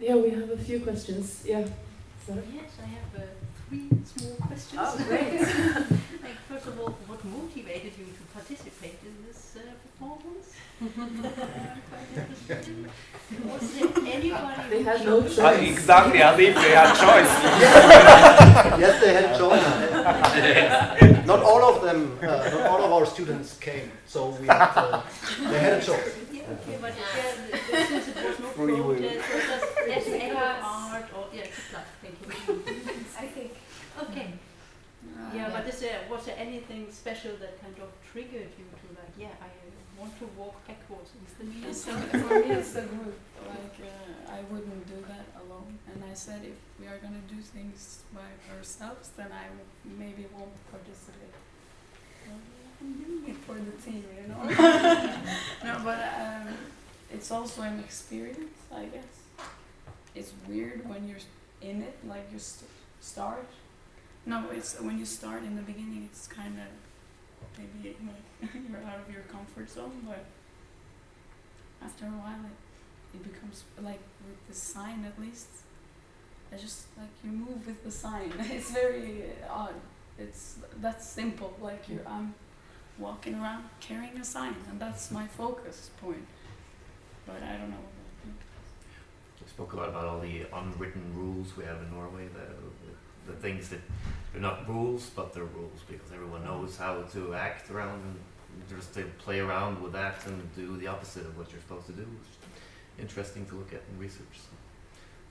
Yeah, 0.00 0.16
we 0.16 0.30
have 0.30 0.50
a 0.50 0.56
few 0.56 0.80
questions. 0.80 1.44
Yeah. 1.46 1.66
Sorry. 2.26 2.42
Yes, 2.54 2.70
I 2.82 2.86
have 2.86 3.10
uh, 3.16 3.26
three 3.68 3.88
small 4.04 4.34
questions. 4.46 4.80
Oh, 4.80 5.04
great. 5.08 5.40
like, 6.22 6.38
first 6.48 6.66
of 6.66 6.80
all, 6.80 6.90
what 7.06 7.24
motivated 7.24 7.92
you 7.98 8.06
to 8.06 8.24
participate 8.34 8.98
in 9.04 9.26
this 9.26 9.56
uh, 9.56 9.60
performance? 9.98 10.54
quite 10.78 12.08
interesting. 12.16 12.86
Was 13.44 13.74
there 13.74 13.88
anybody 14.06 14.62
They 14.70 14.78
who 14.78 14.84
had 14.84 15.04
no 15.04 15.22
choice. 15.22 15.38
Uh, 15.38 15.58
exactly, 15.60 16.22
as 16.22 16.38
if 16.48 16.54
they 16.54 16.70
had 16.70 16.94
choice. 16.94 17.32
yes, 18.80 19.00
they 19.02 19.12
had 19.12 19.36
choice. 19.36 21.26
not 21.26 21.42
all 21.42 21.62
of 21.64 21.82
them, 21.82 22.18
uh, 22.22 22.26
not 22.26 22.70
all 22.70 22.84
of 22.84 22.92
our 22.92 23.06
students 23.06 23.58
came, 23.58 23.90
so 24.06 24.28
we 24.40 24.46
had, 24.46 24.72
uh, 24.76 25.02
they 25.50 25.58
had 25.58 25.72
a 25.74 25.84
choice. 25.84 26.16
Yeah, 26.32 26.42
okay, 26.54 26.78
but 26.80 26.94
yeah, 26.96 27.86
since 27.88 28.08
it 28.08 28.16
was 28.16 28.38
no 28.38 28.46
Free 28.48 28.72
will. 28.72 28.94
protest, 28.94 29.34
was 29.34 29.44
that 29.48 29.62
as 29.98 30.06
an 30.06 30.20
act 30.20 30.32
of 30.32 30.64
art 30.64 31.06
or 31.16 31.24
yeah, 31.34 31.42
good 31.44 31.68
luck, 31.74 31.86
thank 32.02 32.16
you. 32.22 32.28
I 33.18 33.26
think. 33.26 33.52
Okay. 34.02 34.28
Yeah, 35.34 35.50
but 35.52 35.66
is 35.68 35.80
there 35.80 36.00
was 36.10 36.24
there 36.24 36.36
anything 36.38 36.86
special 36.90 37.32
that 37.40 37.60
kind 37.60 37.74
of 37.82 37.88
triggered 38.12 38.50
you 38.56 38.64
to 38.80 38.86
like, 38.96 39.12
yeah, 39.18 39.34
I 39.42 39.48
want 39.98 40.18
to 40.18 40.26
walk 40.38 40.66
backwards 40.66 41.10
of 41.10 41.74
So 41.74 41.92
for 41.92 42.38
me, 42.40 42.50
it's 42.54 42.74
a 42.76 42.82
group. 42.82 43.18
Like 43.46 43.76
uh, 43.82 44.32
I 44.32 44.40
wouldn't 44.50 44.86
do 44.86 45.04
that 45.08 45.26
alone. 45.42 45.78
And 45.92 46.04
I 46.10 46.14
said 46.14 46.42
if 46.44 46.58
we 46.80 46.86
are 46.86 46.98
gonna 46.98 47.24
do 47.28 47.40
things 47.40 48.02
by 48.14 48.28
ourselves, 48.56 49.10
then 49.16 49.28
I 49.32 49.46
maybe 49.84 50.26
won't 50.32 50.54
participate. 50.70 51.34
I'm 52.80 52.92
doing 52.92 53.24
it 53.28 53.36
for 53.38 53.54
the 53.54 53.72
team, 53.82 54.04
you 54.20 54.28
know. 54.28 54.44
no, 55.64 55.80
but 55.84 55.98
um, 55.98 56.54
it's 57.12 57.30
also 57.30 57.62
an 57.62 57.80
experience, 57.80 58.58
I 58.72 58.84
guess. 58.84 59.48
It's 60.14 60.32
weird 60.48 60.88
when 60.88 61.08
you're 61.08 61.18
in 61.60 61.82
it, 61.82 61.96
like 62.06 62.28
you 62.32 62.38
st- 62.38 62.70
start. 63.00 63.46
No, 64.26 64.44
it's 64.52 64.80
when 64.80 64.98
you 64.98 65.04
start 65.04 65.42
in 65.42 65.56
the 65.56 65.62
beginning. 65.62 66.08
It's 66.10 66.28
kind 66.28 66.58
of 66.58 66.66
maybe 67.56 67.96
like 68.06 68.52
you're 68.68 68.82
out 68.86 69.00
of 69.06 69.12
your 69.12 69.22
comfort 69.22 69.70
zone, 69.70 70.02
but 70.06 70.24
after 71.82 72.06
a 72.06 72.08
while 72.08 72.40
it, 72.44 73.16
it 73.16 73.22
becomes 73.32 73.64
like 73.82 74.00
with 74.26 74.48
the 74.48 74.54
sign 74.54 75.04
at 75.04 75.20
least 75.20 75.48
I 76.52 76.56
just 76.56 76.86
like 76.96 77.08
you 77.22 77.30
move 77.30 77.66
with 77.66 77.84
the 77.84 77.90
sign. 77.90 78.32
It's 78.50 78.70
very 78.70 79.24
odd. 79.48 79.74
It's 80.18 80.58
that's 80.80 81.06
simple 81.06 81.52
like 81.60 81.88
you 81.88 82.00
I'm 82.06 82.34
walking 82.98 83.34
around 83.34 83.64
carrying 83.80 84.16
a 84.16 84.24
sign 84.24 84.56
and 84.70 84.80
that's 84.80 85.10
my 85.10 85.26
focus 85.26 85.90
point. 86.00 86.26
But 87.26 87.42
I 87.42 87.56
don't 87.58 87.70
know 87.70 87.84
you. 88.24 88.32
We 89.42 89.48
spoke 89.48 89.72
a 89.74 89.76
lot 89.76 89.88
about 89.90 90.04
all 90.06 90.20
the 90.20 90.46
unwritten 90.52 91.12
rules 91.14 91.56
we 91.56 91.64
have 91.64 91.82
in 91.82 91.90
Norway, 91.90 92.28
the, 92.28 92.46
the, 93.28 93.32
the 93.32 93.38
things 93.38 93.68
that 93.68 93.80
they're 94.32 94.42
not 94.42 94.68
rules, 94.68 95.10
but 95.14 95.32
they're 95.32 95.44
rules 95.44 95.80
because 95.88 96.12
everyone 96.12 96.44
knows 96.44 96.76
how 96.76 97.02
to 97.02 97.34
act 97.34 97.70
around 97.70 98.00
and 98.02 98.16
just 98.68 98.94
to 98.94 99.04
play 99.18 99.40
around 99.40 99.80
with 99.82 99.92
that 99.92 100.26
and 100.26 100.54
do 100.54 100.76
the 100.76 100.86
opposite 100.86 101.24
of 101.24 101.36
what 101.38 101.50
you're 101.52 101.60
supposed 101.60 101.86
to 101.86 101.92
do. 101.92 102.06
It's 102.20 103.00
interesting 103.00 103.46
to 103.46 103.54
look 103.54 103.72
at 103.72 103.82
and 103.90 104.00
research. 104.00 104.34
So 104.34 104.48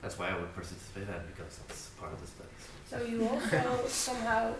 that's 0.02 0.18
why 0.18 0.30
I 0.30 0.36
would 0.38 0.54
participate 0.54 1.04
in 1.04 1.14
it 1.14 1.36
because 1.36 1.60
it's 1.68 1.88
part 2.00 2.12
of 2.12 2.20
the 2.20 2.26
studies. 2.26 2.64
So 2.88 3.02
you 3.04 3.28
also 3.28 3.86
somehow 3.88 4.54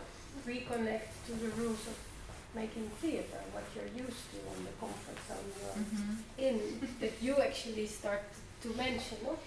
reconnect 0.46 1.08
to 1.26 1.32
the 1.32 1.48
rules 1.60 1.86
of 1.86 1.96
making 2.54 2.90
theater, 3.00 3.40
what 3.52 3.64
you're 3.74 4.04
used 4.04 4.30
to 4.32 4.38
and 4.56 4.66
the 4.66 4.72
comfort 4.80 5.18
zone 5.28 5.46
you're 5.60 5.84
mm-hmm. 5.84 6.12
in, 6.38 6.88
that 7.00 7.12
you 7.20 7.36
actually 7.36 7.86
start 7.86 8.22
to 8.62 8.68
mention, 8.74 9.18
no? 9.24 9.38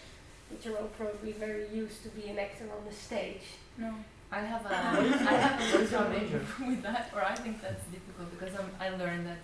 That 0.50 0.66
you're 0.66 0.78
all 0.78 0.92
probably 0.98 1.32
very 1.34 1.68
used 1.74 2.04
to 2.04 2.10
be 2.10 2.28
an 2.28 2.40
actor 2.40 2.66
on 2.66 2.86
the 2.88 2.94
stage. 2.94 3.58
No 3.82 3.96
I 4.32 4.40
have 4.40 4.66
a 4.66 4.70
I 4.74 5.34
have 5.34 5.60
a 5.60 5.78
little 5.78 6.00
problem 6.00 6.70
with 6.70 6.84
that, 6.84 7.12
or 7.14 7.24
I 7.24 7.36
think 7.36 7.62
that's 7.62 7.84
difficult 7.88 8.32
because 8.32 8.56
I'm, 8.58 8.72
I 8.80 8.90
learned 8.96 9.28
that 9.28 9.44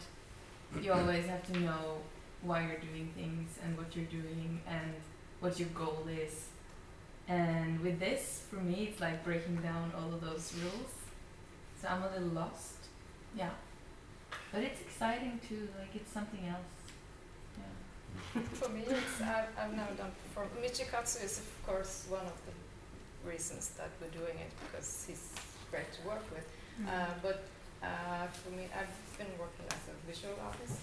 you 0.81 0.93
always 0.93 1.25
have 1.25 1.45
to 1.51 1.59
know 1.59 1.97
why 2.41 2.61
you're 2.65 2.79
doing 2.79 3.11
things 3.13 3.49
and 3.63 3.77
what 3.77 3.93
you're 3.95 4.05
doing 4.05 4.61
and 4.65 4.93
what 5.41 5.59
your 5.59 5.69
goal 5.69 6.05
is. 6.09 6.45
And 7.27 7.81
with 7.81 7.99
this, 7.99 8.43
for 8.49 8.57
me, 8.57 8.88
it's 8.89 9.01
like 9.01 9.25
breaking 9.25 9.57
down 9.57 9.91
all 9.97 10.13
of 10.13 10.21
those 10.21 10.53
rules. 10.63 10.93
So 11.81 11.89
I'm 11.89 12.03
a 12.03 12.09
little 12.09 12.29
lost. 12.29 12.77
Yeah. 13.35 13.49
But 14.53 14.61
it's 14.63 14.79
exciting 14.79 15.41
too. 15.47 15.67
Like 15.77 15.93
it's 15.95 16.11
something 16.11 16.47
else. 16.47 16.73
Yeah. 17.57 18.41
For 18.53 18.69
me, 18.69 18.83
it's, 18.88 19.21
I've, 19.21 19.49
I've 19.59 19.73
never 19.75 19.93
done 19.93 20.11
perform. 20.23 20.47
Michikazu 20.61 21.25
is 21.25 21.39
of 21.39 21.67
course 21.67 22.05
one 22.09 22.25
of 22.25 22.38
the 22.45 22.47
reasons 23.28 23.69
that 23.78 23.89
we're 24.01 24.13
doing 24.15 24.38
it 24.39 24.51
because 24.63 25.05
he's 25.07 25.30
great 25.69 25.91
to 25.93 26.01
work 26.07 26.23
with. 26.32 26.47
Uh, 26.88 27.13
but 27.21 27.43
uh, 27.84 28.28
for 28.32 28.51
me, 28.51 28.67
I've 28.73 29.17
been 29.17 29.34
working 29.38 29.65
as 29.69 29.84
a 29.89 29.95
visual 30.07 30.38
artist, 30.41 30.80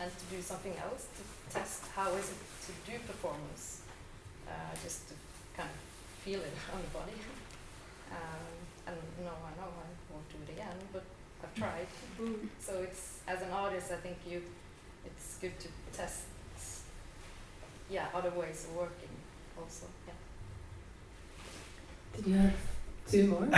and 0.00 0.10
to 0.10 0.24
do 0.34 0.40
something 0.40 0.74
else 0.78 1.06
to 1.18 1.22
test 1.54 1.82
how 1.94 2.10
is 2.14 2.30
it 2.30 2.40
to 2.66 2.72
do 2.90 2.98
performance, 3.06 3.82
uh, 4.46 4.74
just 4.82 5.08
to 5.08 5.14
kind 5.56 5.68
of 5.68 5.78
feel 6.24 6.40
it 6.40 6.54
on 6.74 6.80
the 6.82 6.92
body. 6.98 7.18
Um, 8.08 8.56
and 8.86 8.96
no, 9.22 9.28
I 9.44 9.52
know 9.60 9.68
I 9.68 9.84
won't 10.10 10.26
do 10.30 10.36
it 10.48 10.56
again, 10.56 10.78
but 10.94 11.04
I've 11.42 11.54
tried. 11.54 11.86
So 12.58 12.80
it's 12.82 13.18
as 13.28 13.42
an 13.42 13.50
artist, 13.50 13.92
I 13.92 13.96
think 13.96 14.16
you, 14.26 14.40
it's 15.04 15.36
good 15.42 15.52
to 15.60 15.68
test, 15.92 16.22
yeah, 17.90 18.06
other 18.14 18.30
ways 18.30 18.64
of 18.64 18.76
working 18.76 19.12
also. 19.60 19.84
Yeah. 20.06 20.14
Did 22.18 22.26
you 22.26 22.34
have 22.34 22.54
two 23.10 23.26
more? 23.28 23.46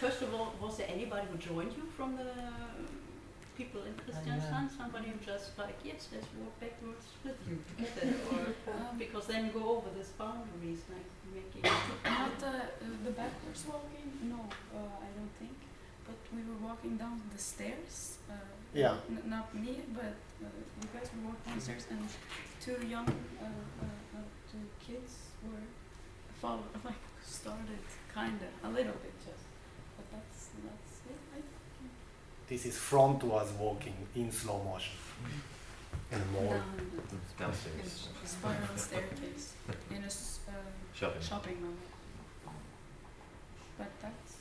First 0.00 0.22
of 0.22 0.34
all, 0.34 0.52
was 0.60 0.76
there 0.78 0.88
anybody 0.90 1.26
who 1.30 1.36
joined 1.38 1.72
you 1.76 1.84
from 1.96 2.16
the 2.16 2.26
people 3.56 3.82
in 3.82 3.94
Kristiansand? 4.00 4.70
Somebody 4.76 5.08
who 5.10 5.18
just 5.24 5.56
like, 5.58 5.76
yes, 5.84 6.08
let's 6.12 6.26
walk 6.40 6.58
backwards 6.60 7.06
with 7.24 7.36
you 7.48 7.58
together, 7.76 8.14
or 8.32 8.72
uh, 8.72 8.92
because 8.98 9.26
then 9.26 9.46
you 9.46 9.52
go 9.52 9.68
over 9.76 9.88
these 9.96 10.08
boundaries, 10.18 10.80
like 10.88 11.08
making. 11.34 11.62
not 12.04 12.38
the 12.38 12.46
uh, 12.46 12.54
the 13.04 13.10
backwards 13.10 13.64
walking 13.68 14.10
no 14.32 14.40
uh, 14.74 14.78
I 15.06 15.08
don't 15.16 15.34
think 15.38 15.56
but 16.06 16.16
we 16.34 16.40
were 16.48 16.60
walking 16.68 16.96
down 16.96 17.20
the 17.32 17.38
stairs. 17.38 18.18
Uh, 18.30 18.34
Yeah. 18.74 18.96
N- 19.10 19.22
not 19.26 19.54
me, 19.54 19.80
but 19.94 20.14
uh, 20.44 20.48
you 20.82 20.88
guys 20.94 21.08
were 21.14 21.22
walking 21.28 21.44
down 21.46 21.56
the 21.58 21.64
stairs, 21.64 21.86
and 21.90 22.08
two 22.64 22.78
young 22.86 23.08
uh, 23.08 23.44
uh, 23.44 23.46
uh, 24.16 24.20
two 24.50 24.64
kids 24.86 25.12
were 25.52 25.66
follow 26.40 26.62
like 26.84 27.02
started 27.24 27.82
kind 28.14 28.38
of 28.46 28.70
a 28.70 28.72
little 28.74 28.96
bit 29.04 29.14
just, 29.26 29.44
but 29.96 30.06
that's 30.12 30.48
that's 30.64 31.00
it. 31.10 31.18
I 31.32 31.40
think. 31.40 31.90
This 32.48 32.66
is 32.66 32.76
front 32.78 33.22
was 33.24 33.48
walking 33.58 33.96
in 34.14 34.30
slow 34.32 34.62
motion. 34.64 34.94
In 36.12 36.18
the 36.20 36.26
mall. 36.26 36.50
Down 36.50 36.62
the 37.10 37.44
Downstairs. 37.44 38.08
spiral 38.24 38.76
staircase 38.76 39.54
in 39.90 40.02
a 40.04 40.06
uh, 40.06 40.52
Shopping. 40.94 41.22
shopping 41.22 41.58
mall. 41.62 42.54
But 43.78 43.90
that's 44.00 44.32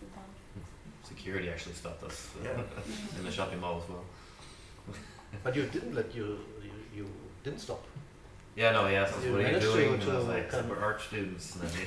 the 0.00 0.06
one. 0.14 0.64
Security 1.04 1.48
actually 1.48 1.74
stopped 1.74 2.02
us 2.02 2.30
uh, 2.40 2.44
Yeah. 2.44 2.62
in 3.18 3.24
the 3.24 3.30
shopping 3.30 3.60
mall 3.60 3.80
as 3.82 3.88
well. 3.88 4.04
But 5.44 5.54
you 5.56 5.62
didn't 5.66 5.94
let 5.94 6.14
you 6.14 6.38
you, 6.62 6.72
you 6.96 7.06
didn't 7.44 7.60
stop. 7.60 7.82
Yeah, 8.56 8.70
no, 8.72 8.86
he 8.86 8.96
asked 8.96 9.12
us, 9.18 9.24
what 9.26 9.40
are 9.44 9.52
you 9.52 9.60
doing? 9.60 9.92
and 10.00 10.02
I 10.10 10.16
was 10.16 10.24
like, 10.28 10.48
kind 10.48 10.66
we're 10.70 10.78
art 10.80 11.02
students. 11.02 11.54
And 11.56 11.68
then 11.68 11.70
he 11.76 11.84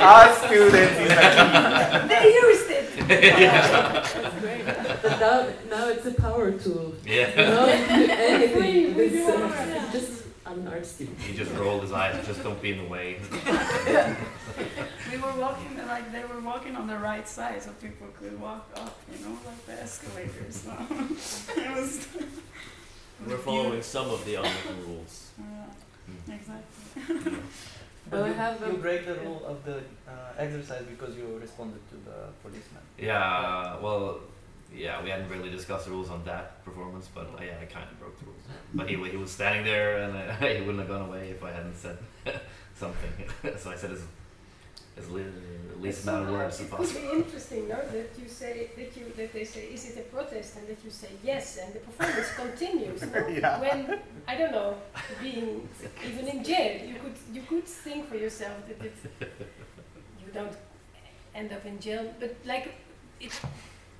Art 0.00 0.34
students 0.36 0.98
is 1.00 1.08
the 1.08 1.14
key. 1.32 2.08
They 2.08 2.24
used 2.34 2.70
it. 2.70 2.86
That's 3.08 4.12
great. 4.40 4.64
But 4.66 5.18
now, 5.18 5.48
now 5.70 5.88
it's 5.88 6.04
a 6.04 6.12
power 6.12 6.52
tool. 6.52 6.92
Yeah. 7.06 7.30
You 7.30 7.36
know, 7.36 7.66
do 7.66 8.12
anything. 8.12 8.60
We- 8.60 8.92
we 8.92 9.02
It's, 9.06 9.14
do 9.14 9.32
uh, 9.32 9.46
art, 9.48 9.68
yeah. 9.68 9.88
just, 9.92 10.12
I'm 10.44 10.58
an 10.60 10.68
art 10.68 10.84
student. 10.84 11.18
He 11.20 11.34
just 11.34 11.52
rolled 11.52 11.80
his 11.82 11.92
eyes, 11.92 12.22
just 12.26 12.42
don't 12.42 12.60
be 12.60 12.72
in 12.72 12.78
the 12.84 12.84
way. 12.84 13.18
We 15.10 15.16
were 15.16 15.32
walking 15.40 15.76
like 15.88 16.12
they 16.12 16.22
were 16.24 16.40
walking 16.40 16.76
on 16.76 16.86
the 16.86 16.96
right 16.98 17.26
side, 17.26 17.60
so 17.62 17.70
people 17.82 18.06
could 18.16 18.38
walk 18.40 18.68
up, 18.76 18.96
you 19.12 19.18
know, 19.24 19.36
like 19.44 19.66
the 19.66 19.72
escalators. 19.82 20.56
So 20.62 20.70
it 21.60 21.70
was. 21.74 22.06
We're 23.26 23.36
following 23.36 23.82
some 23.82 24.10
of 24.10 24.24
the 24.24 24.36
unwritten 24.36 24.86
rules. 24.86 25.30
Yeah, 26.28 26.34
exactly. 26.34 27.32
Well, 28.10 28.24
I 28.24 28.28
you, 28.28 28.34
have 28.34 28.60
you 28.66 28.72
break 28.78 29.06
the 29.06 29.14
rule 29.14 29.42
of 29.46 29.64
the 29.64 29.76
uh, 30.08 30.32
exercise 30.36 30.82
because 30.82 31.16
you 31.16 31.38
responded 31.40 31.80
to 31.90 31.94
the 31.94 32.18
policeman. 32.42 32.82
Yeah, 32.98 33.78
well, 33.80 34.18
yeah, 34.74 35.02
we 35.02 35.10
hadn't 35.10 35.28
really 35.28 35.50
discussed 35.50 35.84
the 35.84 35.92
rules 35.92 36.10
on 36.10 36.24
that 36.24 36.64
performance, 36.64 37.08
but 37.14 37.26
uh, 37.38 37.42
yeah, 37.42 37.54
I 37.62 37.66
kind 37.66 37.86
of 37.90 37.98
broke 38.00 38.18
the 38.18 38.26
rules. 38.26 38.42
But 38.74 38.88
he, 38.88 38.96
he 39.10 39.16
was 39.16 39.30
standing 39.30 39.64
there 39.64 40.02
and 40.02 40.16
uh, 40.16 40.34
he 40.54 40.60
wouldn't 40.60 40.80
have 40.80 40.88
gone 40.88 41.08
away 41.08 41.30
if 41.30 41.44
I 41.44 41.52
hadn't 41.52 41.76
said 41.76 41.98
something. 42.74 43.12
so 43.56 43.70
I 43.70 43.76
said 43.76 43.96
as, 45.00 45.06
as 45.06 45.10
li- 45.12 45.24
least 45.80 46.02
amount 46.04 46.28
of 46.28 46.32
words 46.34 46.54
as 46.60 46.60
It 46.66 46.70
could 46.70 46.76
possible. 46.78 47.00
be 47.00 47.16
interesting, 47.22 47.68
no? 47.68 47.76
That 47.76 48.10
you 48.20 48.28
say 48.28 48.68
that 48.76 48.96
you 48.96 49.04
that 49.16 49.32
they 49.32 49.44
say, 49.44 49.62
is 49.76 49.82
it 49.90 49.98
a 49.98 50.02
protest, 50.14 50.56
and 50.58 50.68
that 50.68 50.78
you 50.84 50.90
say 50.90 51.08
yes, 51.24 51.58
and 51.62 51.72
the 51.74 51.80
performance 51.80 52.30
continues. 52.42 53.00
No? 53.02 53.26
Yeah. 53.40 53.60
When 53.60 53.98
I 54.28 54.34
don't 54.36 54.52
know, 54.52 54.74
being 55.22 55.68
even 56.08 56.28
in 56.28 56.44
jail, 56.44 56.72
you 56.90 56.96
could 57.02 57.16
you 57.32 57.42
could 57.50 57.66
think 57.66 58.08
for 58.10 58.16
yourself 58.16 58.56
that 58.68 58.80
it, 58.88 58.96
you 60.22 60.28
don't 60.34 60.56
end 61.34 61.52
up 61.52 61.64
in 61.64 61.78
jail, 61.80 62.04
but 62.20 62.34
like 62.44 62.74
it, 63.20 63.32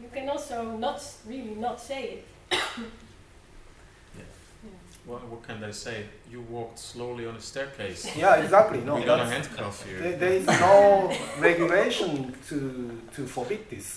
you 0.03 0.09
can 0.13 0.29
also 0.29 0.77
not 0.77 1.01
really 1.27 1.55
not 1.67 1.81
say 1.81 2.03
it. 2.51 2.59
What, 5.11 5.27
what 5.29 5.43
can 5.43 5.61
they 5.61 5.73
say? 5.73 6.05
You 6.31 6.41
walked 6.43 6.79
slowly 6.79 7.27
on 7.27 7.35
a 7.35 7.41
staircase. 7.41 8.17
Yeah, 8.17 8.37
exactly. 8.37 8.81
No, 8.81 8.95
we 8.95 9.03
got 9.05 9.19
a 9.21 9.25
that's- 9.25 9.47
handcuff 9.49 9.85
here. 9.85 9.99
There, 10.01 10.17
there 10.23 10.33
is 10.35 10.47
no 10.47 11.13
regulation 11.41 12.33
to 12.49 12.59
to 13.17 13.27
forbid 13.27 13.69
this. 13.69 13.89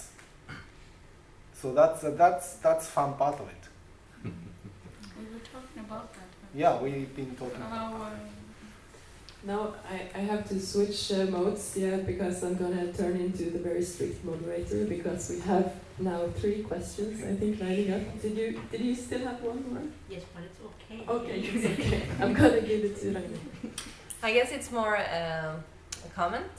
So 1.62 1.72
that's 1.74 2.04
uh, 2.04 2.12
that's 2.22 2.48
that's 2.66 2.88
fun 2.88 3.14
part 3.14 3.40
of 3.40 3.48
it. 3.56 3.64
We 4.24 4.32
were 5.34 5.46
talking 5.54 5.80
about 5.88 6.12
that. 6.16 6.28
Yeah, 6.56 6.82
we've 6.82 7.16
been 7.16 7.36
talking. 7.36 7.62
How, 7.62 7.94
uh, 7.94 8.10
Now 9.46 9.74
I, 9.90 10.20
I 10.20 10.22
have 10.22 10.48
to 10.50 10.60
switch 10.60 11.12
uh, 11.12 11.26
modes, 11.26 11.76
yeah, 11.76 11.98
because 11.98 12.44
I'm 12.44 12.56
gonna 12.56 12.94
turn 12.94 13.18
into 13.18 13.52
the 13.52 13.60
very 13.60 13.84
strict 13.84 14.24
moderator 14.24 14.86
because 14.86 15.30
we 15.30 15.40
have 15.42 15.74
now 16.00 16.28
three 16.38 16.64
questions 16.64 17.22
I 17.22 17.36
think 17.36 17.60
lining 17.60 17.94
up. 17.94 18.22
Did 18.22 18.38
you 18.38 18.62
did 18.72 18.82
you 18.82 18.96
still 18.96 19.20
have 19.20 19.42
one 19.42 19.62
more? 19.70 19.84
Yes, 20.10 20.24
but 20.34 20.44
it's 20.44 20.60
okay. 20.70 21.04
Okay, 21.08 21.40
it's 21.42 21.80
okay. 21.80 22.04
I'm 22.22 22.34
gonna 22.34 22.62
give 22.62 22.86
it 22.86 22.96
to 23.02 23.08
Ragnhild. 23.08 23.72
I 24.24 24.32
guess 24.32 24.54
it's 24.54 24.72
more 24.72 24.96
um, 24.96 25.64
a 26.06 26.10
comment 26.16 26.54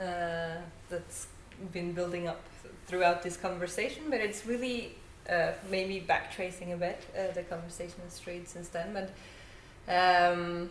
uh, 0.00 0.56
that's 0.88 1.26
been 1.72 1.92
building 1.92 2.26
up 2.26 2.42
throughout 2.86 3.22
this 3.22 3.36
conversation, 3.36 4.04
but 4.08 4.20
it's 4.20 4.46
really 4.46 4.94
uh, 5.28 5.52
maybe 5.70 6.04
backtracing 6.08 6.72
a 6.72 6.76
bit 6.76 7.04
uh, 7.14 7.32
the 7.34 7.42
conversation 7.42 8.00
is 8.08 8.14
straight 8.14 8.48
since 8.48 8.68
then. 8.68 8.94
But 8.94 9.10
um, 9.88 10.70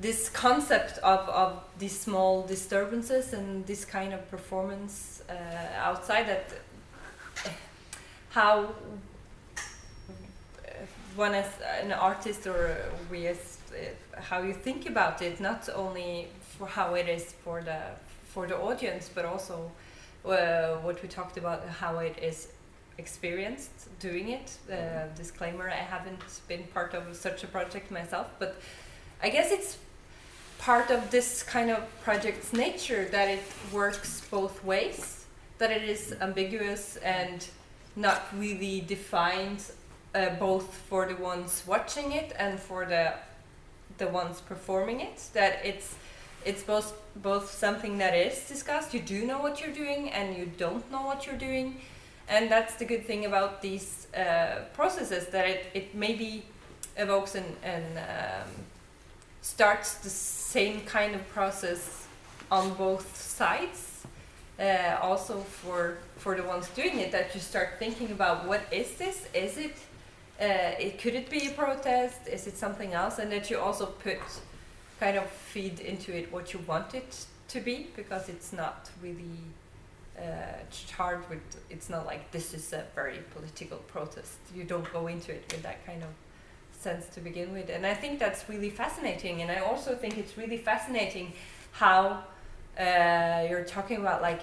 this 0.00 0.28
concept 0.28 0.98
of, 0.98 1.28
of 1.28 1.62
these 1.78 1.98
small 1.98 2.42
disturbances 2.42 3.32
and 3.32 3.66
this 3.66 3.84
kind 3.84 4.12
of 4.12 4.30
performance 4.30 5.22
uh, 5.28 5.32
outside 5.78 6.26
that 6.28 6.50
uh, 7.44 7.48
how 8.30 8.64
uh, 9.56 9.60
one 11.14 11.34
as 11.34 11.48
an 11.80 11.92
artist 11.92 12.46
or 12.46 12.76
we 13.10 13.26
as 13.26 13.58
uh, 13.72 14.20
how 14.20 14.42
you 14.42 14.52
think 14.52 14.86
about 14.86 15.22
it 15.22 15.40
not 15.40 15.68
only 15.74 16.28
for 16.58 16.66
how 16.66 16.94
it 16.94 17.08
is 17.08 17.32
for 17.44 17.62
the 17.62 17.80
for 18.24 18.46
the 18.46 18.56
audience 18.56 19.10
but 19.14 19.24
also 19.24 19.70
uh, 20.26 20.74
what 20.82 21.00
we 21.02 21.08
talked 21.08 21.38
about 21.38 21.66
how 21.68 21.98
it 21.98 22.18
is 22.20 22.48
experienced 22.98 23.88
doing 24.00 24.30
it. 24.30 24.58
Uh, 24.70 25.06
disclaimer 25.14 25.70
i 25.70 25.74
haven't 25.74 26.20
been 26.48 26.64
part 26.74 26.92
of 26.92 27.16
such 27.16 27.44
a 27.44 27.46
project 27.46 27.90
myself 27.90 28.26
but 28.38 28.56
i 29.22 29.28
guess 29.30 29.50
it's 29.50 29.78
part 30.58 30.90
of 30.90 31.10
this 31.10 31.42
kind 31.42 31.70
of 31.70 31.82
project's 32.02 32.52
nature 32.52 33.06
that 33.06 33.28
it 33.28 33.42
works 33.72 34.22
both 34.30 34.64
ways 34.64 35.24
that 35.58 35.70
it 35.70 35.82
is 35.82 36.14
ambiguous 36.20 36.96
and 36.98 37.48
not 37.94 38.22
really 38.34 38.80
defined 38.80 39.64
uh, 40.14 40.30
both 40.30 40.74
for 40.88 41.06
the 41.06 41.16
ones 41.16 41.62
watching 41.66 42.12
it 42.12 42.32
and 42.38 42.58
for 42.58 42.84
the 42.86 43.12
the 43.98 44.06
ones 44.08 44.40
performing 44.40 45.00
it 45.00 45.22
that 45.32 45.64
it's 45.64 45.94
it's 46.44 46.62
both 46.62 46.94
both 47.16 47.50
something 47.50 47.98
that 47.98 48.14
is 48.14 48.46
discussed 48.48 48.92
you 48.92 49.00
do 49.00 49.26
know 49.26 49.38
what 49.38 49.60
you're 49.60 49.74
doing 49.74 50.10
and 50.10 50.36
you 50.36 50.46
don't 50.58 50.90
know 50.90 51.02
what 51.02 51.26
you're 51.26 51.38
doing 51.38 51.80
and 52.28 52.50
that's 52.50 52.74
the 52.74 52.84
good 52.84 53.06
thing 53.06 53.24
about 53.24 53.62
these 53.62 54.08
uh, 54.14 54.64
processes 54.74 55.26
that 55.28 55.48
it, 55.48 55.66
it 55.74 55.94
maybe 55.94 56.44
evokes 56.96 57.34
and, 57.34 57.56
and 57.62 57.98
um, 57.98 58.48
starts 59.46 59.94
the 59.94 60.10
same 60.10 60.80
kind 60.80 61.14
of 61.14 61.22
process 61.28 62.08
on 62.50 62.74
both 62.74 63.06
sides 63.16 63.96
uh, 64.58 64.98
also 65.00 65.34
for 65.40 65.98
for 66.16 66.36
the 66.36 66.42
ones 66.42 66.68
doing 66.70 66.98
it 66.98 67.12
that 67.12 67.34
you 67.34 67.40
start 67.40 67.68
thinking 67.78 68.10
about 68.10 68.46
what 68.46 68.62
is 68.72 68.96
this? 68.96 69.28
Is 69.34 69.56
it 69.56 69.76
uh, 70.40 70.84
it 70.86 70.98
could 71.00 71.14
it 71.14 71.30
be 71.30 71.46
a 71.46 71.50
protest? 71.50 72.26
Is 72.26 72.46
it 72.46 72.56
something 72.56 72.92
else? 72.92 73.18
And 73.18 73.30
that 73.32 73.48
you 73.50 73.58
also 73.58 73.86
put 73.86 74.18
kind 74.98 75.16
of 75.16 75.26
feed 75.52 75.80
into 75.80 76.16
it 76.18 76.32
what 76.32 76.52
you 76.52 76.60
want 76.66 76.94
it 76.94 77.26
to 77.48 77.60
be 77.60 77.86
because 77.94 78.28
it's 78.28 78.52
not 78.52 78.90
really 79.02 79.40
uh, 80.18 80.22
charged 80.70 81.28
with 81.28 81.44
it's 81.70 81.88
not 81.88 82.04
like 82.06 82.30
this 82.32 82.52
is 82.52 82.72
a 82.72 82.84
very 82.94 83.20
political 83.34 83.78
protest. 83.94 84.38
You 84.54 84.64
don't 84.64 84.90
go 84.92 85.06
into 85.06 85.32
it 85.32 85.44
with 85.52 85.62
that 85.62 85.86
kind 85.86 86.02
of 86.02 86.08
sense 86.80 87.06
to 87.14 87.20
begin 87.20 87.52
with. 87.52 87.68
And 87.70 87.86
i 87.86 87.94
think 87.94 88.18
that's 88.18 88.48
really 88.48 88.70
fascinating. 88.70 89.42
And 89.42 89.50
i 89.50 89.58
also 89.58 89.94
think 89.94 90.18
it's 90.18 90.36
really 90.36 90.58
fascinating 90.58 91.32
how 91.72 92.24
uh, 92.78 93.46
you're 93.48 93.64
talking 93.64 93.98
about 93.98 94.22
like 94.22 94.40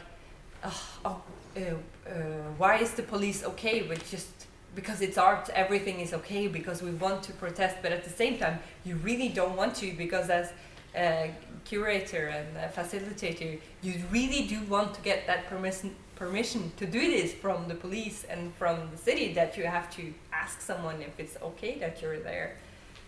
oh, 0.63 0.83
oh 1.05 1.21
uh, 1.55 1.59
uh, 1.59 2.13
why 2.57 2.77
is 2.77 2.91
the 2.93 3.03
police 3.03 3.43
okay 3.43 3.87
with 3.87 4.09
just 4.09 4.29
because 4.75 5.01
it's 5.01 5.17
art 5.17 5.49
everything 5.53 5.99
is 5.99 6.13
okay 6.13 6.47
because 6.47 6.81
we 6.81 6.91
want 6.91 7.21
to 7.23 7.31
protest. 7.33 7.77
But 7.81 7.91
at 7.91 8.03
the 8.03 8.09
same 8.09 8.37
time 8.37 8.59
you 8.83 8.95
really 8.97 9.29
don't 9.29 9.55
want 9.55 9.75
to 9.75 9.93
because 9.93 10.29
as 10.29 10.51
a 10.95 11.33
curator 11.65 12.27
and 12.27 12.57
a 12.57 12.67
facilitator 12.67 13.59
you 13.81 13.93
really 14.11 14.47
do 14.47 14.61
want 14.63 14.93
to 14.93 15.01
get 15.01 15.25
that 15.27 15.47
permission 15.47 15.95
permission 16.15 16.71
to 16.77 16.85
do 16.85 16.99
this 16.99 17.33
from 17.33 17.67
the 17.67 17.73
police 17.73 18.23
and 18.25 18.53
from 18.55 18.89
the 18.91 18.97
city 18.97 19.33
that 19.33 19.57
you 19.57 19.65
have 19.65 19.89
to 19.95 20.13
ask 20.43 20.61
someone 20.61 21.01
if 21.01 21.19
it's 21.19 21.37
okay 21.49 21.73
that 21.79 22.01
you're 22.01 22.19
there. 22.19 22.49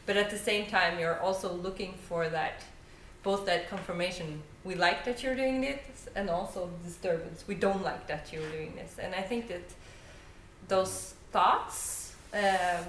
But 0.06 0.18
at 0.18 0.30
the 0.30 0.38
same 0.38 0.66
time 0.68 1.00
you're 1.00 1.20
also 1.20 1.52
looking 1.68 1.94
for 2.08 2.30
that 2.30 2.64
both 3.24 3.46
that 3.48 3.70
confirmation 3.70 4.28
we 4.64 4.76
like 4.76 5.04
that 5.06 5.24
you're 5.24 5.36
doing 5.36 5.60
this 5.62 6.08
and 6.16 6.30
also 6.30 6.70
disturbance 6.84 7.44
we 7.48 7.56
don't 7.56 7.84
like 7.84 8.04
that 8.08 8.24
you're 8.32 8.50
doing 8.58 8.74
this. 8.76 8.92
And 9.04 9.16
i 9.16 9.24
think 9.30 9.48
that 9.48 9.68
those 10.68 11.16
thoughts 11.32 12.14
um, 12.34 12.84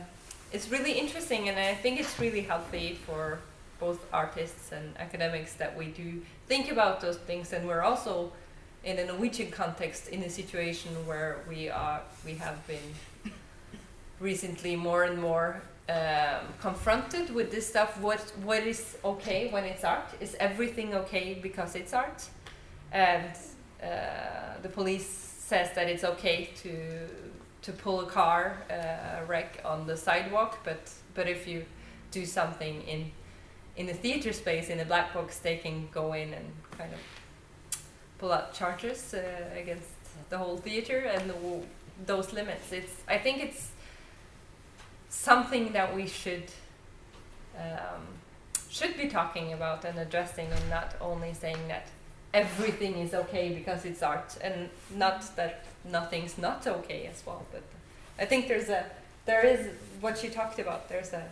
it's 0.53 0.69
really 0.75 0.95
interesting 1.03 1.49
and 1.49 1.59
i 1.59 1.75
think 1.83 1.99
it's 2.03 2.17
really 2.25 2.43
healthy 2.53 2.89
for 3.07 3.39
both 3.79 4.01
artists 4.13 4.73
and 4.73 4.97
academics 4.99 5.55
that 5.55 5.77
we 5.77 5.87
do 5.87 6.21
think 6.47 6.71
about 6.71 7.01
those 7.01 7.17
things, 7.17 7.53
and 7.53 7.67
we're 7.67 7.83
also 7.83 8.33
in 8.85 8.99
a 8.99 9.05
Norwegian 9.05 9.51
context 9.51 10.09
in 10.09 10.23
a 10.23 10.31
situation 10.31 10.91
where 11.07 11.39
we 11.49 11.69
are 11.69 12.01
we 12.25 12.35
have 12.35 12.65
been 12.67 12.95
recently 14.21 14.77
more 14.77 15.05
and 15.05 15.21
more 15.21 15.63
um, 15.89 16.53
confronted 16.61 17.35
with 17.35 17.51
this 17.51 17.67
stuff. 17.69 18.01
What 18.01 18.21
what 18.43 18.67
is 18.67 18.97
okay 19.05 19.49
when 19.51 19.65
it's 19.65 19.85
art? 19.85 20.09
Is 20.21 20.37
everything 20.41 20.95
okay 20.95 21.39
because 21.41 21.77
it's 21.77 21.93
art? 21.93 22.25
And 22.93 23.37
uh, 23.83 24.61
the 24.63 24.69
police 24.69 25.07
says 25.07 25.73
that 25.75 25.89
it's 25.89 26.05
okay 26.05 26.51
to 26.63 26.73
to 27.63 27.73
pull 27.73 28.01
a 28.01 28.07
car 28.07 28.57
uh, 28.71 29.25
wreck 29.27 29.61
on 29.65 29.87
the 29.87 29.97
sidewalk, 29.97 30.59
but 30.65 30.91
but 31.15 31.29
if 31.29 31.47
you 31.47 31.65
do 32.11 32.25
something 32.27 32.83
in 32.83 33.13
in 33.77 33.87
the 33.87 33.95
theater 33.95 34.33
space 34.33 34.71
in 34.71 34.81
a 34.81 34.85
black 34.85 35.13
box, 35.15 35.39
they 35.39 35.59
can 35.59 35.89
go 35.93 36.15
in 36.15 36.35
and 36.35 36.47
kind 36.79 36.93
of 36.93 37.01
pull 38.19 38.33
out 38.33 38.55
charges 38.55 39.15
uh, 39.15 39.21
against 39.55 39.89
the 40.31 40.39
whole 40.39 40.57
theater 40.57 40.99
and 40.99 41.31
the, 41.31 41.35
those 42.07 42.33
limits. 42.33 42.73
It's 42.73 42.95
I 43.07 43.19
think 43.19 43.43
it's 43.43 43.71
something 45.09 45.73
that 45.73 45.95
we 45.95 46.07
should 46.07 46.45
um, 47.59 48.03
should 48.69 48.97
be 48.97 49.09
talking 49.09 49.53
about 49.53 49.85
and 49.85 49.99
addressing, 49.99 50.49
and 50.53 50.71
not 50.71 50.95
only 51.01 51.33
saying 51.33 51.69
that 51.69 51.87
everything 52.35 52.99
is 52.99 53.15
okay 53.15 53.55
because 53.55 53.85
it's 53.85 54.03
art, 54.03 54.37
and 54.43 54.69
not 54.95 55.35
that 55.37 55.65
nothing's 55.85 56.37
not 56.39 56.67
okay 56.67 57.07
as 57.07 57.23
well. 57.27 57.47
But 57.53 57.63
I 58.19 58.25
think 58.27 58.49
there's 58.49 58.69
a 58.69 58.85
there 59.25 59.45
is 59.47 59.69
what 60.01 60.23
you 60.23 60.31
talked 60.31 60.59
about. 60.59 60.89
There's 60.89 61.13
a 61.13 61.25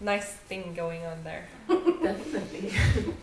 nice 0.00 0.32
thing 0.48 0.72
going 0.74 1.04
on 1.04 1.22
there. 1.24 1.46
Definitely. 1.68 2.72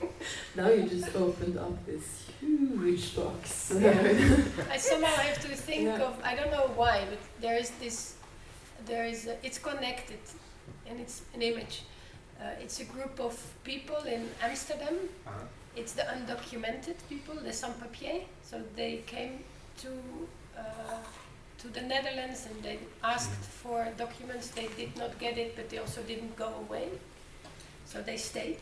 now 0.55 0.69
you 0.69 0.83
just 0.87 1.15
opened 1.15 1.57
up 1.57 1.85
this 1.85 2.25
huge 2.39 3.15
box. 3.15 3.71
I 3.75 4.77
somehow 4.77 5.07
have 5.07 5.39
to 5.41 5.55
think 5.55 5.83
Yeah. 5.83 6.01
of 6.01 6.21
I 6.23 6.35
don't 6.35 6.51
know 6.51 6.69
why, 6.75 7.05
but 7.09 7.19
there 7.41 7.57
is 7.57 7.71
this, 7.79 8.15
there 8.88 9.05
is 9.05 9.27
a, 9.27 9.35
it's 9.45 9.59
connected, 9.59 10.19
and 10.88 10.99
it's 10.99 11.21
an 11.33 11.41
image. 11.41 11.83
Uh, 12.39 12.45
it's 12.61 12.79
a 12.79 12.85
group 12.85 13.19
of 13.19 13.35
people 13.63 13.97
in 14.05 14.29
Amsterdam. 14.41 14.95
It's 15.75 15.93
the 15.93 16.03
undocumented 16.03 16.95
people, 17.09 17.35
the 17.35 17.53
sans-papiers. 17.53 18.23
So 18.43 18.61
they 18.75 19.03
came 19.05 19.43
to 19.81 19.89
uh, 20.57 20.97
to 21.59 21.67
the 21.67 21.81
Netherlands 21.81 22.47
and 22.49 22.63
they 22.63 22.79
asked 23.03 23.43
for 23.61 23.88
documents. 23.97 24.49
They 24.49 24.69
did 24.77 24.95
not 24.97 25.19
get 25.19 25.38
it, 25.38 25.55
but 25.55 25.69
they 25.69 25.79
also 25.79 26.01
didn't 26.01 26.35
go 26.35 26.49
away. 26.67 26.89
So 27.85 28.01
they 28.01 28.17
stayed, 28.17 28.59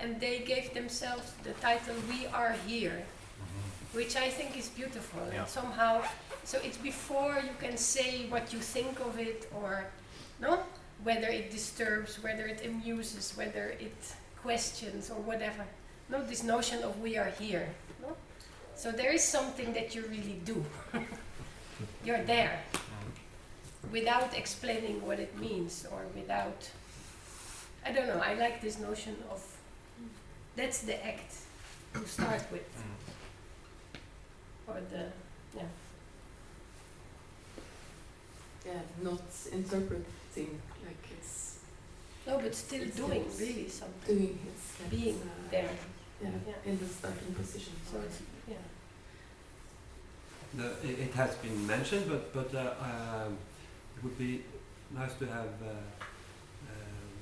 and 0.00 0.20
they 0.20 0.40
gave 0.40 0.74
themselves 0.74 1.32
the 1.44 1.52
title 1.60 1.94
"We 2.08 2.26
Are 2.26 2.54
Here." 2.66 3.04
which 3.96 4.14
I 4.14 4.28
think 4.28 4.56
is 4.58 4.68
beautiful. 4.68 5.20
Yeah. 5.32 5.40
And 5.40 5.48
somehow, 5.48 6.02
so 6.46 6.58
it's 6.62 6.76
before 6.76 7.42
you 7.42 7.50
can 7.58 7.76
say 7.76 8.26
what 8.28 8.52
you 8.52 8.60
think 8.60 9.00
of 9.00 9.18
it 9.18 9.50
or 9.52 9.84
no, 10.40 10.60
whether 11.02 11.26
it 11.26 11.50
disturbs, 11.50 12.22
whether 12.22 12.46
it 12.46 12.64
amuses, 12.64 13.36
whether 13.36 13.74
it 13.80 14.14
questions 14.40 15.10
or 15.10 15.16
whatever. 15.16 15.66
No, 16.08 16.24
this 16.24 16.44
notion 16.44 16.84
of 16.84 17.00
we 17.00 17.16
are 17.16 17.30
here. 17.30 17.68
No? 18.00 18.16
So 18.76 18.92
there 18.92 19.12
is 19.12 19.24
something 19.24 19.72
that 19.72 19.96
you 19.96 20.02
really 20.02 20.40
do. 20.44 20.64
You're 22.04 22.22
there 22.22 22.60
without 23.90 24.38
explaining 24.38 25.04
what 25.04 25.18
it 25.18 25.36
means 25.40 25.84
or 25.90 26.02
without. 26.14 26.70
I 27.84 27.90
don't 27.90 28.06
know. 28.06 28.20
I 28.24 28.34
like 28.34 28.60
this 28.60 28.78
notion 28.78 29.16
of 29.32 29.42
that's 30.54 30.82
the 30.82 31.04
act 31.04 31.34
to 31.94 32.06
start 32.06 32.44
with 32.52 32.68
mm. 32.78 33.98
or 34.68 34.80
the 34.90 35.06
yeah 35.56 35.68
yeah, 38.66 38.80
not 39.02 39.22
interpreting 39.52 40.60
like 40.84 41.04
it's 41.18 41.58
no, 42.26 42.38
but 42.38 42.54
still 42.54 42.82
It's 42.82 42.96
doing 42.96 43.22
it's 43.26 43.40
really 43.40 43.68
something, 43.68 44.16
doing 44.18 44.38
it's 44.48 44.80
like 44.80 44.90
being 44.90 45.20
uh, 45.22 45.50
there. 45.50 45.70
Yeah, 46.22 46.30
Yeah. 46.48 46.70
in 46.72 46.78
the 46.78 46.86
starting 46.86 47.34
position. 47.34 47.74
So 47.90 47.98
it's 48.06 48.20
yeah. 48.48 48.56
The, 50.54 50.66
it, 50.88 50.98
it 51.08 51.12
has 51.14 51.34
been 51.36 51.66
mentioned, 51.66 52.06
but 52.08 52.32
but 52.32 52.54
uh, 52.54 52.74
um, 52.80 53.36
it 53.96 54.02
would 54.04 54.18
be 54.18 54.42
nice 54.94 55.14
to 55.20 55.26
have 55.26 55.52
uh, 55.62 55.70
um, 56.72 57.12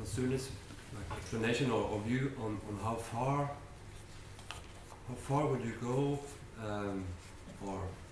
Matsune's 0.00 0.50
like 0.94 1.18
explanation 1.18 1.70
or, 1.70 1.82
or 1.82 2.00
view 2.00 2.32
on, 2.40 2.60
on 2.68 2.78
how 2.82 2.94
far 2.94 3.50
how 5.08 5.14
far 5.14 5.46
would 5.46 5.62
you 5.64 5.74
go 5.82 6.18
um, 6.64 7.04
or 7.66 7.80
yeah, 7.80 8.03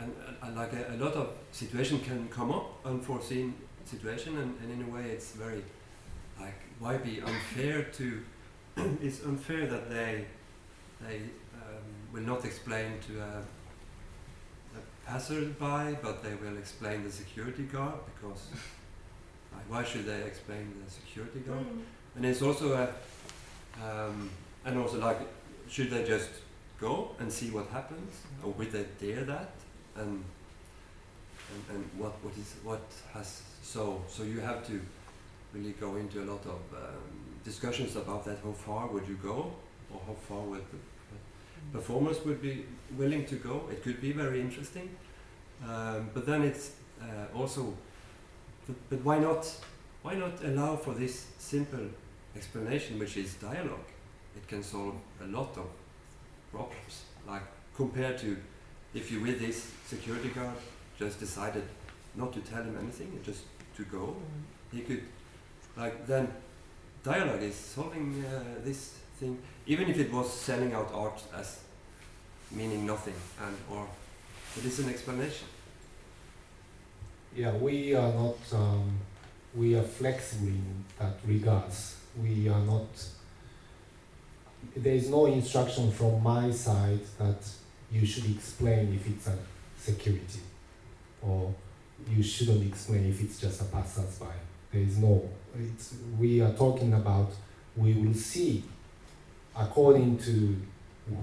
and, 0.00 0.12
and, 0.42 0.56
like 0.56 0.72
a, 0.72 0.94
a 0.94 0.96
lot 0.96 1.14
of 1.14 1.30
situation 1.52 2.00
can 2.00 2.28
come 2.28 2.50
up, 2.50 2.84
unforeseen 2.84 3.54
situation, 3.84 4.36
and, 4.38 4.54
and 4.60 4.70
in 4.72 4.88
a 4.88 4.94
way 4.94 5.10
it's 5.10 5.32
very 5.32 5.62
like 6.38 6.60
why 6.78 6.96
be 6.98 7.20
unfair 7.20 7.84
to 7.84 8.22
it's 9.02 9.22
unfair 9.24 9.66
that 9.66 9.88
they 9.88 10.26
they 11.00 11.16
um, 11.54 11.84
will 12.12 12.22
not 12.22 12.44
explain 12.44 12.92
to 13.06 13.20
a, 13.20 13.42
a 14.78 14.80
passerby, 15.06 15.98
but 16.02 16.22
they 16.22 16.34
will 16.34 16.56
explain 16.58 17.02
the 17.04 17.10
security 17.10 17.64
guard 17.64 17.94
because 18.14 18.48
like, 19.52 19.64
why 19.68 19.84
should 19.84 20.06
they 20.06 20.22
explain 20.22 20.74
the 20.84 20.90
security 20.90 21.40
guard? 21.40 21.60
Mm. 21.60 21.82
And 22.16 22.26
it's 22.26 22.42
also 22.42 22.74
a 22.74 22.88
um, 23.82 24.30
and 24.64 24.78
also 24.78 24.98
like 24.98 25.18
should 25.68 25.90
they 25.90 26.04
just 26.04 26.30
go 26.80 27.14
and 27.18 27.32
see 27.32 27.50
what 27.50 27.68
happens, 27.68 28.12
or 28.42 28.52
would 28.52 28.70
they 28.70 28.84
dare 29.00 29.24
that? 29.24 29.50
And 29.98 30.24
and, 31.52 31.76
and 31.76 31.84
what 31.98 32.12
what 32.22 32.36
is 32.36 32.54
what 32.64 32.82
has 33.12 33.42
so 33.62 34.02
so 34.08 34.22
you 34.22 34.40
have 34.40 34.66
to 34.66 34.80
really 35.52 35.72
go 35.72 35.96
into 35.96 36.22
a 36.22 36.26
lot 36.26 36.44
of 36.44 36.60
um, 36.74 37.26
discussions 37.44 37.96
about 37.96 38.24
that. 38.24 38.38
How 38.42 38.52
far 38.52 38.88
would 38.88 39.06
you 39.08 39.18
go, 39.22 39.52
or 39.92 40.00
how 40.06 40.14
far 40.28 40.42
would 40.42 40.64
the 40.72 41.78
performers 41.78 42.24
would 42.24 42.42
be 42.42 42.64
willing 42.96 43.24
to 43.26 43.36
go? 43.36 43.68
It 43.70 43.82
could 43.82 44.00
be 44.00 44.12
very 44.12 44.40
interesting, 44.40 44.88
um, 45.66 46.10
but 46.14 46.26
then 46.26 46.42
it's 46.42 46.72
uh, 47.00 47.38
also. 47.38 47.74
But, 48.66 48.76
but 48.90 49.04
why 49.04 49.18
not? 49.18 49.50
Why 50.02 50.14
not 50.14 50.44
allow 50.44 50.76
for 50.76 50.94
this 50.94 51.26
simple 51.38 51.86
explanation, 52.36 52.98
which 52.98 53.16
is 53.16 53.34
dialogue? 53.34 53.88
It 54.36 54.46
can 54.46 54.62
solve 54.62 54.94
a 55.22 55.26
lot 55.26 55.56
of 55.56 55.68
problems. 56.52 57.04
Like 57.26 57.42
compared 57.74 58.18
to 58.18 58.36
if 58.96 59.10
you 59.12 59.20
with 59.20 59.38
this 59.40 59.58
security 59.86 60.30
guard 60.30 60.56
just 60.98 61.20
decided 61.20 61.64
not 62.14 62.32
to 62.32 62.40
tell 62.40 62.62
him 62.62 62.76
anything, 62.80 63.20
just 63.24 63.42
to 63.76 63.84
go, 63.84 64.16
he 64.72 64.80
could 64.80 65.02
like 65.76 66.06
then 66.06 66.28
dialogue 67.04 67.42
is 67.42 67.54
solving 67.54 68.24
uh, 68.24 68.42
this 68.64 68.94
thing 69.18 69.38
even 69.66 69.88
if 69.88 69.98
it 69.98 70.12
was 70.12 70.32
selling 70.32 70.72
out 70.72 70.90
art 70.92 71.22
as 71.34 71.60
meaning 72.50 72.86
nothing 72.86 73.14
and 73.44 73.56
or 73.70 73.86
it 74.56 74.64
is 74.64 74.78
an 74.80 74.88
explanation 74.88 75.46
Yeah, 77.36 77.52
we 77.52 77.94
are 77.94 78.12
not, 78.14 78.38
um, 78.54 78.98
we 79.54 79.74
are 79.74 79.82
flexible 79.82 80.48
in 80.48 80.84
that 80.98 81.18
regards. 81.26 81.96
We 82.22 82.48
are 82.48 82.60
not, 82.60 82.88
there 84.74 84.94
is 84.94 85.10
no 85.10 85.26
instruction 85.26 85.92
from 85.92 86.22
my 86.22 86.50
side 86.50 87.00
that 87.18 87.42
you 87.92 88.04
should 88.04 88.30
explain 88.30 88.94
if 88.94 89.06
it's 89.06 89.26
a 89.26 89.38
security 89.78 90.40
or 91.22 91.54
you 92.08 92.22
shouldn't 92.22 92.66
explain 92.66 93.08
if 93.08 93.22
it's 93.22 93.40
just 93.40 93.60
a 93.62 93.64
passersby. 93.64 94.26
There 94.72 94.82
is 94.82 94.98
no, 94.98 95.28
it's, 95.58 95.94
we 96.18 96.40
are 96.40 96.52
talking 96.52 96.92
about, 96.94 97.30
we 97.76 97.94
will 97.94 98.14
see 98.14 98.64
according 99.56 100.18
to 100.18 100.56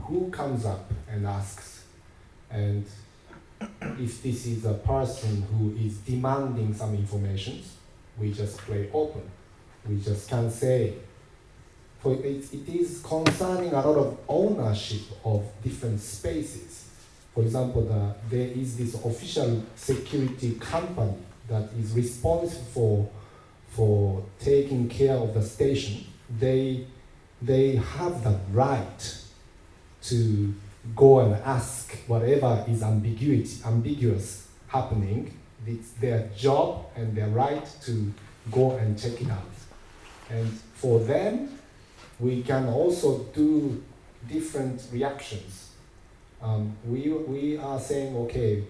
who 0.06 0.30
comes 0.32 0.66
up 0.66 0.92
and 1.10 1.28
asks 1.28 1.84
and 2.50 2.86
if 4.00 4.22
this 4.24 4.46
is 4.46 4.66
a 4.66 4.74
person 4.74 5.42
who 5.44 5.76
is 5.76 5.98
demanding 6.00 6.74
some 6.74 6.94
information, 6.96 7.62
we 8.18 8.32
just 8.32 8.58
play 8.60 8.90
open. 8.94 9.24
We 9.88 10.00
just 10.00 10.30
can't 10.30 10.52
say. 10.52 10.96
For 12.04 12.12
it, 12.16 12.54
it 12.54 12.68
is 12.68 13.02
concerning 13.02 13.72
a 13.72 13.76
lot 13.76 13.96
of 13.96 14.20
ownership 14.28 15.04
of 15.24 15.50
different 15.64 16.02
spaces. 16.02 16.90
For 17.34 17.44
example, 17.44 17.84
the, 17.84 18.14
there 18.30 18.50
is 18.50 18.78
this 18.78 18.94
official 19.06 19.64
security 19.78 20.56
company 20.56 21.16
that 21.48 21.70
is 21.80 21.94
responsible 21.94 22.66
for, 22.74 23.10
for 23.70 24.26
taking 24.38 24.90
care 24.90 25.16
of 25.16 25.34
the 25.34 25.42
station. 25.42 26.04
They, 26.38 26.88
they 27.42 27.78
have 27.78 28.22
the 28.22 28.38
right 28.52 29.18
to 30.04 30.54
go 30.98 31.22
and 31.22 31.36
ask 31.46 31.96
whatever 32.08 32.66
is 32.68 32.84
ambiguity, 32.84 33.62
ambiguous 33.66 34.50
happening. 34.68 35.38
It's 35.66 35.92
their 35.92 36.30
job 36.36 36.88
and 36.98 37.16
their 37.16 37.30
right 37.30 37.66
to 37.84 38.14
go 38.52 38.72
and 38.72 39.00
check 39.00 39.22
it 39.22 39.30
out. 39.30 39.48
And 40.30 40.52
for 40.76 41.00
them, 41.00 41.60
we 42.24 42.42
can 42.42 42.68
also 42.70 43.20
do 43.36 43.84
different 44.30 44.82
reactions. 44.94 45.72
Um, 46.42 46.78
we, 46.86 47.10
we 47.10 47.58
are 47.58 47.78
saying, 47.80 48.16
okay, 48.16 48.64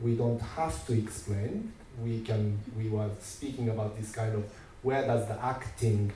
we 0.00 0.14
don't 0.14 0.40
have 0.40 0.86
to 0.86 0.92
explain. 0.96 1.72
We 2.00 2.20
can. 2.20 2.58
We 2.78 2.88
were 2.88 3.10
speaking 3.20 3.68
about 3.68 3.98
this 3.98 4.12
kind 4.12 4.34
of 4.34 4.44
where 4.82 5.06
does 5.06 5.26
the 5.26 5.44
acting 5.44 6.12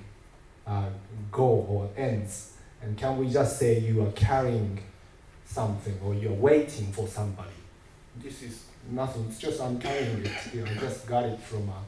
uh, 0.67 0.89
go 1.31 1.45
or 1.45 1.91
ends, 1.97 2.53
and 2.81 2.97
can 2.97 3.19
we 3.19 3.29
just 3.29 3.59
say 3.59 3.81
you 3.81 4.03
are 4.07 4.13
carrying 4.13 4.81
something 5.45 5.99
or 6.03 6.15
you're 6.15 6.33
waiting 6.33 6.91
for 6.93 7.07
somebody? 7.07 7.51
This 8.23 8.43
is 8.43 8.65
nothing. 8.91 9.27
It's 9.29 9.39
just 9.39 9.61
I'm 9.61 9.79
carrying 9.79 10.25
it. 10.25 10.55
You 10.55 10.63
know, 10.63 10.71
I 10.71 10.75
just 10.77 11.07
got 11.07 11.25
it 11.25 11.41
from 11.41 11.69
a 11.69 11.83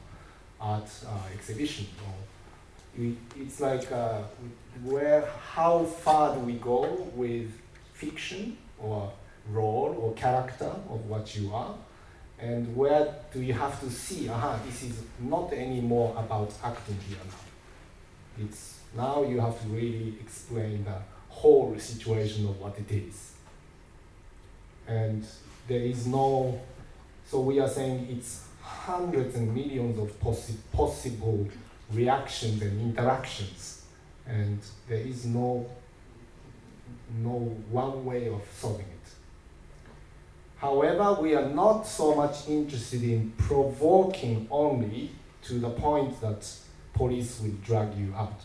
art 0.61 0.89
uh, 1.07 1.33
exhibition. 1.33 1.87
Or 2.05 2.13
it, 2.97 3.15
it's 3.35 3.59
like 3.59 3.91
uh, 3.91 4.21
where 4.83 5.27
how 5.53 5.83
far 5.83 6.35
do 6.35 6.41
we 6.41 6.53
go 6.53 7.09
with 7.15 7.51
fiction 7.93 8.57
or 8.79 9.11
role 9.49 9.95
or 9.99 10.13
character 10.13 10.71
of 10.89 11.05
what 11.07 11.35
you 11.35 11.53
are? 11.53 11.75
And 12.39 12.75
where 12.75 13.15
do 13.33 13.41
you 13.41 13.53
have 13.53 13.79
to 13.79 13.89
see 13.89 14.29
aha 14.29 14.59
this 14.65 14.83
is 14.83 15.01
not 15.19 15.51
anymore 15.53 16.13
about 16.17 16.53
acting 16.63 16.97
here 17.07 17.17
now. 17.25 18.43
It's 18.45 18.79
now 18.95 19.23
you 19.23 19.39
have 19.39 19.59
to 19.61 19.67
really 19.69 20.15
explain 20.21 20.83
the 20.83 20.99
whole 21.29 21.75
situation 21.79 22.47
of 22.47 22.59
what 22.59 22.77
it 22.77 22.91
is. 22.91 23.33
And 24.87 25.25
there 25.67 25.81
is 25.81 26.07
no 26.07 26.59
so 27.25 27.41
we 27.41 27.59
are 27.59 27.67
saying 27.69 28.07
it's 28.09 28.45
hundreds 28.61 29.35
and 29.35 29.53
millions 29.53 29.99
of 29.99 30.19
possi- 30.21 30.55
possible 30.71 31.47
reactions 31.91 32.61
and 32.61 32.81
interactions 32.81 33.83
and 34.27 34.59
there 34.87 34.99
is 34.99 35.25
no 35.25 35.65
no 37.19 37.37
one 37.71 38.03
way 38.03 38.27
of 38.27 38.41
solving 38.53 38.85
it 38.85 38.97
However, 40.57 41.21
we 41.21 41.35
are 41.35 41.47
not 41.47 41.85
so 41.85 42.15
much 42.15 42.47
interested 42.49 43.03
in 43.03 43.31
provoking 43.37 44.47
only 44.49 45.11
to 45.43 45.59
the 45.59 45.69
point 45.69 46.19
that 46.21 46.51
police 46.93 47.39
will 47.41 47.53
drag 47.63 47.95
you 47.95 48.13
out. 48.15 48.41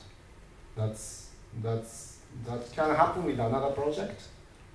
That's, 0.76 1.30
that's, 1.62 2.18
that 2.46 2.70
can 2.72 2.94
happen 2.94 3.24
with 3.24 3.38
another 3.38 3.72
project, 3.72 4.24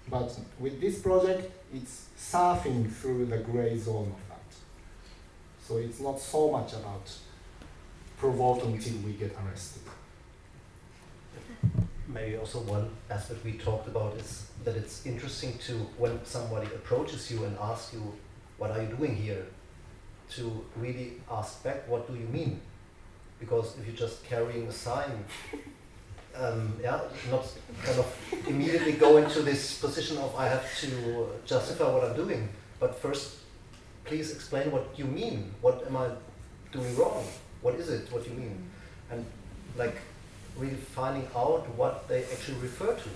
but 0.10 0.38
with 0.60 0.82
this 0.82 1.00
project, 1.00 1.52
it's 1.74 2.08
surfing 2.18 2.92
through 2.92 3.28
the 3.28 3.38
gray 3.38 3.78
zone 3.78 4.12
of 4.12 4.30
that. 4.30 4.56
So 5.62 5.78
it's 5.78 6.00
not 6.00 6.20
so 6.20 6.52
much 6.52 6.74
about 6.74 7.08
provoking 8.18 8.74
until 8.74 8.98
we 9.06 9.14
get 9.14 9.36
arrested. 9.44 9.84
Maybe 12.08 12.38
also 12.38 12.60
one 12.60 12.90
aspect 13.10 13.46
we 13.46 13.54
talked 13.54 13.88
about 13.88 14.16
is 14.16 14.50
that 14.64 14.76
it's 14.76 15.06
interesting 15.06 15.58
to 15.60 15.74
when 15.98 16.24
somebody 16.26 16.68
approaches 16.68 17.32
you 17.32 17.44
and 17.44 17.58
asks 17.60 17.94
you, 17.94 18.14
"What 18.58 18.72
are 18.72 18.82
you 18.82 18.88
doing 18.88 19.16
here?" 19.16 19.46
to 20.36 20.66
really 20.76 21.22
ask 21.30 21.64
back, 21.64 21.88
"What 21.88 22.08
do 22.08 22.14
you 22.14 22.28
mean?" 22.28 22.60
Because 23.40 23.78
if 23.78 23.86
you're 23.86 23.96
just 24.08 24.24
carrying 24.24 24.68
a 24.68 24.72
sign, 24.72 25.26
um, 26.36 26.74
yeah, 26.82 27.02
not 27.30 27.46
kind 27.84 28.00
of 28.00 28.08
immediately 28.48 28.94
go 28.94 29.18
into 29.18 29.42
this 29.42 29.80
position 29.80 30.18
of 30.18 30.36
I 30.36 30.48
have 30.48 30.66
to 30.82 30.90
justify 31.46 31.92
what 31.94 32.04
I'm 32.04 32.16
doing, 32.16 32.50
but 32.80 32.96
first, 32.96 33.38
please 34.06 34.32
explain 34.32 34.72
what 34.72 34.86
you 34.98 35.06
mean. 35.06 35.54
What 35.62 35.86
am 35.86 35.98
I 35.98 36.08
doing 36.72 36.96
wrong? 36.98 37.26
What 37.62 37.76
is 37.76 37.90
it? 37.90 38.12
What 38.12 38.24
do 38.24 38.30
you 38.32 38.38
mean? 38.38 38.64
And 39.12 39.26
like 39.78 39.96
really 40.58 40.76
finding 40.76 41.28
out 41.36 41.68
what 41.76 42.08
they 42.08 42.24
actually 42.24 42.58
refer 42.58 42.94
to 42.94 43.10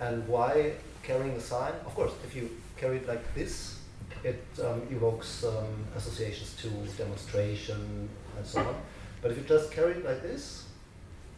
and 0.00 0.26
why 0.28 0.72
carrying 1.02 1.32
a 1.32 1.40
sign. 1.40 1.72
Of 1.86 1.94
course, 1.94 2.12
if 2.24 2.34
you 2.34 2.50
carry 2.76 2.96
it 2.96 3.08
like 3.08 3.34
this, 3.34 3.78
it 4.24 4.44
um, 4.64 4.82
evokes 4.90 5.44
um, 5.44 5.86
associations 5.96 6.54
to 6.62 6.68
demonstration 7.02 8.08
and 8.36 8.46
so 8.46 8.60
on. 8.60 8.74
But 9.20 9.32
if 9.32 9.38
you 9.38 9.44
just 9.44 9.70
carry 9.72 9.92
it 9.92 10.04
like 10.04 10.22
this, 10.22 10.64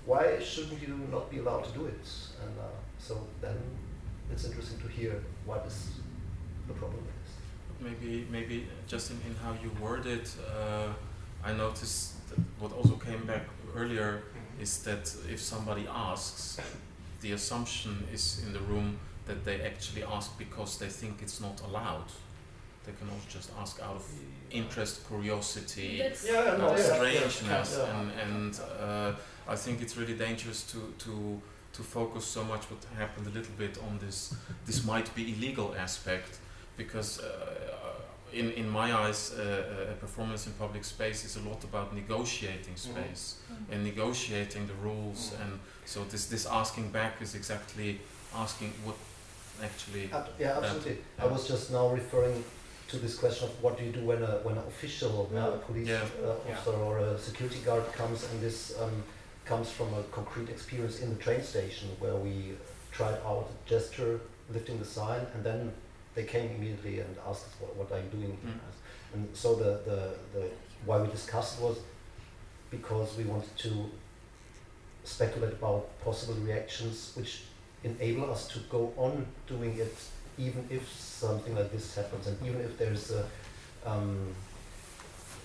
why 0.07 0.39
shouldn't 0.41 0.81
you 0.83 1.01
not 1.11 1.31
be 1.31 1.39
allowed 1.39 1.65
to 1.65 1.73
do 1.73 1.87
it? 1.87 2.07
And 2.43 2.59
uh, 2.59 2.65
so 2.99 3.27
then 3.41 3.57
it's 4.33 4.45
interesting 4.45 4.79
to 4.81 4.89
hear 4.89 5.23
what 5.45 5.65
is 5.67 5.91
the 6.67 6.75
problem. 6.75 7.03
Maybe, 7.81 8.27
maybe 8.31 8.67
just 8.87 9.11
in, 9.11 9.19
in 9.27 9.35
how 9.37 9.53
you 9.63 9.71
word 9.81 10.05
it, 10.07 10.35
uh, 10.55 10.93
I 11.45 11.53
noticed 11.53 12.29
that 12.29 12.39
what 12.59 12.73
also 12.73 12.95
came 12.97 13.27
back 13.27 13.43
earlier 13.75 14.23
is 14.61 14.83
that 14.83 15.15
if 15.31 15.41
somebody 15.41 15.87
asks, 15.89 16.59
the 17.21 17.33
assumption 17.33 18.07
is 18.13 18.43
in 18.47 18.53
the 18.53 18.61
room 18.61 18.99
that 19.27 19.45
they 19.45 19.61
actually 19.63 20.03
ask 20.05 20.37
because 20.39 20.79
they 20.79 20.89
think 20.89 21.23
it's 21.23 21.41
not 21.41 21.61
allowed. 21.63 22.07
They 22.85 22.93
can 22.93 23.09
also 23.11 23.29
just 23.29 23.51
ask 23.61 23.81
out 23.83 23.97
of 23.97 24.05
interest, 24.51 25.07
curiosity, 25.07 25.99
That's- 25.99 26.27
Yeah, 26.27 26.57
no, 26.59 26.71
yeah, 26.77 26.83
strangeness, 26.83 27.77
yeah, 27.79 27.87
yeah. 27.87 28.01
and 28.01 28.11
and 28.21 28.61
uh, 28.81 29.13
I 29.49 29.57
think 29.57 29.81
it's 29.83 29.97
really 29.97 30.15
dangerous 30.17 30.63
to 30.73 30.79
to 31.05 31.41
to 31.73 31.83
focus 31.83 32.25
so 32.25 32.43
much 32.45 32.63
what 32.71 32.85
happened 32.99 33.27
a 33.27 33.31
little 33.31 33.55
bit 33.59 33.79
on 33.89 33.99
this 33.99 34.35
this 34.67 34.85
might 34.85 35.15
be 35.15 35.23
illegal 35.35 35.75
aspect 35.79 36.39
because 36.77 37.21
uh, 37.21 37.80
in 38.33 38.51
in 38.53 38.69
my 38.69 38.93
eyes 38.93 39.33
uh, 39.33 39.93
a 39.93 39.95
performance 40.01 40.47
in 40.47 40.53
public 40.59 40.85
space 40.85 41.25
is 41.25 41.37
a 41.37 41.41
lot 41.49 41.65
about 41.65 41.93
negotiating 41.95 42.77
space 42.77 43.25
Mhm. 43.51 43.73
and 43.73 43.85
negotiating 43.85 44.67
the 44.67 44.75
rules 44.89 45.33
and 45.43 45.59
so 45.87 46.05
this 46.05 46.27
this 46.27 46.47
asking 46.47 46.91
back 46.93 47.21
is 47.23 47.35
exactly 47.35 48.01
asking 48.35 48.73
what 48.85 48.97
actually 49.63 50.05
Ab- 50.13 50.29
yeah, 50.39 50.55
that- 50.61 50.65
absolutely. 50.65 50.99
I 51.19 51.27
was 51.27 51.49
just 51.49 51.71
now 51.71 51.89
referring 51.95 52.45
to 52.89 52.97
this 52.99 53.17
question 53.19 53.49
of 53.49 53.63
what 53.63 53.79
do 53.79 53.85
you 53.85 53.93
do 53.93 54.05
when 54.05 54.23
a 54.23 54.33
when 54.47 54.57
an 54.59 54.67
official, 54.67 55.29
Yeah. 55.33 55.47
uh, 55.47 55.55
a 55.55 55.59
police 55.59 55.89
Yeah. 55.89 56.05
uh, 56.25 56.51
officer 56.51 56.73
or 56.89 56.99
a 56.99 57.19
security 57.19 57.61
guard 57.65 57.85
comes, 57.93 58.25
and 58.25 58.41
this 58.41 58.73
um, 58.83 59.03
comes 59.45 59.71
from 59.71 59.89
a 59.95 60.03
concrete 60.11 60.49
experience 60.51 60.97
in 61.03 61.09
the 61.17 61.23
train 61.25 61.43
station 61.43 61.89
where 62.01 62.17
we 62.17 62.35
tried 62.93 63.19
out 63.31 63.47
a 63.55 63.69
gesture, 63.71 64.21
lifting 64.55 64.79
the 64.79 64.85
sign, 64.85 65.23
and 65.35 65.45
then 65.45 65.73
they 66.21 66.27
came 66.27 66.51
immediately 66.57 67.01
and 67.01 67.17
asked 67.27 67.47
us, 67.47 67.55
"What, 67.61 67.77
what 67.77 67.93
are 67.93 68.03
you 68.05 68.11
doing?" 68.19 68.37
Mm. 68.45 69.15
And 69.15 69.29
so 69.33 69.55
the, 69.55 69.81
the 69.89 70.01
the 70.35 70.45
why 70.85 71.01
we 71.01 71.09
discussed 71.09 71.61
was 71.61 71.77
because 72.71 73.17
we 73.17 73.25
wanted 73.25 73.57
to 73.59 73.73
speculate 75.05 75.53
about 75.53 75.83
possible 76.05 76.35
reactions 76.35 77.13
which 77.17 77.43
enable 77.85 78.31
us 78.31 78.47
to 78.49 78.59
go 78.71 78.93
on 78.97 79.27
doing 79.47 79.79
it 79.79 79.97
even 80.39 80.67
if 80.71 80.85
something 80.93 81.55
like 81.55 81.73
this 81.73 81.95
happens 81.95 82.27
and 82.27 82.37
even 82.47 82.61
if 82.61 82.77
there's 82.79 83.11
a 83.11 83.25
um, 83.87 84.35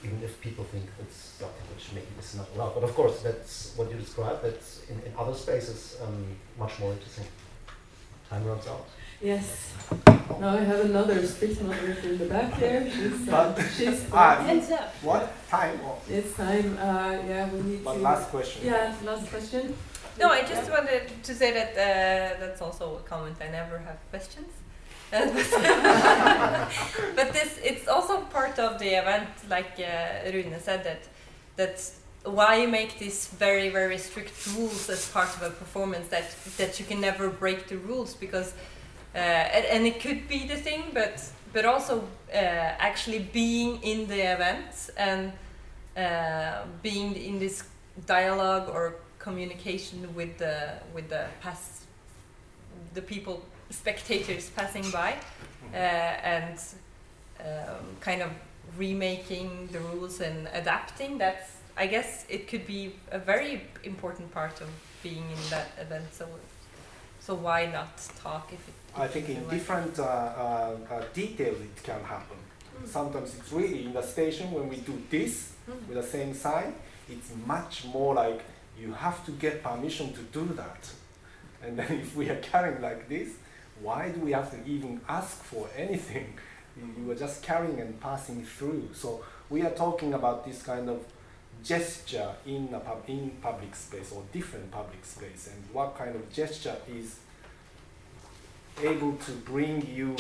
even 0.04 0.22
if 0.22 0.40
people 0.42 0.66
think 0.66 0.86
it's 1.00 1.18
something 1.40 1.66
which 1.74 1.86
maybe 1.94 2.08
is 2.20 2.36
not 2.36 2.48
allowed. 2.56 2.74
But 2.76 2.84
of 2.84 2.94
course 2.94 3.22
that's 3.22 3.74
what 3.76 3.90
you 3.90 3.98
described, 3.98 4.44
that's 4.44 4.82
in, 4.90 4.98
in 5.08 5.12
other 5.18 5.34
spaces 5.34 5.98
um, 6.04 6.26
much 6.60 6.78
more 6.80 6.92
interesting. 6.92 7.26
Time 8.30 8.46
runs 8.46 8.68
out. 8.68 8.88
Yes. 9.22 9.74
Now 10.40 10.58
I 10.58 10.62
have 10.62 10.80
another 10.86 11.26
speech 11.26 11.60
moderator 11.62 12.10
in 12.10 12.18
the 12.18 12.26
back 12.26 12.60
there. 12.60 12.90
She's, 12.90 13.28
uh, 13.30 13.54
But- 13.56 13.70
she's 13.78 14.06
Ah, 14.14 14.36
Hands 14.44 14.72
up. 14.72 14.94
What 15.02 15.32
time? 15.50 15.80
It's 16.10 16.34
time. 16.36 16.78
Uh, 16.78 17.18
yeah, 17.28 17.50
we 17.50 17.62
need 17.62 17.84
But 17.84 17.94
to. 17.96 18.00
last 18.00 18.30
question. 18.30 18.66
Yeah, 18.66 18.94
last 19.04 19.30
question. 19.30 19.76
No, 20.20 20.30
I 20.30 20.42
just 20.42 20.68
Yeah. 20.68 20.76
wanted 20.78 21.24
to 21.24 21.34
say 21.36 21.52
that 21.54 21.72
uh, 21.78 22.40
that's 22.40 22.62
also 22.62 22.86
a 22.98 23.10
comment. 23.10 23.38
I 23.42 23.50
never 23.50 23.78
have 23.80 23.98
questions. 24.10 24.52
But, 25.12 25.28
but 27.16 27.32
this 27.34 27.60
it's 27.64 27.88
also 27.88 28.22
part 28.38 28.58
of 28.60 28.80
the 28.80 28.90
event, 29.02 29.30
like 29.50 29.74
uh, 29.80 30.32
Rune 30.34 30.60
said 30.60 30.84
that 30.84 31.02
that 31.58 31.80
why 32.24 32.56
you 32.62 32.68
make 32.68 32.98
these 32.98 33.28
very 33.40 33.70
very 33.70 33.98
strict 34.00 34.34
rules 34.56 34.90
as 34.90 35.08
part 35.12 35.30
of 35.36 35.42
a 35.44 35.52
performance 35.52 36.08
that 36.08 36.28
that 36.58 36.80
you 36.80 36.86
can 36.86 37.00
never 37.00 37.30
break 37.30 37.68
the 37.68 37.78
rules 37.78 38.16
because 38.16 38.54
uh, 39.16 39.18
and, 39.18 39.66
and 39.66 39.88
it 39.88 40.00
could 40.00 40.28
be 40.28 40.48
the 40.48 40.56
thing, 40.56 40.84
but 40.94 41.24
but 41.54 41.66
also 41.66 42.04
uh, 42.34 42.36
actually 42.36 43.20
being 43.20 43.82
in 43.82 44.08
the 44.08 44.34
event 44.34 44.90
and 44.98 45.32
uh, 45.98 46.66
being 46.84 47.16
in 47.16 47.40
this 47.40 47.64
dialogue 48.06 48.70
or 48.70 48.96
communication 49.20 50.14
with 50.16 50.38
the 50.38 50.74
with 50.94 51.08
the 51.10 51.26
pass 51.42 51.86
the 52.94 53.02
people 53.02 53.42
spectators 53.70 54.50
passing 54.50 54.90
by 54.92 55.16
uh, 55.74 55.78
and 55.78 56.60
um, 57.40 57.86
kind 58.02 58.22
of 58.22 58.30
remaking 58.78 59.68
the 59.72 59.80
rules 59.80 60.20
and 60.22 60.48
adapting 60.54 61.18
that's 61.18 61.58
i 61.78 61.88
guess 61.88 62.26
it 62.30 62.48
could 62.48 62.68
be 62.68 62.94
a 63.12 63.18
very 63.18 63.62
important 63.84 64.30
part 64.32 64.62
of 64.62 64.68
being 65.06 65.30
in 65.38 65.50
that 65.52 65.68
event. 65.80 66.08
So 66.12 66.26
so 67.20 67.36
why 67.36 67.66
not 67.78 67.94
talk 68.24 68.46
if 68.58 68.64
it 68.72 68.78
I 68.98 69.08
think 69.08 69.28
in 69.28 69.46
different 69.50 70.00
uh, 70.00 70.04
uh, 70.04 70.78
uh, 70.90 71.04
detail 71.14 71.54
it 71.54 71.84
can 71.84 72.02
happen. 72.02 72.38
Sometimes 72.86 73.36
it's 73.36 73.52
really 73.52 73.86
in 73.86 73.94
the 73.94 74.02
station 74.02 74.52
when 74.52 74.70
we 74.70 74.78
do 74.78 75.02
this 75.10 75.54
with 75.68 75.96
the 75.96 76.04
same 76.04 76.34
sign, 76.34 76.76
it's 77.10 77.32
much 77.46 77.86
more 77.86 78.14
like 78.16 78.42
you 78.80 78.94
have 78.94 79.26
to 79.26 79.32
get 79.32 79.62
permission 79.62 80.14
to 80.14 80.22
do 80.22 80.46
that. 80.54 80.90
And 81.62 81.78
then 81.78 81.92
if 82.00 82.16
we 82.16 82.30
are 82.30 82.38
carrying 82.38 82.82
like 82.82 83.10
this, 83.10 83.30
why 83.82 84.10
do 84.10 84.22
we 84.22 84.32
have 84.32 84.50
to 84.52 84.70
even 84.70 85.02
ask 85.08 85.44
for 85.44 85.70
anything? 85.76 86.34
You, 86.78 87.06
you 87.06 87.12
are 87.12 87.16
just 87.16 87.42
carrying 87.42 87.80
and 87.80 87.98
passing 88.02 88.44
through. 88.44 88.90
So 88.94 89.24
we 89.50 89.62
are 89.62 89.70
talking 89.70 90.14
about 90.14 90.46
this 90.46 90.62
kind 90.62 90.90
of 90.90 91.06
gesture 91.64 92.32
in 92.46 92.68
a 92.74 92.82
pub, 92.82 93.04
in 93.08 93.32
public 93.42 93.74
space 93.76 94.12
or 94.12 94.24
different 94.34 94.72
public 94.72 95.06
space, 95.06 95.50
and 95.54 95.64
what 95.74 95.98
kind 95.98 96.18
of 96.18 96.30
gesture 96.34 96.76
is 96.86 97.20
able 98.82 99.14
to 99.14 99.32
bring 99.32 99.86
you 99.88 100.16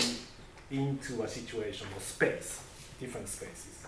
into 0.71 1.23
a 1.23 1.27
situation 1.27 1.87
or 1.95 2.01
space, 2.01 2.61
different 2.99 3.27
spaces. 3.27 3.85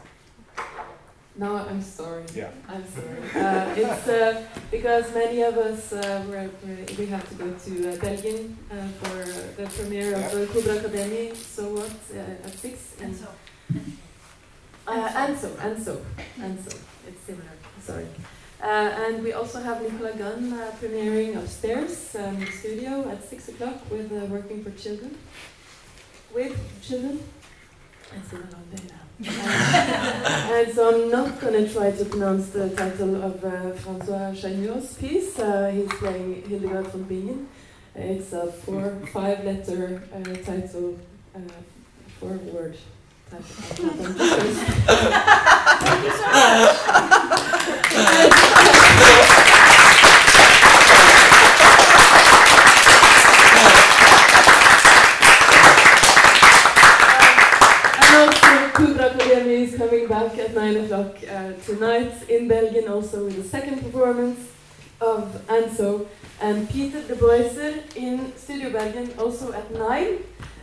No, 1.35 1.55
I'm 1.55 1.81
sorry. 1.83 2.23
Yeah. 2.33 2.49
I'm 2.67 2.83
sorry. 2.87 3.45
Uh, 3.45 3.73
it's 3.77 4.07
uh, 4.07 4.43
because 4.71 5.13
many 5.13 5.43
of 5.43 5.55
us 5.57 5.93
uh, 5.93 6.23
were, 6.27 6.49
were- 6.65 6.85
we 6.97 7.05
have 7.07 7.27
to 7.29 7.35
go 7.35 7.51
to 7.53 7.91
uh, 7.93 7.95
Belgium 7.97 8.57
uh, 8.71 8.87
for 8.99 9.61
the 9.61 9.69
premiere 9.69 10.15
of 10.15 10.31
the 10.31 10.47
Cobra 10.47 10.77
Academy. 10.77 11.31
So 11.35 11.75
what 11.75 11.91
uh, 12.15 12.47
at 12.47 12.57
six? 12.57 12.95
And 13.01 13.13
in- 13.13 13.15
so. 13.19 13.27
Uh, 14.87 15.11
and 15.15 15.37
so, 15.37 15.51
and 15.61 15.83
so, 15.83 16.01
and 16.41 16.59
so. 16.59 16.77
It's 17.07 17.21
similar. 17.25 17.51
Sorry. 17.83 18.07
Uh, 18.61 18.65
and 19.05 19.23
we 19.23 19.33
also 19.33 19.61
have 19.61 19.81
Nicola 19.81 20.13
Gunn 20.13 20.51
uh, 20.51 20.71
premiering 20.81 21.37
upstairs 21.37 22.15
um, 22.15 22.35
in 22.37 22.45
the 22.45 22.51
studio 22.51 23.07
at 23.09 23.23
six 23.23 23.47
o'clock 23.49 23.75
with 23.91 24.11
uh, 24.11 24.25
Working 24.25 24.63
for 24.63 24.71
Children. 24.71 25.15
With 26.33 26.57
children. 26.81 27.23
It's 28.15 28.29
been 28.29 28.41
a 28.41 28.51
long 28.51 28.63
day 28.73 28.83
now. 28.89 29.07
And 30.53 30.73
so 30.73 30.89
I'm 30.89 31.11
not 31.11 31.39
going 31.39 31.53
to 31.53 31.71
try 31.71 31.91
to 31.91 32.05
pronounce 32.05 32.49
the 32.49 32.69
title 32.69 33.21
of 33.21 33.43
uh, 33.43 33.71
François 33.73 34.35
Chaignaud's 34.35 34.95
piece. 34.95 35.37
Uh, 35.37 35.69
he's 35.69 35.89
playing 35.89 36.43
Hildegard 36.49 36.87
von 36.87 37.03
Bingen. 37.03 37.47
It's 37.93 38.33
a 38.33 38.51
four, 38.51 38.91
five 39.13 39.43
letter 39.43 40.01
uh, 40.13 40.35
title, 40.43 40.97
four 42.19 42.37
word 42.53 42.77
Thank 43.29 43.45
you 46.03 46.11
so 46.11 46.37
Academy 59.19 59.63
is 59.63 59.75
coming 59.75 60.07
back 60.07 60.37
at 60.37 60.53
9 60.53 60.77
o'clock 60.77 61.15
uh, 61.29 61.53
tonight 61.65 62.13
in 62.29 62.47
Belgium, 62.47 62.91
also 62.91 63.25
with 63.25 63.35
the 63.35 63.43
second 63.43 63.81
performance 63.81 64.39
of 65.01 65.45
Anso 65.47 66.07
and 66.39 66.69
Peter 66.69 67.01
de 67.01 67.15
Boyser 67.15 67.83
in 67.95 68.33
Studio 68.37 68.69
Bergen, 68.69 69.13
also 69.17 69.51
at 69.51 69.69
9. 69.71 70.19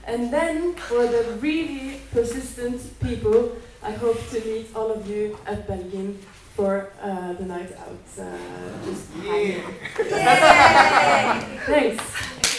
And 0.07 0.31
then, 0.31 0.75
for 0.75 1.07
the 1.07 1.39
really 1.41 2.01
persistent 2.13 2.81
people, 3.01 3.57
I 3.83 3.93
hope 3.93 4.19
to 4.31 4.41
meet 4.45 4.69
all 4.75 4.91
of 4.93 5.09
you 5.09 5.39
at 5.47 5.67
Belgium 5.67 6.19
for 6.55 6.91
uh, 7.01 7.33
the 7.33 7.45
night 7.45 7.73
out. 7.79 8.07
Uh, 8.19 8.37
just 8.85 9.11
hanging. 9.15 9.63
Yay! 9.99 11.59
Thanks. 11.67 12.54